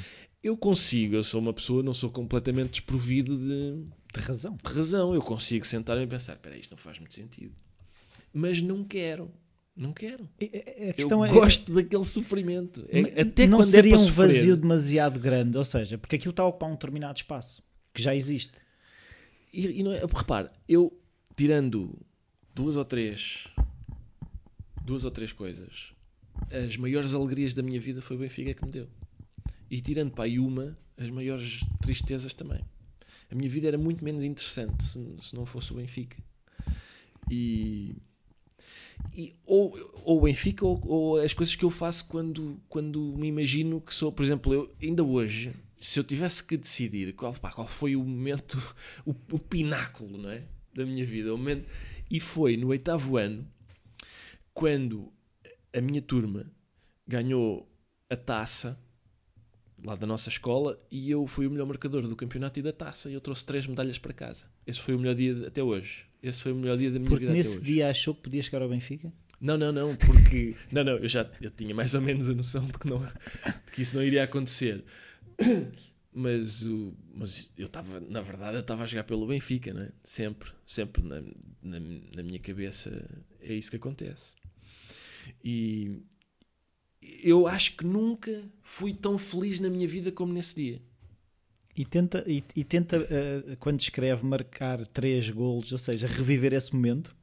[0.42, 4.56] Eu consigo, eu sou uma pessoa, não sou completamente desprovido de, De razão.
[4.66, 5.14] de razão.
[5.14, 7.54] Eu consigo sentar-me e pensar: espera, isto não faz muito sentido.
[8.32, 9.30] Mas não quero.
[9.76, 10.28] Não quero.
[10.40, 11.30] A Eu questão é.
[11.30, 12.84] gosto daquele sofrimento.
[12.88, 14.26] É- até não quando seria é um sofrer.
[14.28, 17.62] vazio demasiado grande, ou seja, porque aquilo está a ocupar um determinado espaço
[17.92, 18.54] que já existe.
[19.52, 20.96] E, e não é, repare, eu
[21.36, 21.98] tirando
[22.54, 23.48] duas ou três
[24.90, 25.92] duas ou três coisas,
[26.50, 28.88] as maiores alegrias da minha vida foi o Benfica que me deu.
[29.70, 32.60] E tirando para aí uma, as maiores tristezas também.
[33.30, 36.16] A minha vida era muito menos interessante se, se não fosse o Benfica.
[37.30, 37.94] E,
[39.14, 43.28] e ou, ou o Benfica ou, ou as coisas que eu faço quando, quando me
[43.28, 47.50] imagino que sou, por exemplo, eu ainda hoje, se eu tivesse que decidir qual, pá,
[47.50, 48.58] qual foi o momento,
[49.04, 50.44] o, o pináculo não é?
[50.74, 51.68] da minha vida, o momento,
[52.10, 53.46] e foi no oitavo ano,
[54.54, 55.12] quando
[55.72, 56.50] a minha turma
[57.06, 57.68] ganhou
[58.08, 58.78] a taça
[59.82, 63.08] lá da nossa escola e eu fui o melhor marcador do campeonato e da taça
[63.10, 64.44] e eu trouxe três medalhas para casa.
[64.66, 66.04] Esse foi o melhor dia de- até hoje.
[66.22, 68.42] Esse foi o melhor dia da minha Porque vida até nesse dia achou que podia
[68.42, 69.12] chegar ao Benfica?
[69.40, 72.66] Não, não, não, porque não, não, eu já eu tinha mais ou menos a noção
[72.66, 74.84] de que, não, de que isso não iria acontecer.
[76.12, 79.92] Mas, o, mas eu estava, na verdade, eu estava a jogar pelo Benfica, não é?
[80.04, 81.20] Sempre, sempre na,
[81.62, 83.08] na, na minha cabeça
[83.40, 84.34] é isso que acontece.
[85.44, 86.02] E
[87.22, 90.82] eu acho que nunca fui tão feliz na minha vida como nesse dia.
[91.76, 96.74] E tenta, e, e tenta eh, quando escreve, marcar três golos, ou seja, reviver esse
[96.74, 97.14] momento.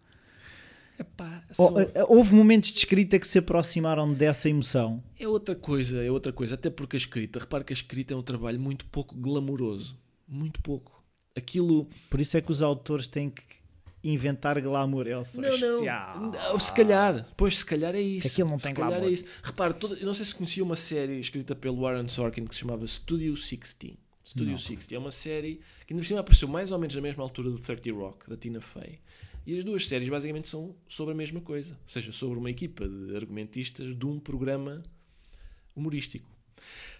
[0.99, 5.03] Epá, Ou, só- eh, houve momentos de escrita que se aproximaram dessa emoção.
[5.19, 6.55] É outra coisa, é outra coisa.
[6.55, 9.97] Até porque a escrita, repare que a escrita é um trabalho muito pouco glamouroso.
[10.27, 11.03] Muito pouco.
[11.35, 11.87] Aquilo.
[12.09, 13.43] Por isso é que os autores têm que
[14.03, 15.07] inventar glamour.
[15.07, 16.19] Eu sou especial.
[16.31, 17.27] não, se calhar.
[17.37, 18.27] Pois, se calhar é isso.
[18.27, 19.09] Aquilo não se tem calhar glamour.
[19.09, 19.25] é isso.
[19.43, 22.61] Repare, toda, eu não sei se conhecia uma série escrita pelo Warren Sorkin que se
[22.61, 23.97] chamava Studio 16.
[24.25, 24.57] Studio Não.
[24.57, 24.93] 60.
[24.95, 27.57] É uma série que ainda por cima apareceu mais ou menos na mesma altura do
[27.59, 28.99] 30 Rock, da Tina Fey.
[29.47, 31.71] E as duas séries basicamente são sobre a mesma coisa.
[31.71, 34.83] Ou seja, sobre uma equipa de argumentistas de um programa
[35.73, 36.29] humorístico.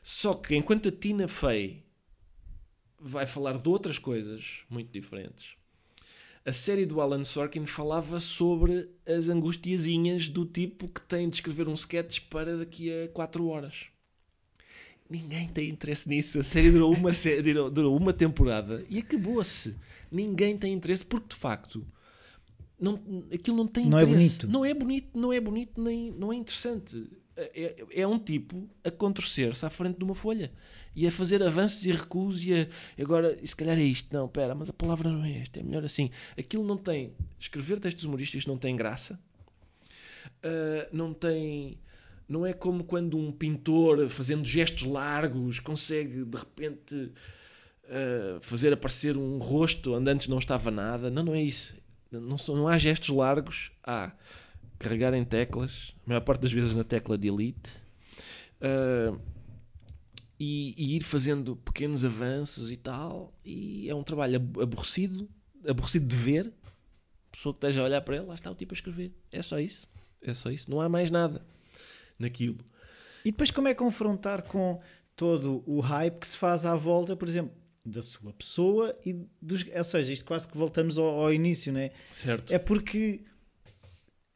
[0.02, 1.84] Só que enquanto a Tina Fey
[2.98, 5.56] vai falar de outras coisas muito diferentes,
[6.46, 11.68] a série do Alan Sorkin falava sobre as angustiazinhas do tipo que tem de escrever
[11.68, 13.88] um sketch para daqui a 4 horas.
[15.10, 16.40] Ninguém tem interesse nisso.
[16.40, 19.76] A série durou uma, sé- durou, durou uma temporada e acabou-se.
[20.10, 21.86] Ninguém tem interesse porque, de facto,
[22.80, 24.38] não, aquilo não tem Não é interesse.
[24.40, 24.48] bonito.
[24.48, 27.10] Não é bonito, não é bonito, nem não é interessante.
[27.36, 30.52] É, é- é um tipo a contorcer-se à frente de uma folha
[30.96, 32.68] e a fazer avanços e recuos e a,
[33.00, 34.12] agora, se calhar é isto.
[34.12, 36.10] Não, pera, mas a palavra não é esta, é melhor assim.
[36.38, 37.14] Aquilo não tem.
[37.40, 39.20] Escrever textos humorísticos não tem graça.
[40.44, 41.78] Uh, não tem.
[42.28, 49.16] Não é como quando um pintor, fazendo gestos largos, consegue de repente uh, fazer aparecer
[49.16, 51.10] um rosto onde antes não estava nada.
[51.10, 51.74] Não, não é isso.
[52.12, 53.72] Não, são- não há gestos largos.
[53.84, 54.12] Há
[54.80, 57.72] carregar em teclas, a maior parte das vezes na tecla delete,
[58.62, 59.20] uh,
[60.40, 63.34] e, e ir fazendo pequenos avanços e tal.
[63.44, 65.28] E é um trabalho ab- aborrecido,
[65.68, 66.54] aborrecido de ver,
[67.32, 69.12] pessoa que esteja a olhar para ele, lá está o tipo a escrever.
[69.32, 69.88] É só isso.
[70.22, 70.70] É só isso.
[70.70, 71.44] Não há mais nada
[72.20, 72.60] naquilo.
[73.26, 74.80] E depois como é confrontar com
[75.16, 77.52] todo o hype que se faz à volta, por exemplo,
[77.88, 79.66] da sua pessoa e dos...
[79.76, 81.92] Ou seja, isto quase que voltamos ao, ao início, né?
[82.14, 82.54] Certo?
[82.54, 83.22] É porque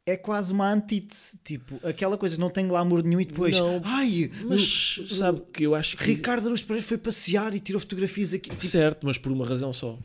[0.06, 3.80] é quase uma antítese, tipo, aquela coisa que não tem glamour nenhum e depois, Não,
[3.84, 6.04] ai, Mas o- sabe que eu acho que.
[6.04, 8.50] Ricardo Araújo Pereira foi passear e tirou fotografias aqui.
[8.50, 9.98] Tipo, Certo, mas por uma razão só.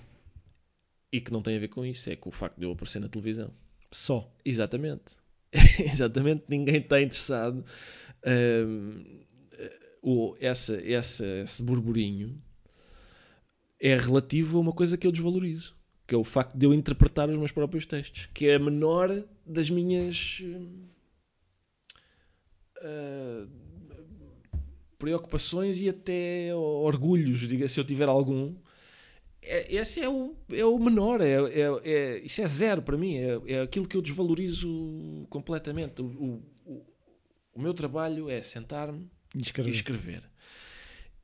[1.11, 2.99] E que não tem a ver com isso, é com o facto de eu aparecer
[2.99, 3.51] na televisão.
[3.91, 4.29] só.
[4.45, 5.15] Exatamente.
[5.79, 7.63] Exatamente, ninguém está interessado.
[8.25, 9.03] Hum,
[10.01, 12.39] o, essa, essa, esse burburinho
[13.79, 15.75] é relativo a uma coisa que eu desvalorizo,
[16.07, 19.23] que é o facto de eu interpretar os meus próprios textos, que é a menor
[19.45, 20.41] das minhas
[22.81, 23.47] ah,
[24.97, 28.55] preocupações e até orgulhos, diga se eu tiver algum.
[29.41, 33.15] É- esse é o, é o menor, é, é, é- isso é zero para mim,
[33.17, 36.01] é, é aquilo que eu desvalorizo completamente.
[36.01, 36.05] O,
[36.65, 36.83] o,
[37.53, 39.41] o- meu trabalho é sentar-me E e
[39.71, 40.23] escrever.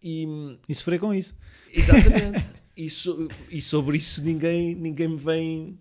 [0.04, 0.26] E,
[0.68, 1.36] E sofrer com isso.
[1.74, 2.46] exatamente.
[2.76, 5.80] e, so- e sobre isso ninguém, ninguém me vem.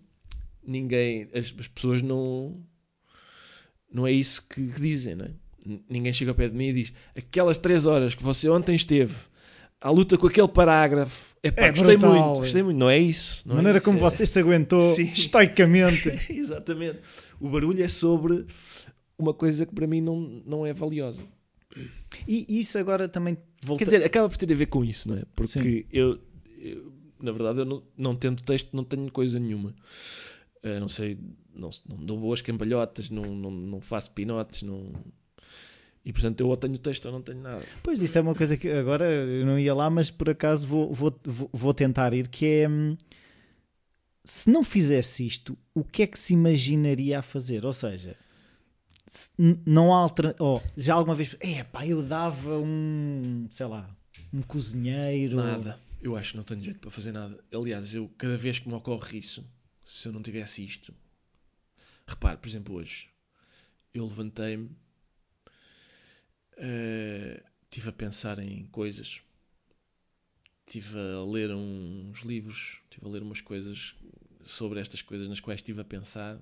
[0.65, 1.27] Ninguém.
[1.33, 2.63] As, as pessoas não.
[3.91, 5.31] Não é isso que, que dizem, não é?
[5.89, 9.15] Ninguém chega ao pé de mim e diz aquelas três horas que você ontem esteve
[9.79, 11.33] à luta com aquele parágrafo.
[11.43, 12.39] Epá, É gostei brutal, muito, é.
[12.41, 12.77] gostei muito.
[12.77, 13.41] Não é isso.
[13.45, 15.03] A Não é maneira isso, como é- você se aguentou Sim.
[15.03, 16.09] estoicamente.
[16.33, 16.99] Exatamente.
[17.39, 18.45] O barulho é sobre
[19.17, 21.23] uma coisa que para mim não, não é valiosa.
[22.27, 23.79] E isso agora também volta...
[23.79, 25.23] Quer dizer, acaba por ter a ver com isso, não é?
[25.35, 26.19] Porque eu,
[26.59, 29.73] eu, na verdade, eu não, não tendo texto, não tenho coisa nenhuma.
[30.61, 31.17] Eh, não sei,
[31.53, 34.93] não, não dou boas cambalhotas, não, não, não faço pinotes, não.
[36.05, 37.65] E portanto, eu ou tenho texto ou não tenho nada.
[37.81, 40.93] Pois isso é uma coisa que agora eu não ia lá, mas por acaso vou,
[40.93, 41.17] vou,
[41.51, 42.97] vou, tentar ir, que é hum,
[44.23, 47.65] se não fizesse isto, o que é que se imaginaria a fazer?
[47.65, 48.15] Ou seja,
[49.37, 50.07] não há
[50.39, 53.89] oh, já alguma vez é pá, eu dava um sei lá,
[54.33, 55.79] um cozinheiro Nada.
[56.01, 57.41] Eu acho que não tenho jeito para fazer nada.
[57.53, 59.49] Aliás, eu, cada vez que me ocorre isso,
[59.85, 60.93] se eu não tivesse isto,
[62.05, 63.09] repare, por exemplo, hoje,
[63.93, 64.69] eu levantei-me,
[66.57, 69.21] eh, estive a pensar em coisas,
[70.67, 73.95] estive a ler uns livros, estive a ler umas coisas
[74.43, 76.37] sobre estas coisas nas quais estive a pensar.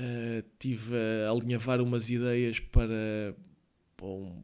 [0.00, 0.94] Eh, estive
[1.26, 3.34] a alinhavar umas ideias para,
[3.96, 4.42] para um,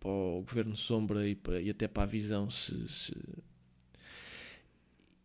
[0.00, 3.14] para o Governo Sombra e, para- e até para a visão se, se-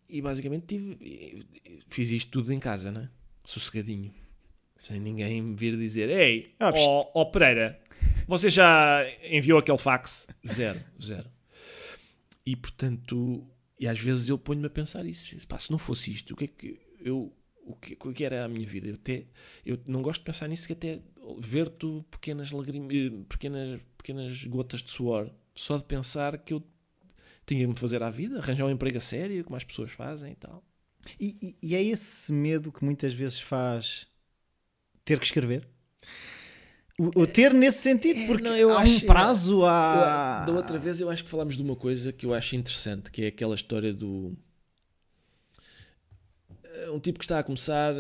[0.08, 1.46] e basicamente tive,
[1.90, 3.10] fiz isto tudo em casa, né?
[3.44, 4.14] sossegadinho
[4.76, 7.80] sem ninguém me vir dizer ei, Ah, ó ó Pereira
[8.28, 10.28] você já enviou aquele fax?
[10.46, 11.30] Zero, zero
[12.46, 13.48] e portanto
[13.80, 16.44] e às vezes eu ponho-me a pensar isso Pá, se não fosse isto, o que
[16.46, 17.34] é que eu
[17.66, 18.88] o que, o que era a minha vida?
[18.88, 19.26] Eu, até,
[19.66, 21.00] eu não gosto de pensar nisso que até
[21.40, 22.90] verto pequenas lágrimas,
[23.28, 26.64] pequenas, pequenas gotas de suor só de pensar que eu
[27.46, 30.34] tinha que me fazer à vida, arranjar um emprego a sério, como as pessoas fazem
[30.34, 30.64] e tal.
[31.20, 34.08] E, e- e é esse medo que muitas vezes faz
[35.06, 35.68] ter que escrever?
[36.98, 40.44] O, o ter nesse sentido, porque não, eu há acho- um prazo a...
[40.46, 43.24] da outra vez eu acho que falámos de uma coisa que eu acho interessante, que
[43.24, 44.45] é aquela história do eh,
[46.92, 47.94] um tipo que está a começar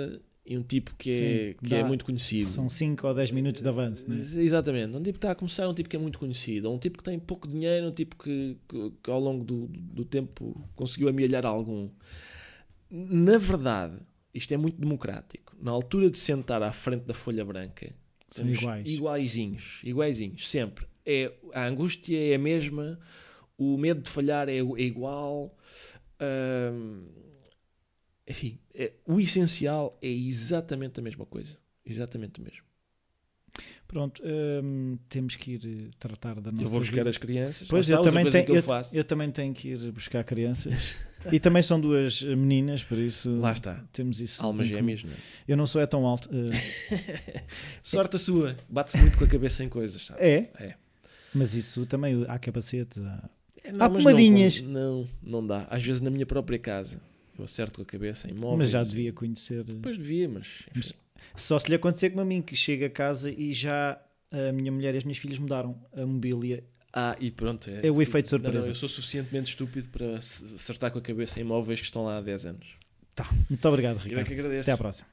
[0.45, 1.15] e um tipo que é,
[1.61, 2.49] Sim, que é dá- muito conhecido.
[2.49, 4.09] São 5 ou 10 minutos de avanço.
[4.09, 4.17] né?
[4.43, 4.95] Exatamente.
[4.95, 7.03] Um tipo que está a começar, um tipo que é muito conhecido, um tipo que
[7.03, 11.45] tem pouco dinheiro, um tipo que, que- que ao longo do, do tempo conseguiu amealhar
[11.45, 11.89] algum.
[12.89, 13.97] Na verdade,
[14.33, 15.55] isto é muito democrático.
[15.59, 17.91] Na altura de sentar à frente da folha branca,
[18.29, 18.85] São iguais.
[18.87, 20.85] iguaizinhos, iguaizinhos, sempre.
[21.05, 22.99] É, a angústia é a mesma,
[23.57, 25.55] o medo de falhar é, é igual.
[26.21, 27.03] hum,
[28.27, 31.57] enfim, é- o essencial é exatamente a mesma coisa.
[31.85, 32.63] Exatamente o mesmo.
[33.87, 37.09] Pronto, hum, temos que ir eh, tratar da nossa Eu vou buscar vida.
[37.11, 37.67] as crianças.
[37.67, 38.95] Pois, eu também, coisa tenho, que eu eu, faço.
[38.97, 40.95] eu também tenho que ir buscar crianças.
[41.31, 43.75] e também são duas eh, meninas, por isso Lá está.
[43.93, 44.43] temos isso.
[44.43, 45.15] Almas gêmeas, não é?
[45.47, 46.27] Eu não sou é tão alto.
[46.33, 47.43] eh,
[47.83, 48.57] Sorte a sua.
[48.67, 50.19] Bate-se muito com a cabeça em coisas, sabe?
[50.21, 50.73] é, É.
[51.33, 52.97] mas isso também há capacetes.
[52.97, 53.29] Há...
[53.63, 54.61] É, Há mas pomadinhas.
[54.61, 55.67] Não, não, não dá.
[55.69, 56.99] Às vezes na minha própria casa.
[57.37, 58.59] Eu acerto com a cabeça em móveis.
[58.59, 59.63] Mas já devia conhecer.
[59.63, 60.47] Depois devia, mas...
[60.75, 60.93] enfim.
[61.35, 64.01] Só se lhe acontecer como a mim, que chega a casa e já
[64.31, 66.63] a minha mulher e as minhas filhas mudaram a mobília.
[66.93, 67.69] Ah, e pronto.
[67.69, 68.01] É o sim.
[68.03, 68.69] efeito Não, não, surpresa.
[68.69, 72.21] eu sou suficientemente estúpido para acertar com a cabeça em móveis que estão lá há
[72.21, 72.67] 10 anos.
[73.13, 73.29] Tá.
[73.49, 74.27] Muito obrigado, Eu é Ricardo.
[74.27, 74.61] que agradeço.
[74.61, 75.07] Até à próxima.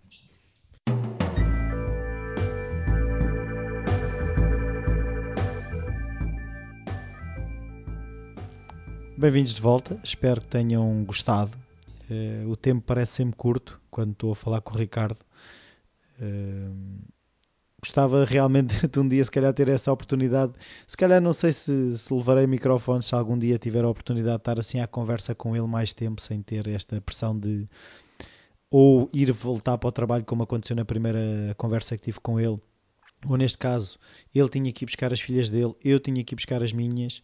[9.16, 9.98] Bem-vindos de volta.
[10.02, 11.52] Espero que tenham gostado.
[12.12, 15.18] Uh, o tempo parece sempre curto quando estou a falar com o Ricardo.
[16.20, 17.02] Uh,
[17.82, 20.52] gostava realmente de um dia, se calhar, ter essa oportunidade.
[20.86, 24.40] Se calhar, não sei se, se levarei microfone, se algum dia tiver a oportunidade de
[24.40, 27.68] estar assim à conversa com ele mais tempo, sem ter esta pressão de
[28.70, 32.58] ou ir voltar para o trabalho, como aconteceu na primeira conversa que tive com ele.
[33.28, 33.98] Ou neste caso,
[34.34, 37.22] ele tinha que ir buscar as filhas dele, eu tinha que ir buscar as minhas,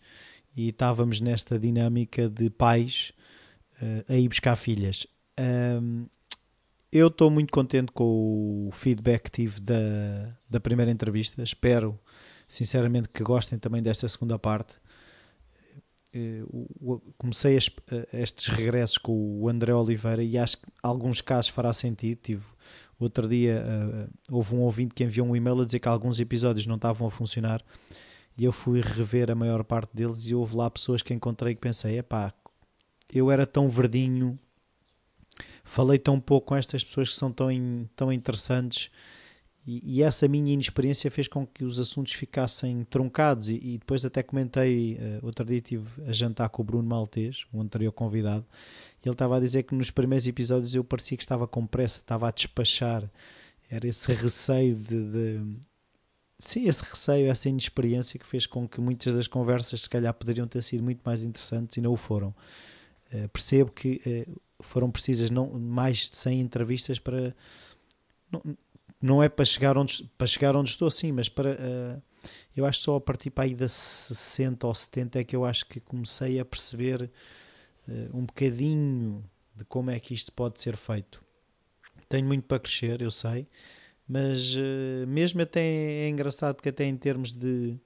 [0.55, 3.13] e estávamos nesta dinâmica de pais
[3.83, 5.07] uh, a ir buscar filhas.
[5.39, 6.07] Um,
[6.91, 11.43] eu estou muito contente com o feedback que tive da, da primeira entrevista.
[11.43, 11.99] Espero,
[12.49, 14.75] sinceramente, que gostem também desta segunda parte.
[16.13, 16.43] Eh,
[17.19, 17.59] comecei
[18.13, 22.21] estes regressos com o André Oliveira e acho que alguns casos fará sentido.
[22.23, 22.45] Tive
[22.99, 26.67] outro dia eh, houve um ouvinte que enviou um e-mail a dizer que alguns episódios
[26.67, 27.63] não estavam a funcionar
[28.37, 31.61] e eu fui rever a maior parte deles e houve lá pessoas que encontrei que
[31.61, 32.33] pensei, epá,
[33.13, 34.39] eu era tão verdinho
[35.65, 37.49] falei tão pouco com estas pessoas que são tão,
[37.95, 38.91] tão interessantes
[39.71, 44.03] e, e, essa minha inexperiência fez com que os assuntos ficassem truncados e, e depois
[44.03, 48.47] até comentei, uh, outro dia estive a jantar com o Bruno Maltês, o anterior convidado,
[49.05, 52.01] e ele estava a dizer que nos primeiros episódios eu parecia que estava com pressa,
[52.01, 53.11] estava a despachar,
[53.69, 55.59] era esse receio de, de
[56.39, 60.49] sim, esse receio, essa inexperiência que fez com que muitas das conversas se calhar poderiam
[60.49, 62.35] ter sido muito mais interessantes e não o foram.
[63.13, 67.35] Uh, percebo que uh, foram precisas não, mais de 100 entrevistas para.
[68.31, 68.43] Não,
[69.01, 71.53] não é para chegar onde, para chegar onde estou, sim, mas para.
[71.53, 72.03] Uh,
[72.57, 75.45] eu acho que só a partir para aí da 60 ou 70 é que eu
[75.45, 77.11] acho que comecei a perceber
[78.13, 79.25] um bocadinho
[79.55, 81.25] de como é que isto pode ser feito.
[82.09, 83.47] Tenho muito para crescer, eu sei,
[84.07, 84.55] mas
[85.07, 87.79] mesmo até é engraçado que até em termos de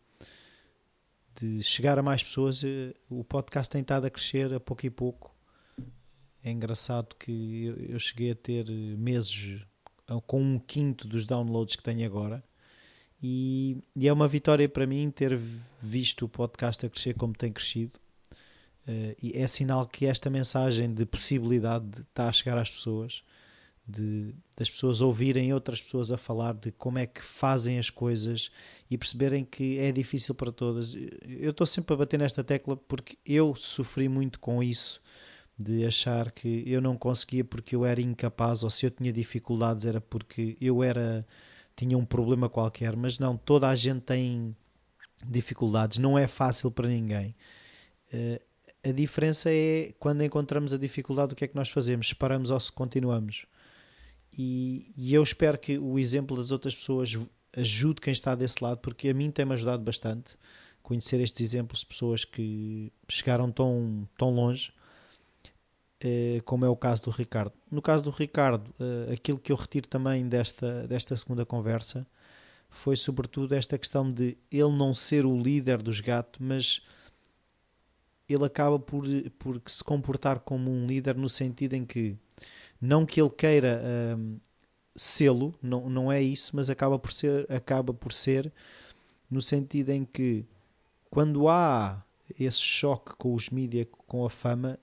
[1.40, 2.62] de chegar a mais pessoas,
[3.08, 5.32] o podcast tem estado a crescer a pouco e pouco
[6.44, 9.60] é engraçado que eu, cheguei a ter meses
[10.26, 12.42] com um quinto dos downloads que tenho agora.
[13.22, 15.38] E, e, é uma vitória para mim ter
[15.80, 17.92] visto o podcast a crescer como tem crescido.
[19.22, 23.22] E é sinal que esta mensagem de possibilidade está a chegar às pessoas,
[23.92, 28.50] de, das pessoas ouvirem outras pessoas a falar de como é que fazem as coisas
[28.90, 30.94] e perceberem que é difícil para todas.
[31.26, 35.00] Eu estou sempre a bater nesta tecla porque eu sofri muito com isso
[35.58, 39.84] de achar que eu não conseguia porque eu era incapaz ou se eu tinha dificuldades
[39.84, 41.26] era porque eu era
[41.76, 44.54] tinha um problema qualquer, mas não, toda a gente tem
[45.26, 47.34] dificuldades, não é fácil para ninguém.
[48.12, 48.38] Uh,
[48.84, 52.12] a diferença é quando encontramos a dificuldade, o que é que nós fazemos?
[52.12, 53.46] Paramos ou se continuamos?
[54.36, 57.18] E, e eu espero que o exemplo das outras pessoas
[57.54, 60.36] ajude quem está desse lado, porque a mim tem-me ajudado bastante
[60.82, 64.72] conhecer estes exemplos de pessoas que chegaram tão, tão longe
[66.00, 67.52] eh, como é o caso do Ricardo.
[67.70, 72.06] No caso do Ricardo, eh, aquilo que eu retiro também desta, desta segunda conversa
[72.68, 76.82] foi sobretudo esta questão de ele não ser o líder dos gatos, mas
[78.28, 79.04] ele acaba por,
[79.38, 82.16] por se comportar como um líder no sentido em que
[82.82, 83.80] não que ele queira
[84.18, 84.40] um,
[84.96, 88.52] sê-lo, não, não é isso, mas acaba por ser, acaba por ser
[89.30, 90.44] no sentido em que
[91.08, 92.04] quando há
[92.38, 94.78] esse choque com os mídias, com a fama,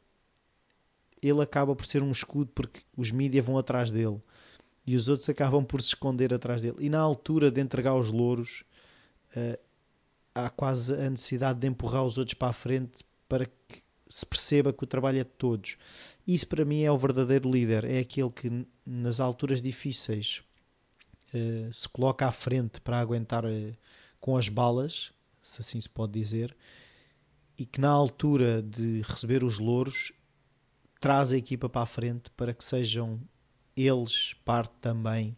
[1.21, 4.21] ele acaba por ser um escudo porque os mídias vão atrás dele
[4.88, 6.77] e os outros acabam por se esconder atrás dele.
[6.80, 8.63] E na altura de entregar os louros,
[9.35, 9.59] uh,
[10.34, 14.73] há quase a necessidade de empurrar os outros para a frente para que se perceba
[14.73, 15.77] que o trabalho é de todos.
[16.27, 20.41] Isso para mim é o verdadeiro líder, é aquele que nas alturas difíceis
[21.34, 23.77] uh, se coloca à frente para aguentar uh,
[24.19, 25.14] com as balas,
[25.44, 26.56] se assim se pode dizer,
[27.57, 30.11] e que na altura de receber os louros
[30.99, 33.22] traz a equipa para a frente para que sejam
[33.76, 35.38] eles parte também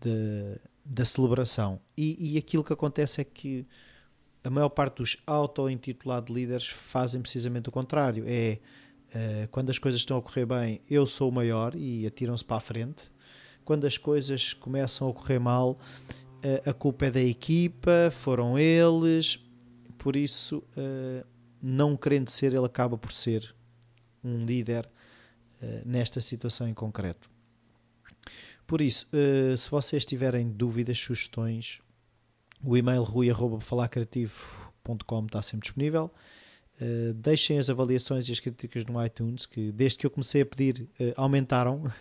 [0.00, 1.80] de, da celebração.
[1.96, 3.66] E, e aquilo que acontece é que
[4.42, 8.24] a maior parte dos auto-intitulados líderes fazem precisamente o contrário.
[8.26, 8.58] É
[9.10, 12.56] uh, quando as coisas estão a correr bem, eu sou o maior e atiram-se para
[12.56, 13.10] a frente.
[13.64, 19.38] Quando as coisas começam a correr mal, uh, a culpa é da equipa, foram eles.
[19.98, 21.26] Por isso, uh,
[21.62, 23.54] não querendo ser, ele acaba por ser
[24.24, 24.88] um líder
[25.84, 27.30] nesta situação em concreto.
[28.66, 29.06] Por isso,
[29.58, 31.82] se vocês tiverem dúvidas, sugestões,
[32.62, 36.12] o e-mail rui.falacreativo.com está sempre disponível.
[36.80, 40.46] Uh, deixem as avaliações e as críticas no iTunes, que desde que eu comecei a
[40.46, 41.82] pedir aumentaram.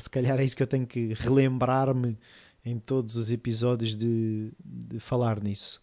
[0.00, 2.18] se calhar é isso que eu tenho que relembrar-me
[2.64, 5.80] em todos os episódios de, de falar nisso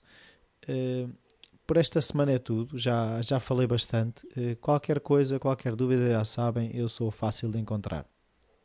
[1.68, 2.78] por esta semana é tudo.
[2.78, 4.26] Já, já falei bastante.
[4.62, 8.06] Qualquer coisa, qualquer dúvida, já sabem, eu sou fácil de encontrar.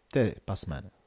[0.08, 1.01] Até para a semana.